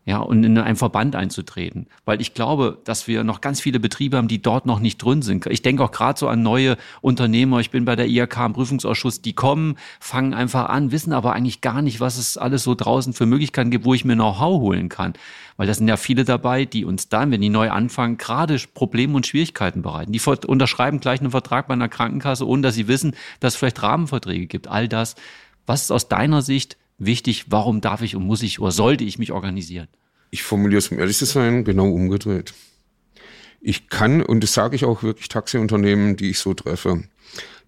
Ja, 0.06 0.18
und 0.18 0.44
in 0.44 0.58
einen 0.58 0.76
Verband 0.76 1.16
einzutreten. 1.16 1.86
Weil 2.04 2.20
ich 2.20 2.34
glaube, 2.34 2.78
dass 2.84 3.08
wir 3.08 3.24
noch 3.24 3.40
ganz 3.40 3.60
viele 3.60 3.80
Betriebe 3.80 4.18
haben, 4.18 4.28
die 4.28 4.42
dort 4.42 4.66
noch 4.66 4.78
nicht 4.78 4.98
drin 4.98 5.22
sind. 5.22 5.46
Ich 5.46 5.62
denke 5.62 5.82
auch 5.82 5.92
gerade 5.92 6.18
so 6.18 6.28
an 6.28 6.42
neue 6.42 6.76
Unternehmer. 7.00 7.60
Ich 7.60 7.70
bin 7.70 7.86
bei 7.86 7.96
der 7.96 8.08
IHK 8.08 8.36
im 8.44 8.52
Prüfungsausschuss, 8.52 9.22
die 9.22 9.32
kommen, 9.32 9.78
fangen 10.00 10.34
einfach 10.34 10.68
an, 10.68 10.92
wissen 10.92 11.14
aber 11.14 11.32
eigentlich 11.32 11.62
gar 11.62 11.80
nicht, 11.80 12.00
was 12.00 12.18
es 12.18 12.36
alles 12.36 12.64
so 12.64 12.74
draußen 12.74 13.14
für 13.14 13.24
Möglichkeiten 13.24 13.70
gibt, 13.70 13.86
wo 13.86 13.94
ich 13.94 14.04
mir 14.04 14.14
Know-how 14.14 14.60
holen 14.60 14.90
kann. 14.90 15.14
Weil 15.56 15.66
da 15.66 15.72
sind 15.72 15.88
ja 15.88 15.96
viele 15.96 16.24
dabei, 16.24 16.66
die 16.66 16.84
uns 16.84 17.08
dann, 17.08 17.30
wenn 17.30 17.40
die 17.40 17.48
neu 17.48 17.70
anfangen, 17.70 18.18
gerade 18.18 18.58
Probleme 18.74 19.14
und 19.14 19.26
Schwierigkeiten 19.26 19.80
bereiten. 19.80 20.12
Die 20.12 20.20
unterschreiben 20.46 21.00
gleich 21.00 21.20
einen 21.20 21.30
Vertrag 21.30 21.66
bei 21.66 21.74
einer 21.74 21.88
Krankenkasse, 21.88 22.46
ohne 22.46 22.60
dass 22.62 22.74
sie 22.74 22.88
wissen, 22.88 23.14
dass 23.40 23.54
es 23.54 23.58
vielleicht 23.58 23.82
Rahmenverträge 23.82 24.46
gibt. 24.46 24.68
All 24.68 24.86
das. 24.86 25.14
Was 25.64 25.82
ist 25.82 25.92
aus 25.92 26.08
deiner 26.08 26.42
Sicht 26.42 26.76
wichtig, 26.98 27.46
warum 27.48 27.80
darf 27.80 28.02
ich 28.02 28.16
und 28.16 28.24
muss 28.24 28.42
ich 28.42 28.60
oder 28.60 28.70
sollte 28.70 29.04
ich 29.04 29.18
mich 29.18 29.32
organisieren? 29.32 29.88
Ich 30.30 30.42
formuliere 30.42 30.78
es, 30.78 30.88
um 30.88 30.98
ehrlich 30.98 31.16
zu 31.16 31.26
sein, 31.26 31.64
genau 31.64 31.88
umgedreht. 31.88 32.54
Ich 33.60 33.88
kann, 33.88 34.22
und 34.22 34.42
das 34.42 34.52
sage 34.52 34.76
ich 34.76 34.84
auch 34.84 35.02
wirklich 35.02 35.28
Taxiunternehmen, 35.28 36.16
die 36.16 36.30
ich 36.30 36.38
so 36.38 36.54
treffe, 36.54 37.04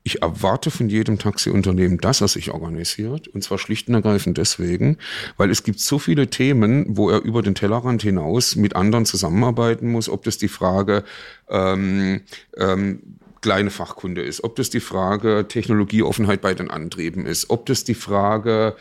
Ich 0.07 0.23
erwarte 0.23 0.71
von 0.71 0.89
jedem 0.89 1.19
Taxiunternehmen, 1.19 1.99
dass 1.99 2.21
er 2.21 2.29
sich 2.29 2.53
organisiert. 2.53 3.27
Und 3.27 3.43
zwar 3.43 3.59
schlicht 3.59 3.89
und 3.89 3.95
ergreifend 3.95 4.39
deswegen, 4.39 4.99
weil 5.37 5.51
es 5.51 5.65
gibt 5.65 5.81
so 5.81 5.99
viele 5.99 6.31
Themen, 6.31 6.97
wo 6.97 7.11
er 7.11 7.23
über 7.23 7.43
den 7.43 7.57
Tellerrand 7.57 8.03
hinaus 8.03 8.55
mit 8.55 8.77
anderen 8.77 9.05
zusammenarbeiten 9.05 9.91
muss. 9.91 10.09
Ob 10.09 10.23
das 10.23 10.39
die 10.39 10.47
Frage 10.47 11.03
ähm, 11.49 12.21
ähm, 12.57 13.01
kleine 13.41 13.71
Fachkunde 13.71 14.23
ist, 14.23 14.45
ob 14.45 14.55
das 14.55 14.71
die 14.71 14.79
Frage 14.79 15.47
Technologieoffenheit 15.49 16.41
bei 16.41 16.55
den 16.55 16.71
Antrieben 16.71 17.27
ist, 17.27 17.51
ob 17.51 17.67
das 17.67 17.83
die 17.83 17.95
Frage 17.95 18.77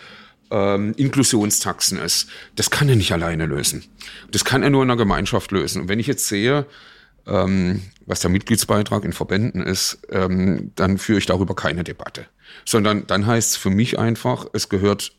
ähm, 0.51 0.93
Inklusionstaxen 0.97 1.99
ist. 1.99 2.27
Das 2.55 2.69
kann 2.69 2.89
er 2.89 2.95
nicht 2.95 3.11
alleine 3.11 3.45
lösen. 3.45 3.83
Das 4.31 4.45
kann 4.45 4.63
er 4.63 4.69
nur 4.69 4.83
in 4.83 4.89
einer 4.89 4.97
Gemeinschaft 4.97 5.51
lösen. 5.51 5.81
Und 5.81 5.87
wenn 5.89 5.99
ich 5.99 6.07
jetzt 6.07 6.27
sehe, 6.27 6.65
ähm, 7.27 7.81
was 8.05 8.19
der 8.19 8.29
Mitgliedsbeitrag 8.29 9.03
in 9.03 9.13
Verbänden 9.13 9.61
ist, 9.61 9.99
ähm, 10.09 10.71
dann 10.75 10.97
führe 10.97 11.19
ich 11.19 11.25
darüber 11.25 11.55
keine 11.55 11.83
Debatte. 11.83 12.27
Sondern 12.65 13.07
dann 13.07 13.25
heißt 13.25 13.51
es 13.51 13.57
für 13.57 13.69
mich 13.69 13.97
einfach, 13.97 14.45
es 14.53 14.69
gehört 14.69 15.13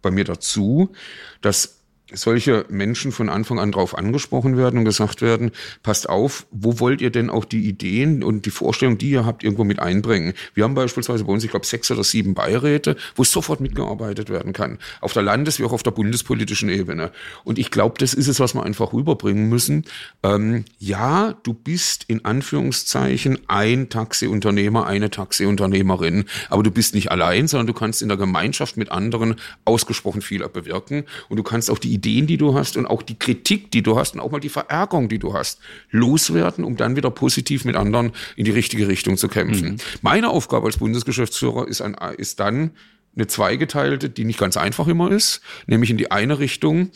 bei 0.00 0.10
mir 0.10 0.24
dazu, 0.24 0.92
dass 1.40 1.81
solche 2.14 2.66
Menschen 2.68 3.12
von 3.12 3.28
Anfang 3.28 3.58
an 3.58 3.72
drauf 3.72 3.96
angesprochen 3.96 4.56
werden 4.56 4.78
und 4.78 4.84
gesagt 4.84 5.22
werden, 5.22 5.50
passt 5.82 6.08
auf, 6.08 6.46
wo 6.50 6.78
wollt 6.80 7.00
ihr 7.00 7.10
denn 7.10 7.30
auch 7.30 7.44
die 7.44 7.68
Ideen 7.68 8.22
und 8.22 8.46
die 8.46 8.50
Vorstellungen, 8.50 8.98
die 8.98 9.10
ihr 9.10 9.26
habt, 9.26 9.42
irgendwo 9.44 9.64
mit 9.64 9.78
einbringen? 9.78 10.34
Wir 10.54 10.64
haben 10.64 10.74
beispielsweise 10.74 11.24
bei 11.24 11.32
uns, 11.32 11.44
ich 11.44 11.50
glaube, 11.50 11.66
sechs 11.66 11.90
oder 11.90 12.04
sieben 12.04 12.34
Beiräte, 12.34 12.96
wo 13.14 13.24
sofort 13.24 13.60
mitgearbeitet 13.60 14.30
werden 14.30 14.52
kann. 14.52 14.78
Auf 15.00 15.12
der 15.12 15.22
Landes- 15.22 15.58
wie 15.58 15.64
auch 15.64 15.72
auf 15.72 15.82
der 15.82 15.90
bundespolitischen 15.90 16.68
Ebene. 16.68 17.10
Und 17.44 17.58
ich 17.58 17.70
glaube, 17.70 17.96
das 17.98 18.14
ist 18.14 18.28
es, 18.28 18.40
was 18.40 18.54
wir 18.54 18.62
einfach 18.62 18.92
rüberbringen 18.92 19.48
müssen. 19.48 19.84
Ähm, 20.22 20.64
ja, 20.78 21.34
du 21.42 21.54
bist 21.54 22.04
in 22.08 22.24
Anführungszeichen 22.24 23.38
ein 23.48 23.88
Taxiunternehmer, 23.88 24.86
eine 24.86 25.10
Taxiunternehmerin, 25.10 26.24
aber 26.50 26.62
du 26.62 26.70
bist 26.70 26.94
nicht 26.94 27.10
allein, 27.10 27.48
sondern 27.48 27.66
du 27.66 27.72
kannst 27.72 28.02
in 28.02 28.08
der 28.08 28.16
Gemeinschaft 28.16 28.76
mit 28.76 28.90
anderen 28.90 29.36
ausgesprochen 29.64 30.22
viel 30.22 30.42
bewirken 30.48 31.04
und 31.28 31.36
du 31.36 31.42
kannst 31.42 31.70
auch 31.70 31.78
die 31.78 31.92
Ideen, 32.02 32.26
die 32.26 32.36
du 32.36 32.54
hast 32.54 32.76
und 32.76 32.86
auch 32.86 33.02
die 33.02 33.18
Kritik, 33.18 33.70
die 33.70 33.82
du 33.82 33.96
hast 33.96 34.14
und 34.14 34.20
auch 34.20 34.30
mal 34.32 34.40
die 34.40 34.48
Verärgerung, 34.48 35.08
die 35.08 35.20
du 35.20 35.34
hast, 35.34 35.60
loswerden, 35.90 36.64
um 36.64 36.76
dann 36.76 36.96
wieder 36.96 37.10
positiv 37.10 37.64
mit 37.64 37.76
anderen 37.76 38.12
in 38.34 38.44
die 38.44 38.50
richtige 38.50 38.88
Richtung 38.88 39.16
zu 39.16 39.28
kämpfen. 39.28 39.72
Mhm. 39.72 39.76
Meine 40.02 40.30
Aufgabe 40.30 40.66
als 40.66 40.78
Bundesgeschäftsführer 40.78 41.68
ist, 41.68 41.80
ein, 41.80 41.94
ist 42.16 42.40
dann 42.40 42.72
eine 43.14 43.28
zweigeteilte, 43.28 44.10
die 44.10 44.24
nicht 44.24 44.38
ganz 44.38 44.56
einfach 44.56 44.88
immer 44.88 45.10
ist, 45.10 45.42
nämlich 45.66 45.90
in 45.90 45.98
die 45.98 46.10
eine 46.10 46.38
Richtung 46.38 46.90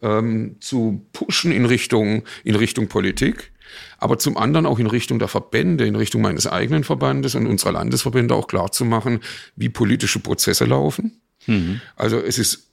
ähm, 0.00 0.56
zu 0.60 1.06
pushen 1.12 1.52
in 1.52 1.66
Richtung, 1.66 2.22
in 2.44 2.54
Richtung 2.54 2.88
Politik, 2.88 3.52
aber 3.98 4.18
zum 4.18 4.36
anderen 4.38 4.64
auch 4.64 4.78
in 4.78 4.86
Richtung 4.86 5.18
der 5.18 5.28
Verbände, 5.28 5.84
in 5.84 5.96
Richtung 5.96 6.22
meines 6.22 6.46
eigenen 6.46 6.84
Verbandes 6.84 7.34
und 7.34 7.46
unserer 7.46 7.72
Landesverbände 7.72 8.34
auch 8.34 8.46
klar 8.46 8.72
zu 8.72 8.84
machen, 8.84 9.20
wie 9.56 9.68
politische 9.68 10.20
Prozesse 10.20 10.64
laufen. 10.64 11.20
Mhm. 11.46 11.80
Also 11.96 12.18
es 12.18 12.38
ist 12.38 12.67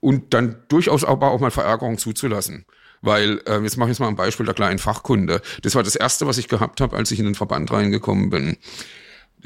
und 0.00 0.22
dann 0.34 0.56
durchaus 0.68 1.04
aber 1.04 1.30
auch 1.30 1.40
mal 1.40 1.50
Verärgerung 1.50 1.98
zuzulassen. 1.98 2.66
Weil, 3.02 3.40
äh, 3.46 3.60
jetzt 3.60 3.76
mache 3.76 3.88
ich 3.88 3.94
jetzt 3.94 4.00
mal 4.00 4.08
ein 4.08 4.16
Beispiel 4.16 4.46
der 4.46 4.54
kleinen 4.54 4.78
Fachkunde. 4.78 5.40
Das 5.62 5.74
war 5.74 5.82
das 5.82 5.96
Erste, 5.96 6.26
was 6.26 6.38
ich 6.38 6.48
gehabt 6.48 6.80
habe, 6.80 6.96
als 6.96 7.10
ich 7.10 7.18
in 7.18 7.26
den 7.26 7.34
Verband 7.34 7.70
reingekommen 7.70 8.30
bin. 8.30 8.56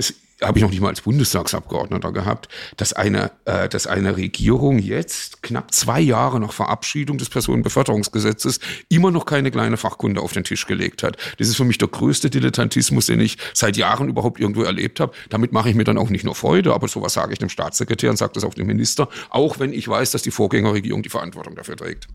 Das 0.00 0.14
habe 0.40 0.58
ich 0.58 0.62
noch 0.62 0.70
nicht 0.70 0.80
mal 0.80 0.88
als 0.88 1.02
Bundestagsabgeordneter 1.02 2.10
gehabt, 2.10 2.48
dass 2.78 2.94
eine, 2.94 3.32
äh, 3.44 3.68
dass 3.68 3.86
eine 3.86 4.16
Regierung 4.16 4.78
jetzt 4.78 5.42
knapp 5.42 5.74
zwei 5.74 6.00
Jahre 6.00 6.40
nach 6.40 6.54
Verabschiedung 6.54 7.18
des 7.18 7.28
Personenbeförderungsgesetzes 7.28 8.60
immer 8.88 9.10
noch 9.10 9.26
keine 9.26 9.50
kleine 9.50 9.76
Fachkunde 9.76 10.22
auf 10.22 10.32
den 10.32 10.42
Tisch 10.44 10.66
gelegt 10.66 11.02
hat. 11.02 11.18
Das 11.36 11.48
ist 11.48 11.56
für 11.56 11.64
mich 11.64 11.76
der 11.76 11.88
größte 11.88 12.30
Dilettantismus, 12.30 13.04
den 13.04 13.20
ich 13.20 13.36
seit 13.52 13.76
Jahren 13.76 14.08
überhaupt 14.08 14.40
irgendwo 14.40 14.62
erlebt 14.62 15.00
habe. 15.00 15.12
Damit 15.28 15.52
mache 15.52 15.68
ich 15.68 15.74
mir 15.74 15.84
dann 15.84 15.98
auch 15.98 16.08
nicht 16.08 16.24
nur 16.24 16.34
Freude, 16.34 16.72
aber 16.72 16.88
sowas 16.88 17.12
sage 17.12 17.34
ich 17.34 17.38
dem 17.38 17.50
Staatssekretär 17.50 18.08
und 18.08 18.16
sage 18.16 18.32
das 18.32 18.44
auch 18.44 18.54
dem 18.54 18.68
Minister, 18.68 19.10
auch 19.28 19.58
wenn 19.58 19.74
ich 19.74 19.86
weiß, 19.86 20.12
dass 20.12 20.22
die 20.22 20.30
Vorgängerregierung 20.30 21.02
die 21.02 21.10
Verantwortung 21.10 21.56
dafür 21.56 21.76
trägt. 21.76 22.08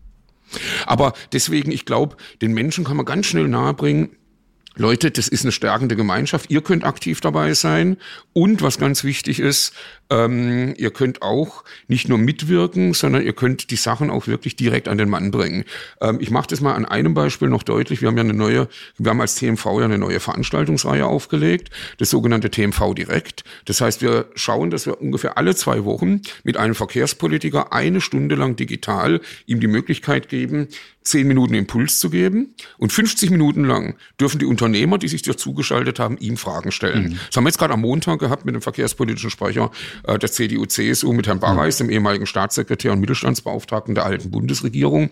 Aber 0.86 1.12
deswegen, 1.32 1.70
ich 1.70 1.84
glaube, 1.84 2.16
den 2.42 2.52
Menschen 2.52 2.82
kann 2.82 2.96
man 2.96 3.06
ganz 3.06 3.26
schnell 3.26 3.46
nahebringen, 3.46 4.10
Leute, 4.78 5.10
das 5.10 5.26
ist 5.28 5.42
eine 5.42 5.52
stärkende 5.52 5.96
Gemeinschaft. 5.96 6.50
Ihr 6.50 6.60
könnt 6.60 6.84
aktiv 6.84 7.22
dabei 7.22 7.54
sein. 7.54 7.96
Und 8.34 8.60
was 8.60 8.78
ganz 8.78 9.04
wichtig 9.04 9.40
ist, 9.40 9.72
ähm, 10.10 10.74
ihr 10.76 10.90
könnt 10.90 11.22
auch 11.22 11.64
nicht 11.88 12.08
nur 12.10 12.18
mitwirken, 12.18 12.92
sondern 12.92 13.22
ihr 13.22 13.32
könnt 13.32 13.70
die 13.70 13.76
Sachen 13.76 14.10
auch 14.10 14.26
wirklich 14.26 14.54
direkt 14.54 14.88
an 14.88 14.98
den 14.98 15.08
Mann 15.08 15.30
bringen. 15.30 15.64
Ähm, 16.02 16.18
ich 16.20 16.30
mache 16.30 16.48
das 16.48 16.60
mal 16.60 16.74
an 16.74 16.84
einem 16.84 17.14
Beispiel 17.14 17.48
noch 17.48 17.62
deutlich. 17.62 18.02
Wir 18.02 18.08
haben 18.08 18.18
ja 18.18 18.24
eine 18.24 18.34
neue, 18.34 18.68
wir 18.98 19.10
haben 19.10 19.20
als 19.20 19.36
TMV 19.36 19.64
ja 19.78 19.86
eine 19.86 19.98
neue 19.98 20.20
Veranstaltungsreihe 20.20 21.06
aufgelegt, 21.06 21.70
das 21.96 22.10
sogenannte 22.10 22.50
TMV 22.50 22.94
Direkt. 22.94 23.44
Das 23.64 23.80
heißt, 23.80 24.02
wir 24.02 24.26
schauen, 24.34 24.70
dass 24.70 24.86
wir 24.86 25.00
ungefähr 25.00 25.38
alle 25.38 25.54
zwei 25.54 25.84
Wochen 25.84 26.20
mit 26.44 26.56
einem 26.56 26.74
Verkehrspolitiker 26.74 27.72
eine 27.72 28.02
Stunde 28.02 28.34
lang 28.34 28.56
digital 28.56 29.20
ihm 29.46 29.60
die 29.60 29.66
Möglichkeit 29.66 30.28
geben, 30.28 30.68
zehn 31.06 31.26
Minuten 31.26 31.54
Impuls 31.54 31.98
zu 31.98 32.10
geben 32.10 32.54
und 32.78 32.92
50 32.92 33.30
Minuten 33.30 33.64
lang 33.64 33.96
dürfen 34.20 34.38
die 34.38 34.46
Unternehmer, 34.46 34.98
die 34.98 35.08
sich 35.08 35.22
dazugeschaltet 35.22 35.98
haben, 35.98 36.18
ihm 36.18 36.36
Fragen 36.36 36.72
stellen. 36.72 37.10
Mhm. 37.10 37.18
Das 37.28 37.36
haben 37.36 37.44
wir 37.44 37.48
jetzt 37.48 37.58
gerade 37.58 37.74
am 37.74 37.80
Montag 37.80 38.18
gehabt 38.18 38.44
mit 38.44 38.54
dem 38.54 38.62
verkehrspolitischen 38.62 39.30
Sprecher 39.30 39.70
äh, 40.04 40.18
der 40.18 40.30
CDU-CSU, 40.30 41.12
mit 41.12 41.26
Herrn 41.26 41.40
Barreis, 41.40 41.80
mhm. 41.80 41.86
dem 41.86 41.92
ehemaligen 41.92 42.26
Staatssekretär 42.26 42.92
und 42.92 43.00
Mittelstandsbeauftragten 43.00 43.94
der 43.94 44.04
alten 44.04 44.30
Bundesregierung. 44.30 45.10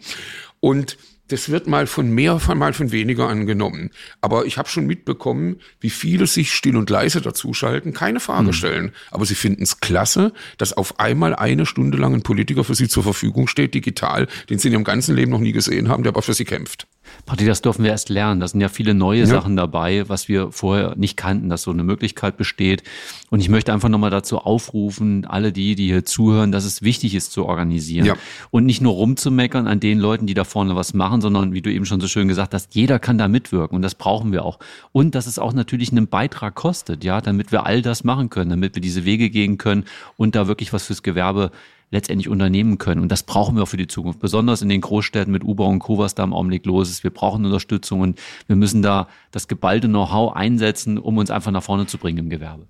Und 0.61 0.97
das 1.29 1.49
wird 1.49 1.67
mal 1.67 1.87
von 1.87 2.11
mehr, 2.11 2.41
mal 2.55 2.73
von 2.73 2.93
weniger 2.93 3.29
angenommen. 3.29 3.91
Aber 4.21 4.47
ich 4.47 4.59
habe 4.59 4.69
schon 4.69 4.87
mitbekommen, 4.87 5.61
wie 5.81 5.91
viele 5.91 6.27
sich 6.27 6.53
still 6.53 6.77
und 6.77 6.91
leise 6.91 7.21
dazuschalten, 7.21 7.93
keine 7.93 8.21
Frage 8.21 8.49
mhm. 8.49 8.53
stellen. 8.53 8.93
Aber 9.11 9.25
sie 9.25 9.35
finden 9.35 9.63
es 9.63 9.81
klasse, 9.81 10.33
dass 10.59 10.73
auf 10.75 11.01
einmal 11.01 11.35
eine 11.35 11.67
Stunde 11.67 11.99
lang 11.99 12.15
ein 12.15 12.23
Politiker 12.23 12.65
für 12.65 12.75
sie 12.75 12.89
zur 12.89 13.03
Verfügung 13.03 13.49
steht, 13.49 13.75
digital, 13.75 14.29
den 14.51 14.59
sie 14.59 14.69
in 14.69 14.75
ihrem 14.75 14.85
ganzen 14.85 15.15
Leben 15.17 15.31
noch 15.31 15.41
nie 15.41 15.53
gesehen 15.53 15.89
haben, 15.89 16.03
der 16.03 16.11
aber 16.11 16.23
für 16.23 16.35
sie 16.35 16.45
kämpft. 16.45 16.87
Party, 17.27 17.47
das 17.47 17.63
dürfen 17.63 17.85
wir 17.85 17.91
erst 17.91 18.09
lernen. 18.09 18.41
Da 18.41 18.49
sind 18.49 18.61
ja 18.61 18.69
viele 18.69 18.95
neue 18.95 19.21
ja. 19.21 19.27
Sachen 19.27 19.57
dabei, 19.57 20.09
was 20.09 20.29
wir 20.29 20.53
vorher 20.53 20.95
nicht 20.97 21.17
kannten, 21.17 21.49
dass 21.49 21.63
so 21.63 21.71
eine 21.71 21.85
Möglichkeit 21.85 22.37
besteht. 22.37 22.83
Und 23.31 23.41
ich 23.41 23.49
möchte 23.49 23.73
einfach 23.73 23.89
nochmal 23.89 24.11
dazu 24.11 24.39
aufrufen, 24.39 25.25
alle 25.25 25.53
die, 25.53 25.75
die 25.75 25.87
hier 25.87 26.05
zuhören, 26.05 26.53
dass 26.53 26.65
es 26.65 26.83
wichtig 26.83 27.15
ist 27.15 27.33
zu 27.33 27.47
organisieren. 27.47 28.07
Ja. 28.07 28.15
Und 28.51 28.67
nicht 28.67 28.81
nur 28.81 28.95
rumzumeckern 28.95 29.67
an 29.67 29.81
den 29.81 29.99
Leuten, 29.99 30.27
die 30.27 30.35
da 30.35 30.45
vorne 30.45 30.77
was 30.77 30.95
machen, 30.95 31.21
sondern 31.21 31.53
wie 31.53 31.63
du 31.63 31.73
eben 31.73 31.87
schon 31.87 32.01
so 32.01 32.09
schön 32.09 32.29
gesagt 32.29 32.55
hast, 32.55 32.75
jeder 32.75 32.99
kann 32.99 33.19
da 33.19 33.29
mitwirken 33.29 33.77
und 33.77 33.83
das 33.83 33.95
brauchen 33.95 34.33
wir 34.33 34.45
auch. 34.45 34.59
Und 34.93 35.15
dass 35.15 35.27
es 35.27 35.39
auch 35.39 35.53
natürlich 35.53 35.91
einen 35.91 36.09
Beitrag 36.09 36.55
kostet, 36.55 37.05
ja, 37.05 37.21
damit 37.21 37.53
wir 37.53 37.67
all 37.67 37.83
das 37.83 38.05
machen 38.05 38.31
können, 38.31 38.51
damit 38.51 38.75
wir 38.75 38.83
diese 38.83 39.05
Wege 39.05 39.31
gehen 39.31 39.59
können 39.59 39.85
und 40.17 40.35
da 40.35 40.47
wirklich 40.47 40.73
was 40.73 40.85
fürs 40.87 41.03
Gewerbe 41.03 41.51
letztendlich 41.91 42.29
unternehmen 42.29 42.79
können. 42.79 43.01
Und 43.01 43.13
das 43.13 43.23
brauchen 43.23 43.57
wir 43.57 43.67
für 43.67 43.77
die 43.77 43.87
Zukunft, 43.87 44.21
besonders 44.21 44.63
in 44.63 44.69
den 44.69 44.81
Großstädten 44.81 45.33
mit 45.33 45.45
Uber 45.45 45.67
und 45.67 45.79
Co., 45.79 45.99
was 45.99 46.15
da 46.15 46.25
im 46.25 46.33
Augenblick 46.33 46.67
los 46.67 46.91
ist. 46.91 47.05
Wir 47.05 47.11
brauchen 47.11 47.45
Unterstützung 47.45 48.01
und 48.01 48.21
wir 48.47 48.57
müssen 48.57 48.83
da 48.83 49.09
das 49.31 49.49
geballte 49.49 49.89
Know-how 49.89 50.35
einsetzen, 50.35 50.99
um 50.99 51.19
uns 51.19 51.31
einfach 51.31 51.51
nach 51.51 51.63
vorne 51.63 51.87
zu 51.87 51.99
bringen 51.99 52.19
im 52.19 52.31
Gewerbe. 52.31 52.67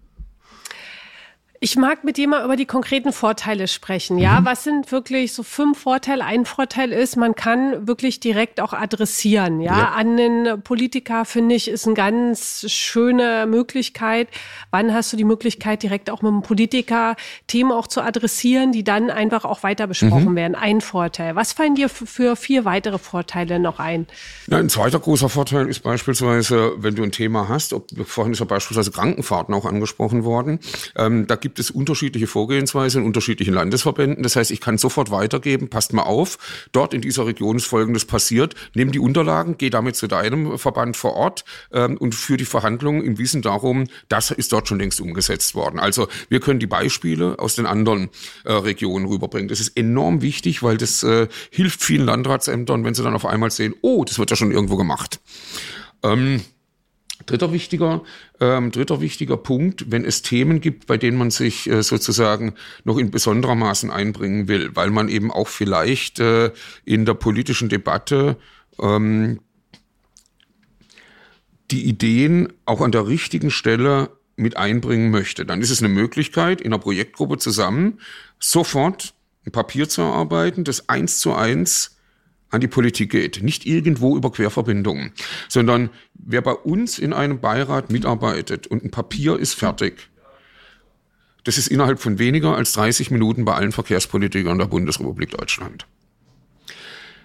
Ich 1.65 1.77
mag 1.77 2.05
mit 2.05 2.19
dir 2.19 2.29
mal 2.29 2.45
über 2.45 2.57
die 2.57 2.67
konkreten 2.67 3.11
Vorteile 3.11 3.69
sprechen. 3.69 4.19
Ja, 4.19 4.39
mhm. 4.39 4.45
was 4.45 4.65
sind 4.65 4.93
wirklich 4.93 5.33
so 5.33 5.43
fünf 5.43 5.79
Vorteile? 5.79 6.23
Ein 6.23 6.45
Vorteil 6.45 6.93
ist, 6.93 7.17
man 7.17 7.35
kann 7.35 7.87
wirklich 7.87 8.21
direkt 8.21 8.61
auch 8.61 8.75
adressieren. 8.75 9.63
Ja, 9.63 9.79
ja. 9.79 9.89
an 9.93 10.19
den 10.19 10.61
Politiker 10.63 11.25
finde 11.25 11.55
ich 11.55 11.69
ist 11.69 11.87
eine 11.87 11.95
ganz 11.95 12.71
schöne 12.71 13.47
Möglichkeit. 13.47 14.29
Wann 14.73 14.93
hast 14.93 15.11
du 15.15 15.17
die 15.17 15.25
Möglichkeit, 15.25 15.83
direkt 15.83 16.11
auch 16.11 16.21
mit 16.21 16.33
einem 16.33 16.43
Politiker 16.43 17.17
Themen 17.47 17.73
auch 17.73 17.87
zu 17.87 18.03
adressieren, 18.03 18.73
die 18.73 18.85
dann 18.85 19.09
einfach 19.09 19.47
auch 19.47 19.63
weiter 19.63 19.87
besprochen 19.87 20.33
mhm. 20.33 20.37
werden? 20.37 20.57
Ein 20.57 20.83
Vorteil. 20.83 21.35
Was 21.35 21.55
fallen 21.55 21.77
dir 21.77 21.89
für 21.89 22.37
vier 22.37 22.67
weitere 22.67 22.99
Vorteile 22.99 23.59
noch 23.59 23.79
ein? 23.79 24.07
Ja, 24.49 24.59
ein 24.59 24.69
zweiter 24.69 25.01
großer 25.01 25.31
Vorteil 25.31 25.67
ist 25.69 25.81
beispielsweise, 25.81 26.75
wenn 26.77 26.95
du 26.95 27.03
ein 27.03 27.13
Thema 27.13 27.49
hast, 27.49 27.73
ob, 27.73 27.89
vorhin 28.07 28.35
ist 28.35 28.41
ja 28.41 28.45
beispielsweise 28.45 28.91
Krankenfahrten 28.91 29.55
auch 29.55 29.65
angesprochen 29.65 30.25
worden, 30.25 30.61
ähm, 30.95 31.27
da 31.27 31.37
gibt 31.37 31.54
gibt 31.55 31.61
es 31.61 31.71
unterschiedliche 31.71 32.27
Vorgehensweisen 32.27 33.03
in 33.03 33.07
unterschiedlichen 33.07 33.55
Landesverbänden. 33.55 34.25
Das 34.25 34.35
heißt, 34.35 34.51
ich 34.51 34.61
kann 34.61 34.77
sofort 34.77 35.13
weitergeben, 35.13 35.71
passt 35.71 35.93
mal 35.93 36.03
auf, 36.03 36.67
dort 36.73 36.93
in 36.93 37.01
dieser 37.01 37.27
Region 37.27 37.55
ist 37.55 37.67
Folgendes 37.67 38.07
passiert, 38.07 38.57
nimm 38.75 38.91
die 38.91 38.99
Unterlagen, 38.99 39.55
geh 39.57 39.71
damit 39.71 39.95
zu 39.95 40.09
deinem 40.09 40.59
Verband 40.59 40.97
vor 40.97 41.15
Ort 41.15 41.45
ähm, 41.73 41.97
und 41.97 42.17
führe 42.17 42.39
die 42.39 42.45
Verhandlungen 42.45 43.05
im 43.05 43.19
Wissen 43.19 43.41
darum, 43.41 43.87
das 44.09 44.33
ist 44.33 44.53
dort 44.53 44.67
schon 44.67 44.81
längst 44.81 45.01
umgesetzt 45.01 45.55
worden. 45.55 45.79
Also 45.79 46.09
wir 46.29 46.41
können 46.41 46.59
die 46.59 46.67
Beispiele 46.67 47.39
aus 47.39 47.55
den 47.55 47.67
anderen 47.67 48.09
äh, 48.43 48.53
Regionen 48.53 49.07
rüberbringen. 49.07 49.47
Das 49.47 49.61
ist 49.61 49.77
enorm 49.77 50.23
wichtig, 50.23 50.65
weil 50.65 50.77
das 50.77 51.05
äh, 51.05 51.29
hilft 51.51 51.85
vielen 51.85 52.07
Landratsämtern, 52.07 52.85
wenn 52.85 52.95
sie 52.95 53.05
dann 53.05 53.15
auf 53.15 53.27
einmal 53.27 53.53
sehen, 53.53 53.77
oh, 53.81 54.03
das 54.05 54.19
wird 54.19 54.31
ja 54.31 54.37
schon 54.37 54.51
irgendwo 54.51 54.77
gemacht. 54.77 55.21
Ähm, 56.03 56.41
Dritter 57.27 57.53
wichtiger, 57.53 58.03
ähm, 58.41 58.73
dritter 58.73 59.01
wichtiger 59.01 59.37
Punkt, 59.37 59.91
wenn 59.91 60.05
es 60.05 60.23
Themen 60.23 60.61
gibt, 60.61 60.87
bei 60.87 60.97
denen 60.97 61.17
man 61.17 61.31
sich 61.31 61.71
äh, 61.71 61.83
sozusagen 61.83 62.55
noch 62.83 62.99
in 62.99 63.13
besonderer 63.13 63.55
Maßen 63.55 63.91
einbringen 63.91 64.49
will, 64.49 64.75
weil 64.75 64.91
man 64.91 65.09
eben 65.09 65.31
auch 65.31 65.47
vielleicht 65.47 66.19
äh, 66.19 66.51
in 66.85 67.05
der 67.05 67.15
politischen 67.15 67.69
Debatte 67.69 68.37
ähm, 68.81 69.41
die 71.71 71.85
Ideen 71.85 72.53
auch 72.67 72.81
an 72.81 72.93
der 72.93 73.07
richtigen 73.07 73.51
Stelle 73.51 74.11
mit 74.37 74.57
einbringen 74.57 75.11
möchte, 75.11 75.47
dann 75.47 75.63
ist 75.63 75.71
es 75.71 75.81
eine 75.81 75.93
Möglichkeit, 75.93 76.61
in 76.61 76.73
einer 76.73 76.83
Projektgruppe 76.83 77.39
zusammen 77.39 78.01
sofort 78.41 79.15
ein 79.47 79.53
Papier 79.53 79.89
zu 79.89 80.03
erarbeiten, 80.03 80.65
das 80.65 80.89
eins 80.89 81.21
zu 81.21 81.35
eins 81.35 81.94
an 82.55 82.61
die 82.61 82.69
Politik 82.69 83.11
geht. 83.11 83.43
Nicht 83.43 83.67
irgendwo 83.67 84.17
über 84.17 84.31
Querverbindungen, 84.31 85.13
sondern 85.49 85.91
wer 86.15 86.41
bei 86.41 86.53
uns 86.53 86.99
in 86.99 87.13
einem 87.13 87.41
Beirat 87.41 87.91
mitarbeitet 87.91 88.67
und 88.67 88.85
ein 88.85 88.91
Papier 88.91 89.39
ist 89.39 89.55
fertig, 89.55 90.09
das 91.45 91.59
ist 91.59 91.69
innerhalb 91.69 92.01
von 92.01 92.19
weniger 92.19 92.57
als 92.57 92.73
30 92.73 93.11
Minuten 93.11 93.45
bei 93.45 93.55
allen 93.55 93.73
Verkehrspolitikern 93.73 94.59
der 94.59 94.67
Bundesrepublik 94.67 95.31
Deutschland. 95.31 95.87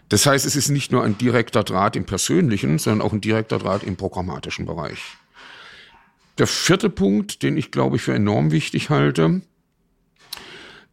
Das 0.10 0.26
heißt, 0.26 0.46
es 0.46 0.56
ist 0.56 0.70
nicht 0.70 0.92
nur 0.92 1.04
ein 1.04 1.18
direkter 1.18 1.64
Draht 1.64 1.96
im 1.96 2.04
persönlichen, 2.04 2.80
sondern 2.80 3.06
auch 3.06 3.14
ein 3.14 3.22
direkter 3.22 3.60
Draht 3.60 3.84
im 3.84 3.96
programmatischen 3.96 4.66
Bereich. 4.66 5.00
Der 6.38 6.48
vierte 6.48 6.90
Punkt, 6.90 7.44
den 7.44 7.58
ich 7.58 7.72
glaube 7.72 7.98
ich 7.98 8.02
für 8.02 8.14
enorm 8.14 8.52
wichtig 8.52 8.90
halte, 8.90 9.42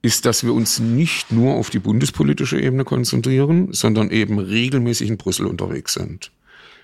ist, 0.07 0.25
dass 0.25 0.45
wir 0.45 0.55
uns 0.55 0.79
nicht 0.79 1.33
nur 1.33 1.55
auf 1.57 1.69
die 1.69 1.81
bundespolitische 1.81 2.61
Ebene 2.61 2.85
konzentrieren, 2.85 3.73
sondern 3.73 4.11
eben 4.11 4.39
regelmäßig 4.39 5.09
in 5.09 5.17
Brüssel 5.17 5.47
unterwegs 5.47 5.95
sind. 5.95 6.31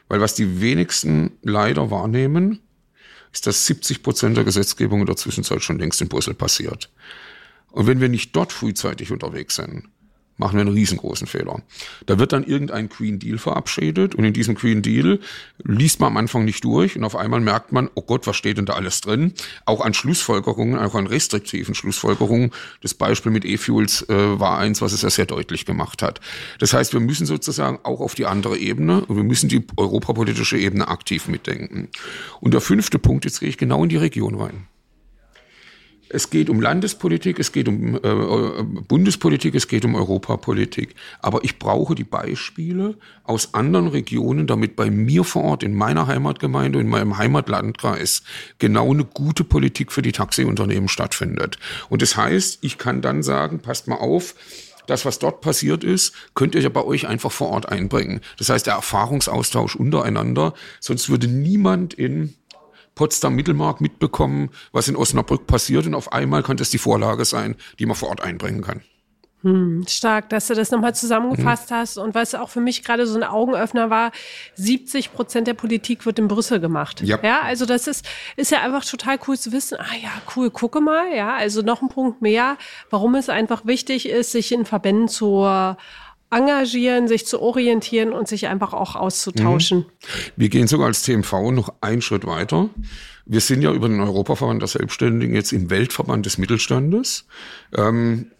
Weil 0.08 0.20
was 0.20 0.34
die 0.34 0.60
wenigsten 0.60 1.30
leider 1.42 1.92
wahrnehmen, 1.92 2.58
ist, 3.32 3.46
dass 3.46 3.64
70 3.66 4.02
Prozent 4.02 4.36
der 4.36 4.42
Gesetzgebung 4.42 5.00
in 5.00 5.06
der 5.06 5.16
Zwischenzeit 5.16 5.62
schon 5.62 5.78
längst 5.78 6.02
in 6.02 6.08
Brüssel 6.08 6.34
passiert. 6.34 6.90
Und 7.70 7.86
wenn 7.86 8.00
wir 8.00 8.08
nicht 8.08 8.34
dort 8.34 8.52
frühzeitig 8.52 9.12
unterwegs 9.12 9.54
sind, 9.54 9.84
machen 10.36 10.54
wir 10.54 10.62
einen 10.62 10.74
riesengroßen 10.74 11.26
Fehler. 11.26 11.62
Da 12.06 12.18
wird 12.18 12.32
dann 12.32 12.44
irgendein 12.44 12.88
Green 12.88 13.18
Deal 13.18 13.38
verabschiedet 13.38 14.14
und 14.14 14.24
in 14.24 14.32
diesem 14.32 14.54
Green 14.54 14.82
Deal 14.82 15.20
liest 15.62 16.00
man 16.00 16.08
am 16.08 16.16
Anfang 16.16 16.44
nicht 16.44 16.64
durch 16.64 16.96
und 16.96 17.04
auf 17.04 17.16
einmal 17.16 17.40
merkt 17.40 17.72
man, 17.72 17.90
oh 17.94 18.02
Gott, 18.02 18.26
was 18.26 18.36
steht 18.36 18.58
denn 18.58 18.66
da 18.66 18.74
alles 18.74 19.00
drin? 19.00 19.34
Auch 19.66 19.80
an 19.80 19.94
Schlussfolgerungen, 19.94 20.78
auch 20.78 20.94
an 20.94 21.06
restriktiven 21.06 21.74
Schlussfolgerungen. 21.74 22.50
Das 22.80 22.94
Beispiel 22.94 23.32
mit 23.32 23.44
E-Fuels 23.44 24.08
äh, 24.08 24.40
war 24.40 24.58
eins, 24.58 24.80
was 24.80 24.92
es 24.92 25.02
ja 25.02 25.10
sehr 25.10 25.26
deutlich 25.26 25.64
gemacht 25.64 26.02
hat. 26.02 26.20
Das 26.58 26.72
heißt, 26.72 26.92
wir 26.92 27.00
müssen 27.00 27.26
sozusagen 27.26 27.78
auch 27.82 28.00
auf 28.00 28.14
die 28.14 28.26
andere 28.26 28.58
Ebene 28.58 29.04
und 29.04 29.16
wir 29.16 29.24
müssen 29.24 29.48
die 29.48 29.64
europapolitische 29.76 30.58
Ebene 30.58 30.88
aktiv 30.88 31.28
mitdenken. 31.28 31.88
Und 32.40 32.54
der 32.54 32.60
fünfte 32.60 32.98
Punkt, 32.98 33.24
jetzt 33.24 33.40
gehe 33.40 33.48
ich 33.48 33.58
genau 33.58 33.82
in 33.82 33.88
die 33.88 33.96
Region 33.96 34.34
rein. 34.34 34.66
Es 36.12 36.28
geht 36.28 36.50
um 36.50 36.60
Landespolitik, 36.60 37.38
es 37.38 37.52
geht 37.52 37.68
um 37.68 37.94
äh, 37.94 37.98
äh, 38.08 38.62
Bundespolitik, 38.62 39.54
es 39.54 39.66
geht 39.66 39.86
um 39.86 39.94
Europapolitik. 39.94 40.94
Aber 41.20 41.42
ich 41.42 41.58
brauche 41.58 41.94
die 41.94 42.04
Beispiele 42.04 42.98
aus 43.24 43.54
anderen 43.54 43.88
Regionen, 43.88 44.46
damit 44.46 44.76
bei 44.76 44.90
mir 44.90 45.24
vor 45.24 45.44
Ort 45.44 45.62
in 45.62 45.74
meiner 45.74 46.06
Heimatgemeinde, 46.06 46.80
in 46.80 46.88
meinem 46.88 47.16
Heimatlandkreis 47.16 48.22
genau 48.58 48.92
eine 48.92 49.04
gute 49.04 49.42
Politik 49.42 49.90
für 49.90 50.02
die 50.02 50.12
Taxiunternehmen 50.12 50.88
stattfindet. 50.88 51.58
Und 51.88 52.02
das 52.02 52.16
heißt, 52.16 52.58
ich 52.60 52.76
kann 52.76 53.00
dann 53.00 53.22
sagen, 53.22 53.60
passt 53.60 53.88
mal 53.88 53.96
auf, 53.96 54.34
das, 54.86 55.04
was 55.04 55.18
dort 55.18 55.40
passiert 55.40 55.84
ist, 55.84 56.12
könnt 56.34 56.54
ihr 56.54 56.60
ja 56.60 56.68
bei 56.68 56.84
euch 56.84 57.06
einfach 57.06 57.32
vor 57.32 57.50
Ort 57.50 57.68
einbringen. 57.68 58.20
Das 58.38 58.48
heißt, 58.48 58.66
der 58.66 58.74
Erfahrungsaustausch 58.74 59.76
untereinander, 59.76 60.54
sonst 60.80 61.08
würde 61.08 61.28
niemand 61.28 61.94
in 61.94 62.34
Potsdam-Mittelmark 62.94 63.80
mitbekommen, 63.80 64.50
was 64.72 64.88
in 64.88 64.96
Osnabrück 64.96 65.46
passiert 65.46 65.86
und 65.86 65.94
auf 65.94 66.12
einmal 66.12 66.42
könnte 66.42 66.62
es 66.62 66.70
die 66.70 66.78
Vorlage 66.78 67.24
sein, 67.24 67.56
die 67.78 67.86
man 67.86 67.96
vor 67.96 68.08
Ort 68.08 68.20
einbringen 68.20 68.62
kann. 68.62 68.82
Hm, 69.42 69.84
stark, 69.88 70.28
dass 70.28 70.46
du 70.46 70.54
das 70.54 70.70
nochmal 70.70 70.94
zusammengefasst 70.94 71.70
mhm. 71.70 71.74
hast. 71.74 71.98
Und 71.98 72.14
was 72.14 72.34
auch 72.34 72.48
für 72.48 72.60
mich 72.60 72.84
gerade 72.84 73.06
so 73.06 73.18
ein 73.18 73.24
Augenöffner 73.24 73.90
war, 73.90 74.12
70 74.54 75.12
Prozent 75.12 75.48
der 75.48 75.54
Politik 75.54 76.06
wird 76.06 76.20
in 76.20 76.28
Brüssel 76.28 76.60
gemacht. 76.60 77.00
Ja. 77.00 77.18
ja, 77.22 77.40
also 77.42 77.66
das 77.66 77.88
ist, 77.88 78.06
ist 78.36 78.52
ja 78.52 78.60
einfach 78.62 78.84
total 78.84 79.18
cool 79.26 79.36
zu 79.36 79.50
wissen. 79.50 79.78
Ah 79.80 79.96
ja, 80.00 80.10
cool, 80.36 80.50
gucke 80.50 80.80
mal. 80.80 81.12
Ja, 81.14 81.34
also 81.34 81.62
noch 81.62 81.82
ein 81.82 81.88
Punkt 81.88 82.22
mehr, 82.22 82.56
warum 82.90 83.16
es 83.16 83.28
einfach 83.28 83.66
wichtig 83.66 84.08
ist, 84.08 84.30
sich 84.30 84.52
in 84.52 84.64
Verbänden 84.64 85.08
zu 85.08 85.44
engagieren, 86.32 87.08
sich 87.08 87.26
zu 87.26 87.40
orientieren 87.40 88.12
und 88.12 88.26
sich 88.26 88.46
einfach 88.46 88.72
auch 88.72 88.96
auszutauschen. 88.96 89.78
Mhm. 89.78 89.84
Wir 90.36 90.48
gehen 90.48 90.66
sogar 90.66 90.86
als 90.86 91.02
TMV 91.02 91.32
noch 91.52 91.74
einen 91.80 92.02
Schritt 92.02 92.26
weiter. 92.26 92.70
Wir 93.24 93.40
sind 93.40 93.62
ja 93.62 93.72
über 93.72 93.88
den 93.88 94.00
Europaverband 94.00 94.62
der 94.62 94.68
Selbstständigen 94.68 95.34
jetzt 95.34 95.52
im 95.52 95.70
Weltverband 95.70 96.26
des 96.26 96.38
Mittelstandes. 96.38 97.26
Ähm, 97.76 98.32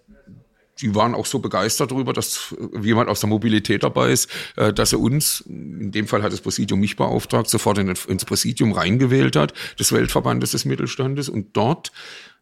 die 0.80 0.94
waren 0.94 1.14
auch 1.14 1.26
so 1.26 1.38
begeistert 1.38 1.92
darüber, 1.92 2.12
dass 2.12 2.54
jemand 2.80 3.08
aus 3.08 3.20
der 3.20 3.28
Mobilität 3.28 3.84
dabei 3.84 4.10
ist, 4.10 4.28
äh, 4.56 4.72
dass 4.72 4.92
er 4.92 5.00
uns, 5.00 5.42
in 5.46 5.92
dem 5.92 6.08
Fall 6.08 6.22
hat 6.22 6.32
das 6.32 6.40
Präsidium 6.40 6.80
mich 6.80 6.96
beauftragt, 6.96 7.48
sofort 7.48 7.78
ins 7.78 8.24
Präsidium 8.24 8.72
reingewählt 8.72 9.36
hat, 9.36 9.54
des 9.78 9.92
Weltverbandes 9.92 10.50
des 10.50 10.64
Mittelstandes. 10.64 11.28
Und 11.28 11.56
dort 11.56 11.92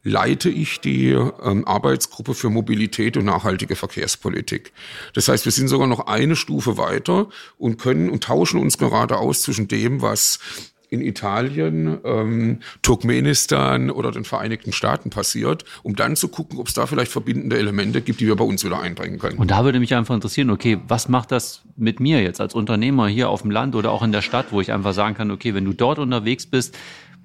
leite 0.02 0.48
ich 0.48 0.80
die 0.80 1.10
ähm, 1.10 1.66
Arbeitsgruppe 1.66 2.34
für 2.34 2.50
Mobilität 2.50 3.16
und 3.16 3.26
nachhaltige 3.26 3.76
Verkehrspolitik. 3.76 4.72
Das 5.14 5.28
heißt, 5.28 5.44
wir 5.44 5.52
sind 5.52 5.68
sogar 5.68 5.86
noch 5.86 6.06
eine 6.06 6.36
Stufe 6.36 6.78
weiter 6.78 7.28
und 7.58 7.78
können 7.78 8.08
und 8.10 8.24
tauschen 8.24 8.60
uns 8.60 8.78
gerade 8.78 9.18
aus 9.18 9.42
zwischen 9.42 9.68
dem, 9.68 10.00
was 10.00 10.38
in 10.90 11.02
Italien, 11.02 11.98
ähm, 12.04 12.58
Turkmenistan 12.82 13.90
oder 13.90 14.10
den 14.10 14.24
Vereinigten 14.24 14.72
Staaten 14.72 15.10
passiert, 15.10 15.64
um 15.84 15.94
dann 15.94 16.16
zu 16.16 16.28
gucken, 16.28 16.58
ob 16.58 16.66
es 16.66 16.74
da 16.74 16.86
vielleicht 16.86 17.12
verbindende 17.12 17.56
Elemente 17.56 18.00
gibt, 18.00 18.20
die 18.20 18.26
wir 18.26 18.34
bei 18.34 18.44
uns 18.44 18.64
wieder 18.64 18.80
einbringen 18.80 19.18
können. 19.18 19.38
Und 19.38 19.52
da 19.52 19.64
würde 19.64 19.78
mich 19.78 19.94
einfach 19.94 20.14
interessieren, 20.14 20.50
okay, 20.50 20.78
was 20.88 21.08
macht 21.08 21.30
das 21.30 21.62
mit 21.76 22.00
mir 22.00 22.22
jetzt 22.22 22.40
als 22.40 22.54
Unternehmer 22.54 23.06
hier 23.06 23.28
auf 23.28 23.42
dem 23.42 23.52
Land 23.52 23.76
oder 23.76 23.92
auch 23.92 24.02
in 24.02 24.10
der 24.10 24.22
Stadt, 24.22 24.46
wo 24.50 24.60
ich 24.60 24.72
einfach 24.72 24.92
sagen 24.92 25.14
kann, 25.14 25.30
okay, 25.30 25.54
wenn 25.54 25.64
du 25.64 25.72
dort 25.72 26.00
unterwegs 26.00 26.46
bist, 26.46 26.76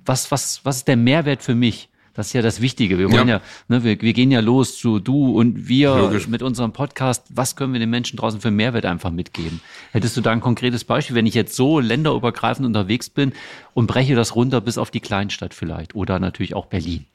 was, 0.06 0.30
was, 0.30 0.62
was 0.64 0.78
ist 0.78 0.88
der 0.88 0.98
Mehrwert 0.98 1.42
für 1.42 1.56
mich? 1.56 1.90
Das 2.16 2.28
ist 2.28 2.34
ja 2.34 2.41
das 2.41 2.61
Wichtige. 2.61 2.97
Wir 2.97 3.11
wollen 3.11 3.28
ja, 3.28 3.36
ja 3.36 3.41
ne, 3.68 3.84
wir, 3.84 4.01
wir 4.01 4.13
gehen 4.13 4.32
ja 4.32 4.39
los 4.39 4.78
zu 4.78 4.99
du 4.99 5.38
und 5.38 5.68
wir 5.68 5.95
Logisch. 5.95 6.28
mit 6.28 6.41
unserem 6.41 6.72
Podcast. 6.72 7.28
Was 7.30 7.57
können 7.57 7.74
wir 7.74 7.80
den 7.80 7.89
Menschen 7.89 8.18
draußen 8.18 8.39
für 8.39 8.51
Mehrwert 8.51 8.86
einfach 8.86 9.11
mitgeben? 9.11 9.59
Hättest 9.91 10.16
du 10.16 10.22
da 10.22 10.32
ein 10.32 10.39
konkretes 10.39 10.86
Beispiel, 10.86 11.16
wenn 11.16 11.28
ich 11.28 11.34
jetzt 11.34 11.55
so 11.55 11.80
länderübergreifend 11.80 12.66
unterwegs 12.66 13.09
bin 13.09 13.34
und 13.74 13.88
breche 13.88 14.16
das 14.16 14.34
runter 14.36 14.61
bis 14.61 14.78
auf 14.78 14.91
die 14.91 15.01
Kleinstadt 15.01 15.53
vielleicht 15.53 15.93
oder 15.93 16.20
natürlich 16.20 16.55
auch 16.55 16.68
Berlin? 16.68 17.05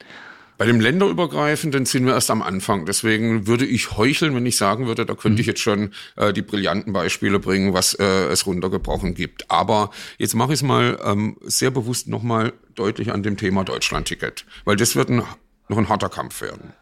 Bei 0.61 0.67
dem 0.67 0.79
länderübergreifenden 0.79 1.87
sind 1.87 2.05
wir 2.05 2.13
erst 2.13 2.29
am 2.29 2.43
Anfang. 2.43 2.85
Deswegen 2.85 3.47
würde 3.47 3.65
ich 3.65 3.97
heucheln, 3.97 4.35
wenn 4.35 4.45
ich 4.45 4.57
sagen 4.57 4.85
würde, 4.85 5.07
da 5.07 5.15
könnte 5.15 5.37
mhm. 5.37 5.39
ich 5.39 5.47
jetzt 5.47 5.61
schon 5.61 5.91
äh, 6.17 6.33
die 6.33 6.43
brillanten 6.43 6.93
Beispiele 6.93 7.39
bringen, 7.39 7.73
was 7.73 7.95
äh, 7.95 8.05
es 8.27 8.45
runtergebrochen 8.45 9.15
gibt. 9.15 9.49
Aber 9.49 9.89
jetzt 10.19 10.35
mache 10.35 10.53
ich 10.53 10.59
es 10.59 10.61
mal 10.61 10.99
ähm, 11.03 11.35
sehr 11.41 11.71
bewusst 11.71 12.07
nochmal 12.07 12.53
deutlich 12.75 13.11
an 13.11 13.23
dem 13.23 13.37
Thema 13.37 13.63
Deutschlandticket, 13.63 14.45
weil 14.63 14.75
das 14.75 14.95
wird 14.95 15.09
ein, 15.09 15.23
noch 15.67 15.79
ein 15.79 15.89
harter 15.89 16.09
Kampf 16.09 16.41
werden. 16.41 16.73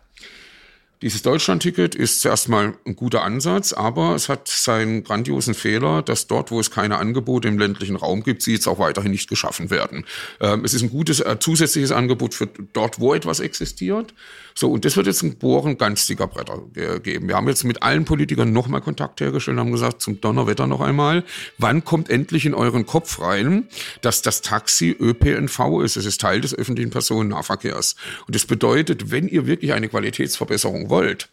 Dieses 1.01 1.21
Deutschlandticket 1.21 1.95
ist 1.95 2.19
zuerst 2.19 2.49
mal 2.49 2.73
ein 2.85 2.95
guter 2.97 3.23
Ansatz, 3.23 3.71
aber 3.71 4.15
es 4.15 4.27
hat 4.27 4.49
seinen 4.49 5.05
grandiosen 5.05 5.53
Fehler, 5.53 6.01
dass 6.01 6.27
dort, 6.27 6.51
wo 6.51 6.59
es 6.59 6.71
keine 6.71 6.97
Angebote 6.97 7.47
im 7.47 7.57
ländlichen 7.57 7.95
Raum 7.95 8.21
gibt, 8.21 8.41
sie 8.41 8.51
jetzt 8.51 8.67
auch 8.67 8.79
weiterhin 8.79 9.11
nicht 9.11 9.29
geschaffen 9.29 9.69
werden. 9.69 10.05
Ähm, 10.41 10.65
es 10.65 10.73
ist 10.73 10.81
ein 10.81 10.89
gutes 10.89 11.21
äh, 11.21 11.37
zusätzliches 11.39 11.93
Angebot 11.93 12.33
für 12.33 12.47
dort, 12.47 12.99
wo 12.99 13.13
etwas 13.13 13.39
existiert. 13.39 14.13
So, 14.59 14.69
und 14.69 14.83
das 14.83 14.97
wird 14.97 15.07
jetzt 15.07 15.23
ein 15.23 15.37
Bohren 15.37 15.77
ganz 15.77 16.05
dicker 16.05 16.27
Bretter 16.27 16.61
geben. 16.99 17.29
Wir 17.29 17.37
haben 17.37 17.47
jetzt 17.47 17.63
mit 17.63 17.81
allen 17.81 18.03
Politikern 18.03 18.51
nochmal 18.51 18.81
Kontakt 18.81 19.21
hergestellt 19.21 19.55
und 19.55 19.61
haben 19.61 19.71
gesagt, 19.71 20.01
zum 20.01 20.19
Donnerwetter 20.19 20.67
noch 20.67 20.81
einmal, 20.81 21.23
wann 21.57 21.85
kommt 21.85 22.09
endlich 22.09 22.45
in 22.45 22.53
euren 22.53 22.85
Kopf 22.85 23.21
rein, 23.21 23.69
dass 24.01 24.21
das 24.21 24.41
Taxi 24.41 24.93
ÖPNV 24.99 25.81
ist? 25.81 25.95
Es 25.95 26.05
ist 26.05 26.19
Teil 26.19 26.41
des 26.41 26.53
öffentlichen 26.53 26.89
Personennahverkehrs. 26.89 27.95
Und 28.27 28.35
das 28.35 28.45
bedeutet, 28.45 29.11
wenn 29.11 29.29
ihr 29.29 29.47
wirklich 29.47 29.71
eine 29.71 29.87
Qualitätsverbesserung 29.87 30.89
wollt, 30.89 31.29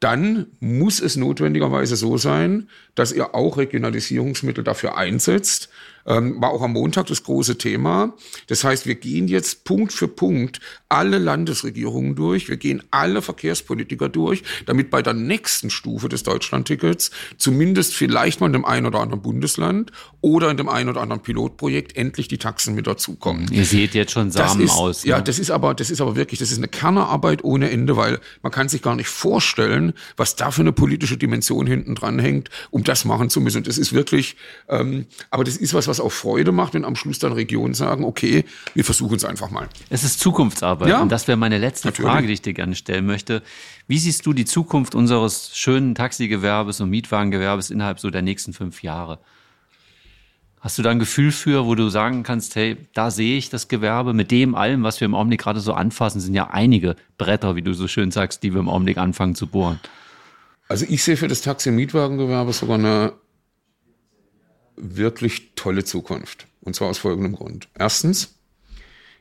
dann 0.00 0.46
muss 0.58 0.98
es 0.98 1.14
notwendigerweise 1.14 1.94
so 1.94 2.16
sein, 2.16 2.68
dass 2.96 3.12
ihr 3.12 3.32
auch 3.32 3.58
Regionalisierungsmittel 3.58 4.64
dafür 4.64 4.96
einsetzt, 4.96 5.68
ähm, 6.06 6.40
war 6.40 6.50
auch 6.50 6.62
am 6.62 6.72
Montag 6.72 7.06
das 7.06 7.22
große 7.22 7.58
Thema. 7.58 8.14
Das 8.46 8.64
heißt, 8.64 8.86
wir 8.86 8.94
gehen 8.94 9.28
jetzt 9.28 9.64
Punkt 9.64 9.92
für 9.92 10.08
Punkt 10.08 10.60
alle 10.88 11.18
Landesregierungen 11.18 12.16
durch, 12.16 12.48
wir 12.48 12.56
gehen 12.56 12.82
alle 12.90 13.22
Verkehrspolitiker 13.22 14.08
durch, 14.08 14.42
damit 14.66 14.90
bei 14.90 15.02
der 15.02 15.14
nächsten 15.14 15.70
Stufe 15.70 16.08
des 16.08 16.24
Deutschlandtickets 16.24 17.10
zumindest 17.38 17.94
vielleicht 17.94 18.40
mal 18.40 18.46
in 18.46 18.52
dem 18.52 18.64
einen 18.64 18.86
oder 18.86 19.00
anderen 19.00 19.22
Bundesland 19.22 19.92
oder 20.20 20.50
in 20.50 20.56
dem 20.56 20.68
einen 20.68 20.88
oder 20.88 21.00
anderen 21.00 21.22
Pilotprojekt 21.22 21.96
endlich 21.96 22.28
die 22.28 22.38
Taxen 22.38 22.74
mit 22.74 22.86
dazukommen. 22.86 23.46
Ihr 23.52 23.64
seht 23.64 23.94
jetzt 23.94 24.12
schon 24.12 24.30
Samen 24.30 24.62
ist, 24.62 24.72
aus. 24.72 25.04
Ne? 25.04 25.10
Ja, 25.10 25.20
das 25.20 25.38
ist 25.38 25.50
aber, 25.50 25.74
das 25.74 25.90
ist 25.90 26.00
aber 26.00 26.16
wirklich, 26.16 26.40
das 26.40 26.50
ist 26.50 26.58
eine 26.58 26.68
Kernerarbeit 26.68 27.44
ohne 27.44 27.70
Ende, 27.70 27.96
weil 27.96 28.18
man 28.42 28.50
kann 28.50 28.68
sich 28.68 28.82
gar 28.82 28.96
nicht 28.96 29.08
vorstellen, 29.08 29.92
was 30.16 30.36
da 30.36 30.50
für 30.50 30.62
eine 30.62 30.72
politische 30.72 31.16
Dimension 31.16 31.66
hinten 31.66 31.94
dran 31.94 32.18
hängt, 32.18 32.50
um 32.70 32.82
das 32.84 33.04
machen 33.04 33.30
zu 33.30 33.40
müssen. 33.40 33.58
Und 33.58 33.68
das 33.68 33.78
ist 33.78 33.92
wirklich, 33.92 34.36
ähm, 34.68 35.06
aber 35.30 35.44
das 35.44 35.56
ist 35.56 35.72
was, 35.74 35.86
was 35.90 36.00
auch 36.00 36.12
Freude 36.12 36.52
macht, 36.52 36.74
wenn 36.74 36.84
am 36.86 36.96
Schluss 36.96 37.18
dann 37.18 37.32
Regionen 37.32 37.74
sagen, 37.74 38.04
okay, 38.04 38.44
wir 38.72 38.84
versuchen 38.84 39.16
es 39.16 39.24
einfach 39.24 39.50
mal. 39.50 39.68
Es 39.90 40.04
ist 40.04 40.20
Zukunftsarbeit. 40.20 40.88
Ja. 40.88 41.02
Und 41.02 41.12
das 41.12 41.28
wäre 41.28 41.36
meine 41.36 41.58
letzte 41.58 41.88
Natürlich. 41.88 42.10
Frage, 42.10 42.26
die 42.26 42.32
ich 42.32 42.42
dir 42.42 42.54
gerne 42.54 42.74
stellen 42.74 43.04
möchte. 43.04 43.42
Wie 43.86 43.98
siehst 43.98 44.24
du 44.24 44.32
die 44.32 44.46
Zukunft 44.46 44.94
unseres 44.94 45.50
schönen 45.54 45.94
Taxigewerbes 45.94 46.80
und 46.80 46.88
Mietwagengewerbes 46.88 47.70
innerhalb 47.70 48.00
so 48.00 48.10
der 48.10 48.22
nächsten 48.22 48.52
fünf 48.52 48.82
Jahre? 48.82 49.18
Hast 50.60 50.78
du 50.78 50.82
da 50.82 50.90
ein 50.90 50.98
Gefühl 50.98 51.32
für, 51.32 51.64
wo 51.66 51.74
du 51.74 51.88
sagen 51.88 52.22
kannst, 52.22 52.54
hey, 52.54 52.76
da 52.92 53.10
sehe 53.10 53.38
ich 53.38 53.48
das 53.48 53.68
Gewerbe 53.68 54.12
mit 54.12 54.30
dem 54.30 54.54
allem, 54.54 54.82
was 54.82 55.00
wir 55.00 55.06
im 55.06 55.14
Augenblick 55.14 55.40
gerade 55.40 55.60
so 55.60 55.72
anfassen, 55.72 56.20
sind 56.20 56.34
ja 56.34 56.50
einige 56.50 56.96
Bretter, 57.16 57.56
wie 57.56 57.62
du 57.62 57.72
so 57.72 57.88
schön 57.88 58.10
sagst, 58.10 58.42
die 58.42 58.52
wir 58.52 58.60
im 58.60 58.68
Augenblick 58.68 58.98
anfangen 58.98 59.34
zu 59.34 59.46
bohren. 59.46 59.80
Also 60.68 60.84
ich 60.88 61.02
sehe 61.02 61.16
für 61.16 61.28
das 61.28 61.40
Taxi-Mietwagengewerbe 61.40 62.52
sogar 62.52 62.78
eine 62.78 63.14
wirklich 64.80 65.52
tolle 65.54 65.84
Zukunft. 65.84 66.46
Und 66.62 66.74
zwar 66.74 66.88
aus 66.88 66.98
folgendem 66.98 67.34
Grund. 67.34 67.68
Erstens, 67.78 68.34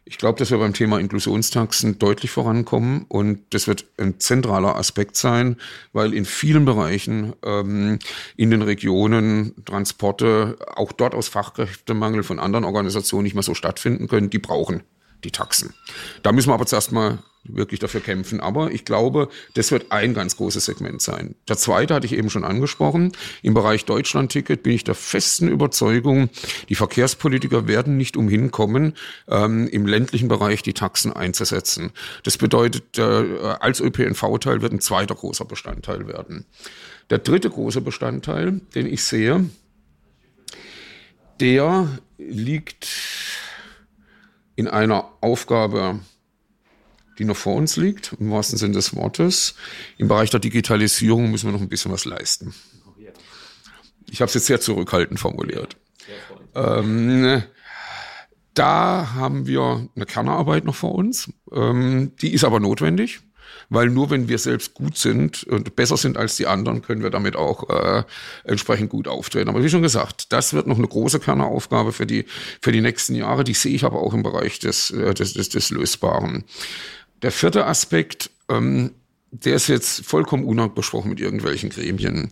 ich 0.05 0.17
glaube, 0.17 0.39
dass 0.39 0.49
wir 0.49 0.57
beim 0.57 0.73
Thema 0.73 0.99
Inklusionstaxen 0.99 1.99
deutlich 1.99 2.31
vorankommen 2.31 3.05
und 3.09 3.41
das 3.51 3.67
wird 3.67 3.85
ein 3.97 4.19
zentraler 4.19 4.75
Aspekt 4.75 5.15
sein, 5.15 5.57
weil 5.93 6.13
in 6.13 6.25
vielen 6.25 6.65
Bereichen 6.65 7.33
ähm, 7.45 7.99
in 8.35 8.49
den 8.49 8.63
Regionen 8.63 9.53
Transporte 9.65 10.57
auch 10.75 10.91
dort 10.91 11.13
aus 11.13 11.27
Fachkräftemangel 11.27 12.23
von 12.23 12.39
anderen 12.39 12.65
Organisationen 12.65 13.23
nicht 13.23 13.35
mehr 13.35 13.43
so 13.43 13.53
stattfinden 13.53 14.07
können. 14.07 14.31
Die 14.31 14.39
brauchen 14.39 14.81
die 15.23 15.31
Taxen. 15.31 15.73
Da 16.23 16.31
müssen 16.31 16.49
wir 16.49 16.53
aber 16.53 16.65
zuerst 16.65 16.91
mal 16.91 17.19
wirklich 17.43 17.79
dafür 17.79 18.01
kämpfen. 18.01 18.39
Aber 18.39 18.71
ich 18.71 18.85
glaube, 18.85 19.29
das 19.53 19.71
wird 19.71 19.91
ein 19.91 20.13
ganz 20.13 20.37
großes 20.37 20.65
Segment 20.65 21.01
sein. 21.01 21.35
Der 21.47 21.57
zweite 21.57 21.93
hatte 21.93 22.05
ich 22.05 22.13
eben 22.13 22.29
schon 22.29 22.43
angesprochen. 22.43 23.13
Im 23.41 23.53
Bereich 23.53 23.85
Deutschlandticket 23.85 24.63
bin 24.63 24.73
ich 24.73 24.83
der 24.83 24.95
festen 24.95 25.47
Überzeugung, 25.47 26.29
die 26.67 26.75
Verkehrspolitiker 26.75 27.67
werden 27.67 27.97
nicht 27.97 28.17
umhin 28.17 28.51
kommen, 28.51 28.93
ähm, 29.27 29.67
im 29.67 29.85
ländlichen 29.85 30.27
Bereich 30.27 30.61
die 30.61 30.73
Taxen 30.73 31.13
einzusetzen. 31.13 31.91
Das 32.23 32.37
bedeutet, 32.37 32.97
äh, 32.97 33.01
als 33.01 33.79
ÖPNV-Teil 33.79 34.61
wird 34.61 34.73
ein 34.73 34.81
zweiter 34.81 35.15
großer 35.15 35.45
Bestandteil 35.45 36.07
werden. 36.07 36.45
Der 37.09 37.19
dritte 37.19 37.49
große 37.49 37.81
Bestandteil, 37.81 38.61
den 38.75 38.85
ich 38.85 39.03
sehe, 39.03 39.49
der 41.39 41.87
liegt 42.17 42.85
in 44.59 44.67
einer 44.67 45.05
Aufgabe 45.21 45.99
die 47.17 47.25
noch 47.25 47.37
vor 47.37 47.55
uns 47.55 47.75
liegt, 47.75 48.13
im 48.19 48.31
wahrsten 48.31 48.57
Sinne 48.57 48.73
des 48.73 48.95
Wortes. 48.95 49.55
Im 49.97 50.07
Bereich 50.07 50.29
der 50.29 50.39
Digitalisierung 50.39 51.29
müssen 51.29 51.47
wir 51.47 51.51
noch 51.51 51.61
ein 51.61 51.67
bisschen 51.67 51.91
was 51.91 52.05
leisten. 52.05 52.55
Ich 54.09 54.21
habe 54.21 54.29
es 54.29 54.33
jetzt 54.33 54.45
sehr 54.45 54.61
zurückhaltend 54.61 55.19
formuliert. 55.19 55.75
Ähm, 56.55 57.43
da 58.53 59.13
haben 59.15 59.47
wir 59.47 59.89
eine 59.95 60.05
Kernarbeit 60.05 60.63
noch 60.63 60.75
vor 60.75 60.95
uns. 60.95 61.31
Ähm, 61.51 62.13
die 62.21 62.33
ist 62.33 62.45
aber 62.45 62.59
notwendig, 62.59 63.19
weil 63.69 63.89
nur 63.89 64.09
wenn 64.09 64.27
wir 64.27 64.37
selbst 64.39 64.73
gut 64.73 64.97
sind 64.97 65.43
und 65.43 65.75
besser 65.75 65.97
sind 65.97 66.17
als 66.17 66.35
die 66.35 66.47
anderen, 66.47 66.81
können 66.81 67.03
wir 67.03 67.11
damit 67.11 67.35
auch 67.35 67.69
äh, 67.69 68.03
entsprechend 68.43 68.89
gut 68.89 69.07
auftreten. 69.07 69.49
Aber 69.49 69.63
wie 69.63 69.69
schon 69.69 69.83
gesagt, 69.83 70.31
das 70.33 70.53
wird 70.53 70.67
noch 70.67 70.77
eine 70.77 70.87
große 70.87 71.19
Kerneraufgabe 71.19 71.91
für 71.91 72.05
die, 72.05 72.25
für 72.61 72.71
die 72.71 72.81
nächsten 72.81 73.15
Jahre. 73.15 73.43
Die 73.43 73.53
sehe 73.53 73.75
ich 73.75 73.85
aber 73.85 74.01
auch 74.01 74.13
im 74.13 74.23
Bereich 74.23 74.59
des, 74.59 74.91
äh, 74.91 75.13
des, 75.13 75.33
des, 75.33 75.49
des 75.49 75.69
Lösbaren. 75.69 76.43
Der 77.21 77.31
vierte 77.31 77.65
Aspekt, 77.65 78.31
ähm, 78.49 78.91
der 79.31 79.55
ist 79.55 79.67
jetzt 79.67 80.05
vollkommen 80.05 80.45
unabgesprochen 80.45 81.09
mit 81.09 81.19
irgendwelchen 81.19 81.69
Gremien. 81.69 82.31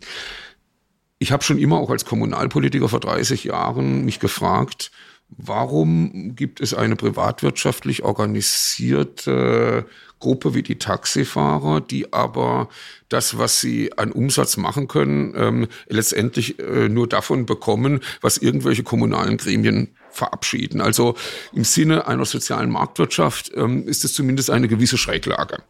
Ich 1.19 1.31
habe 1.31 1.43
schon 1.43 1.59
immer 1.59 1.77
auch 1.77 1.89
als 1.91 2.05
Kommunalpolitiker 2.05 2.89
vor 2.89 2.99
30 2.99 3.43
Jahren 3.43 4.05
mich 4.05 4.19
gefragt, 4.19 4.91
warum 5.29 6.35
gibt 6.35 6.61
es 6.61 6.73
eine 6.73 6.95
privatwirtschaftlich 6.95 8.03
organisierte 8.03 9.85
Gruppe 10.19 10.55
wie 10.55 10.63
die 10.63 10.79
Taxifahrer, 10.79 11.81
die 11.81 12.11
aber 12.11 12.69
das, 13.09 13.37
was 13.37 13.61
sie 13.61 13.95
an 13.97 14.11
Umsatz 14.11 14.57
machen 14.57 14.87
können, 14.87 15.33
ähm, 15.35 15.67
letztendlich 15.87 16.59
äh, 16.59 16.89
nur 16.89 17.07
davon 17.07 17.45
bekommen, 17.45 17.99
was 18.21 18.37
irgendwelche 18.37 18.83
kommunalen 18.83 19.37
Gremien 19.37 19.95
verabschieden. 20.09 20.81
Also 20.81 21.15
im 21.53 21.63
Sinne 21.63 22.07
einer 22.07 22.25
sozialen 22.25 22.71
Marktwirtschaft 22.71 23.51
ähm, 23.55 23.87
ist 23.87 24.05
es 24.05 24.13
zumindest 24.13 24.49
eine 24.49 24.67
gewisse 24.67 24.97
Schräglage. 24.97 25.61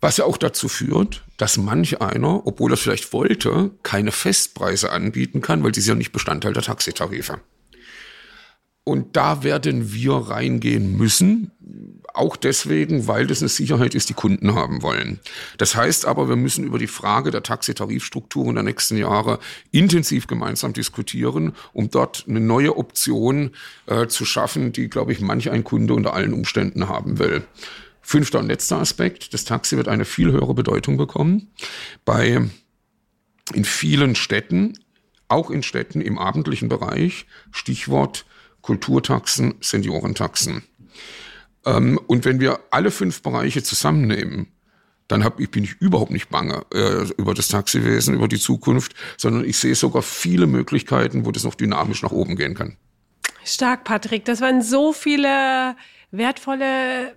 Was 0.00 0.16
ja 0.16 0.24
auch 0.24 0.38
dazu 0.38 0.68
führt, 0.68 1.24
dass 1.36 1.58
manch 1.58 2.00
einer, 2.00 2.46
obwohl 2.46 2.72
er 2.72 2.74
es 2.74 2.80
vielleicht 2.80 3.12
wollte, 3.12 3.70
keine 3.82 4.12
Festpreise 4.12 4.92
anbieten 4.92 5.42
kann, 5.42 5.62
weil 5.62 5.74
sie 5.74 5.82
sind 5.82 5.92
ja 5.92 5.98
nicht 5.98 6.12
Bestandteil 6.12 6.54
der 6.54 6.62
Taxitarife. 6.62 7.40
Und 8.90 9.14
da 9.14 9.44
werden 9.44 9.92
wir 9.92 10.14
reingehen 10.14 10.96
müssen, 10.96 11.52
auch 12.12 12.34
deswegen, 12.34 13.06
weil 13.06 13.28
das 13.28 13.40
eine 13.40 13.48
Sicherheit 13.48 13.94
ist, 13.94 14.08
die 14.08 14.14
Kunden 14.14 14.56
haben 14.56 14.82
wollen. 14.82 15.20
Das 15.58 15.76
heißt 15.76 16.06
aber, 16.06 16.28
wir 16.28 16.34
müssen 16.34 16.64
über 16.64 16.80
die 16.80 16.88
Frage 16.88 17.30
der 17.30 17.44
Taxitarifstrukturen 17.44 18.56
der 18.56 18.64
nächsten 18.64 18.96
Jahre 18.96 19.38
intensiv 19.70 20.26
gemeinsam 20.26 20.72
diskutieren, 20.72 21.52
um 21.72 21.88
dort 21.88 22.24
eine 22.28 22.40
neue 22.40 22.76
Option 22.76 23.52
äh, 23.86 24.08
zu 24.08 24.24
schaffen, 24.24 24.72
die, 24.72 24.88
glaube 24.88 25.12
ich, 25.12 25.20
manch 25.20 25.52
ein 25.52 25.62
Kunde 25.62 25.94
unter 25.94 26.14
allen 26.14 26.32
Umständen 26.32 26.88
haben 26.88 27.20
will. 27.20 27.44
Fünfter 28.02 28.40
und 28.40 28.48
letzter 28.48 28.78
Aspekt. 28.78 29.32
Das 29.34 29.44
Taxi 29.44 29.76
wird 29.76 29.86
eine 29.86 30.04
viel 30.04 30.32
höhere 30.32 30.54
Bedeutung 30.54 30.96
bekommen. 30.96 31.52
Bei, 32.04 32.44
in 33.54 33.64
vielen 33.64 34.16
Städten, 34.16 34.76
auch 35.28 35.48
in 35.48 35.62
Städten 35.62 36.00
im 36.00 36.18
abendlichen 36.18 36.68
Bereich, 36.68 37.26
Stichwort 37.52 38.24
Kulturtaxen, 38.62 39.54
Seniorentaxen. 39.60 40.62
Ähm, 41.66 41.98
und 42.06 42.24
wenn 42.24 42.40
wir 42.40 42.60
alle 42.70 42.90
fünf 42.90 43.22
Bereiche 43.22 43.62
zusammennehmen, 43.62 44.48
dann 45.08 45.24
hab, 45.24 45.40
ich 45.40 45.50
bin 45.50 45.64
ich 45.64 45.74
überhaupt 45.80 46.12
nicht 46.12 46.28
bange 46.28 46.64
äh, 46.72 47.08
über 47.16 47.34
das 47.34 47.48
Taxiwesen, 47.48 48.14
über 48.14 48.28
die 48.28 48.38
Zukunft, 48.38 48.94
sondern 49.16 49.44
ich 49.44 49.58
sehe 49.58 49.74
sogar 49.74 50.02
viele 50.02 50.46
Möglichkeiten, 50.46 51.26
wo 51.26 51.32
das 51.32 51.44
noch 51.44 51.54
dynamisch 51.54 52.02
nach 52.02 52.12
oben 52.12 52.36
gehen 52.36 52.54
kann. 52.54 52.76
Stark, 53.44 53.84
Patrick. 53.84 54.24
Das 54.24 54.40
waren 54.40 54.62
so 54.62 54.92
viele 54.92 55.76
wertvolle 56.12 57.14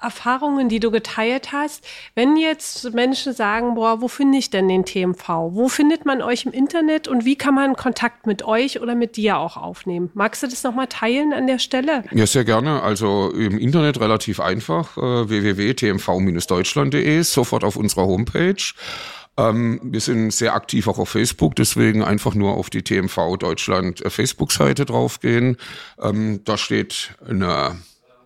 Erfahrungen, 0.00 0.68
die 0.68 0.80
du 0.80 0.90
geteilt 0.90 1.52
hast. 1.52 1.86
Wenn 2.14 2.36
jetzt 2.36 2.92
Menschen 2.92 3.32
sagen, 3.32 3.74
boah, 3.74 4.00
wo 4.00 4.08
finde 4.08 4.38
ich 4.38 4.50
denn 4.50 4.68
den 4.68 4.84
TMV? 4.84 5.28
Wo 5.28 5.68
findet 5.68 6.04
man 6.04 6.22
euch 6.22 6.44
im 6.46 6.52
Internet 6.52 7.08
und 7.08 7.24
wie 7.24 7.36
kann 7.36 7.54
man 7.54 7.76
Kontakt 7.76 8.26
mit 8.26 8.42
euch 8.44 8.80
oder 8.80 8.94
mit 8.94 9.16
dir 9.16 9.38
auch 9.38 9.56
aufnehmen? 9.56 10.10
Magst 10.14 10.42
du 10.42 10.46
das 10.46 10.62
nochmal 10.62 10.86
teilen 10.88 11.32
an 11.32 11.46
der 11.46 11.58
Stelle? 11.58 12.04
Ja, 12.12 12.26
sehr 12.26 12.44
gerne. 12.44 12.82
Also 12.82 13.30
im 13.30 13.58
Internet 13.58 14.00
relativ 14.00 14.40
einfach, 14.40 14.96
äh, 14.96 15.28
www.tmv-deutschland.de, 15.28 17.22
sofort 17.22 17.64
auf 17.64 17.76
unserer 17.76 18.06
Homepage. 18.06 18.74
Ähm, 19.38 19.80
wir 19.82 20.00
sind 20.00 20.32
sehr 20.32 20.54
aktiv 20.54 20.88
auch 20.88 20.98
auf 20.98 21.10
Facebook, 21.10 21.56
deswegen 21.56 22.02
einfach 22.02 22.34
nur 22.34 22.54
auf 22.54 22.70
die 22.70 22.82
TMV 22.82 23.36
Deutschland 23.38 24.04
äh, 24.04 24.10
Facebook-Seite 24.10 24.86
draufgehen. 24.86 25.58
Ähm, 26.00 26.40
da 26.44 26.56
steht 26.56 27.14
eine 27.28 27.76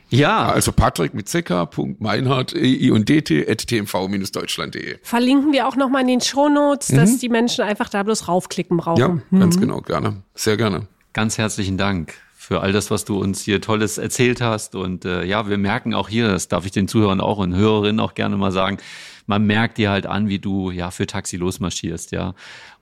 Ja. 0.09 0.47
Also 0.47 0.73
Patrick 0.73 1.15
mit 1.15 1.27
ck.meinhardt, 1.27 2.55
i 2.55 2.91
und 2.91 3.09
dt, 3.09 3.49
at 3.49 3.67
tmv-deutschland.de. 3.67 4.99
Verlinken 5.03 5.53
wir 5.53 5.67
auch 5.67 5.77
nochmal 5.77 6.03
in 6.03 6.09
den 6.09 6.21
Shownotes, 6.21 6.91
mhm. 6.91 6.97
dass 6.97 7.19
die 7.19 7.29
Menschen 7.29 7.65
einfach 7.65 7.89
da 7.89 8.03
bloß 8.03 8.29
raufklicken 8.29 8.77
brauchen. 8.77 9.01
Ja, 9.01 9.09
mhm. 9.09 9.41
ganz 9.41 9.59
genau, 9.59 9.81
gerne. 9.81 10.23
Sehr 10.35 10.57
gerne. 10.57 10.87
Ganz 11.13 11.39
herzlichen 11.39 11.79
Dank 11.79 12.15
für 12.35 12.61
all 12.61 12.73
das, 12.73 12.93
was 12.93 13.05
du 13.05 13.19
uns 13.19 13.43
hier 13.43 13.61
Tolles 13.61 13.99
erzählt 13.99 14.41
hast. 14.41 14.77
Und 14.77 15.05
äh, 15.05 15.25
ja, 15.25 15.49
wir 15.49 15.59
merken 15.59 15.95
auch 15.95 16.09
hier, 16.09 16.29
das 16.29 16.47
darf 16.47 16.65
ich 16.65 16.71
den 16.71 16.87
Zuhörern 16.87 17.21
auch 17.21 17.39
und 17.39 17.57
Hörerinnen 17.57 17.99
auch 17.99 18.15
gerne 18.15 18.37
mal 18.37 18.53
sagen, 18.53 18.79
man 19.27 19.45
merkt 19.45 19.79
dir 19.79 19.91
halt 19.91 20.07
an, 20.07 20.29
wie 20.29 20.39
du 20.39 20.71
ja 20.71 20.91
für 20.91 21.07
Taxi 21.07 21.37
losmarschierst, 21.37 22.13
ja. 22.13 22.35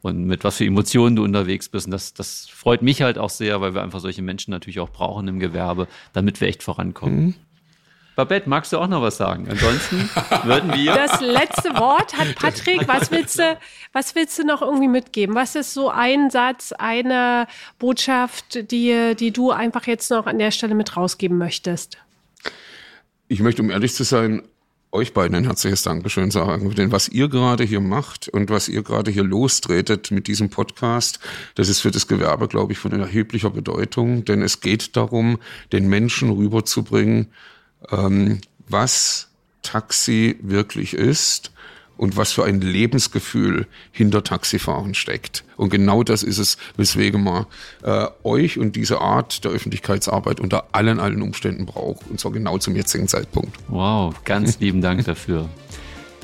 Und 0.03 0.27
mit 0.27 0.45
was 0.45 0.59
für 0.59 0.65
Emotionen 0.65 1.17
du 1.17 1.25
unterwegs 1.25 1.69
bist. 1.69 1.87
Und 1.87 1.93
das, 1.93 2.13
das 2.13 2.47
freut 2.49 2.83
mich 2.83 3.03
halt 3.03 3.19
auch 3.19 3.31
sehr, 3.31 3.61
weil 3.61 3.75
wir 3.75 3.83
einfach 3.83 4.01
solche 4.01 4.23
Menschen 4.23 4.51
natürlich 4.51 4.81
auch 4.81 4.91
brauchen 4.91 5.27
im 5.29 5.41
Gewerbe, 5.41 5.89
damit 6.13 6.41
wir 6.41 6.49
echt 6.49 6.63
vorankommen. 6.63 7.25
Mhm. 7.25 7.35
Babette, 8.17 8.49
magst 8.49 8.73
du 8.73 8.79
auch 8.79 8.87
noch 8.87 9.03
was 9.03 9.17
sagen? 9.17 9.49
Ansonsten 9.49 10.09
würden 10.45 10.73
wir. 10.73 10.95
Das 10.95 11.21
letzte 11.21 11.71
Wort 11.75 12.17
hat 12.17 12.37
Patrick. 12.37 12.87
Was 12.89 13.11
willst 13.11 13.39
du, 13.39 13.59
was 13.93 14.15
willst 14.15 14.39
du 14.39 14.45
noch 14.45 14.63
irgendwie 14.63 14.89
mitgeben? 14.89 15.35
Was 15.35 15.57
ist 15.57 15.75
so 15.75 15.91
ein 15.91 16.31
Satz, 16.31 16.73
eine 16.73 17.47
Botschaft, 17.79 18.71
die, 18.71 19.15
die 19.19 19.33
du 19.33 19.51
einfach 19.51 19.87
jetzt 19.87 20.11
noch 20.11 20.27
an 20.27 20.39
der 20.39 20.51
Stelle 20.51 20.75
mit 20.75 20.97
rausgeben 20.97 21.39
möchtest? 21.39 21.99
Ich 23.27 23.41
möchte, 23.41 23.63
um 23.63 23.71
ehrlich 23.71 23.95
zu 23.95 24.05
sein, 24.05 24.43
euch 24.95 25.13
beiden 25.13 25.37
ein 25.37 25.45
herzliches 25.45 25.83
Dankeschön 25.83 26.31
sagen. 26.31 26.75
Denn 26.75 26.93
was 26.93 27.09
ihr 27.09 27.29
gerade 27.29 27.65
hier 27.65 27.81
macht 27.81 28.29
und 28.29 28.49
was 28.51 28.69
ihr 28.69 28.83
gerade 28.83 29.11
hier 29.11 29.25
lostretet 29.25 30.11
mit 30.11 30.29
diesem 30.29 30.51
Podcast, 30.51 31.19
das 31.57 31.69
ist 31.69 31.81
für 31.81 31.91
das 31.91 32.07
Gewerbe, 32.07 32.49
glaube 32.49 32.73
ich, 32.73 32.79
von 32.79 32.93
erheblicher 32.93 33.51
Bedeutung. 33.51 34.25
Denn 34.25 34.41
es 34.41 34.61
geht 34.61 34.97
darum, 34.97 35.39
den 35.73 35.89
Menschen 35.89 36.31
rüberzubringen, 36.31 37.29
ähm, 37.91 38.41
was 38.69 39.29
Taxi 39.63 40.37
wirklich 40.41 40.95
ist 40.95 41.51
und 41.97 42.17
was 42.17 42.33
für 42.33 42.45
ein 42.45 42.61
Lebensgefühl 42.61 43.67
hinter 43.93 44.25
Taxifahren 44.25 44.95
steckt. 44.95 45.45
Und 45.57 45.71
genau 45.71 46.03
das 46.03 46.23
ist 46.23 46.39
es, 46.39 46.57
weswegen 46.77 47.23
man 47.23 47.47
äh, 47.83 48.07
euch 48.25 48.59
und 48.59 48.77
diese 48.77 49.01
Art 49.01 49.45
der 49.45 49.53
Öffentlichkeitsarbeit 49.53 50.41
unter 50.41 50.67
allen, 50.73 51.01
allen 51.01 51.23
Umständen 51.23 51.67
braucht. 51.67 52.09
Und 52.11 52.19
zwar 52.21 52.33
genau 52.33 52.59
zum 52.59 52.75
jetzigen 52.77 53.09
Zeitpunkt. 53.09 53.57
Wow, 53.69 54.15
ganz 54.25 54.59
lieben 54.61 54.81
Dank 54.81 55.05
dafür. 55.05 55.49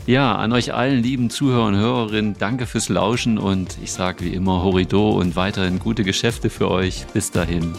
Ja, 0.06 0.34
an 0.36 0.52
euch 0.52 0.74
allen 0.74 1.02
lieben 1.02 1.30
Zuhörer 1.30 1.66
und 1.66 1.76
Hörerinnen, 1.76 2.34
danke 2.38 2.66
fürs 2.66 2.88
Lauschen 2.88 3.38
und 3.38 3.76
ich 3.82 3.92
sage 3.92 4.24
wie 4.24 4.34
immer 4.34 4.62
Horido 4.62 5.10
und 5.10 5.36
weiterhin 5.36 5.78
gute 5.78 6.04
Geschäfte 6.04 6.50
für 6.50 6.70
euch. 6.70 7.06
Bis 7.12 7.30
dahin. 7.30 7.74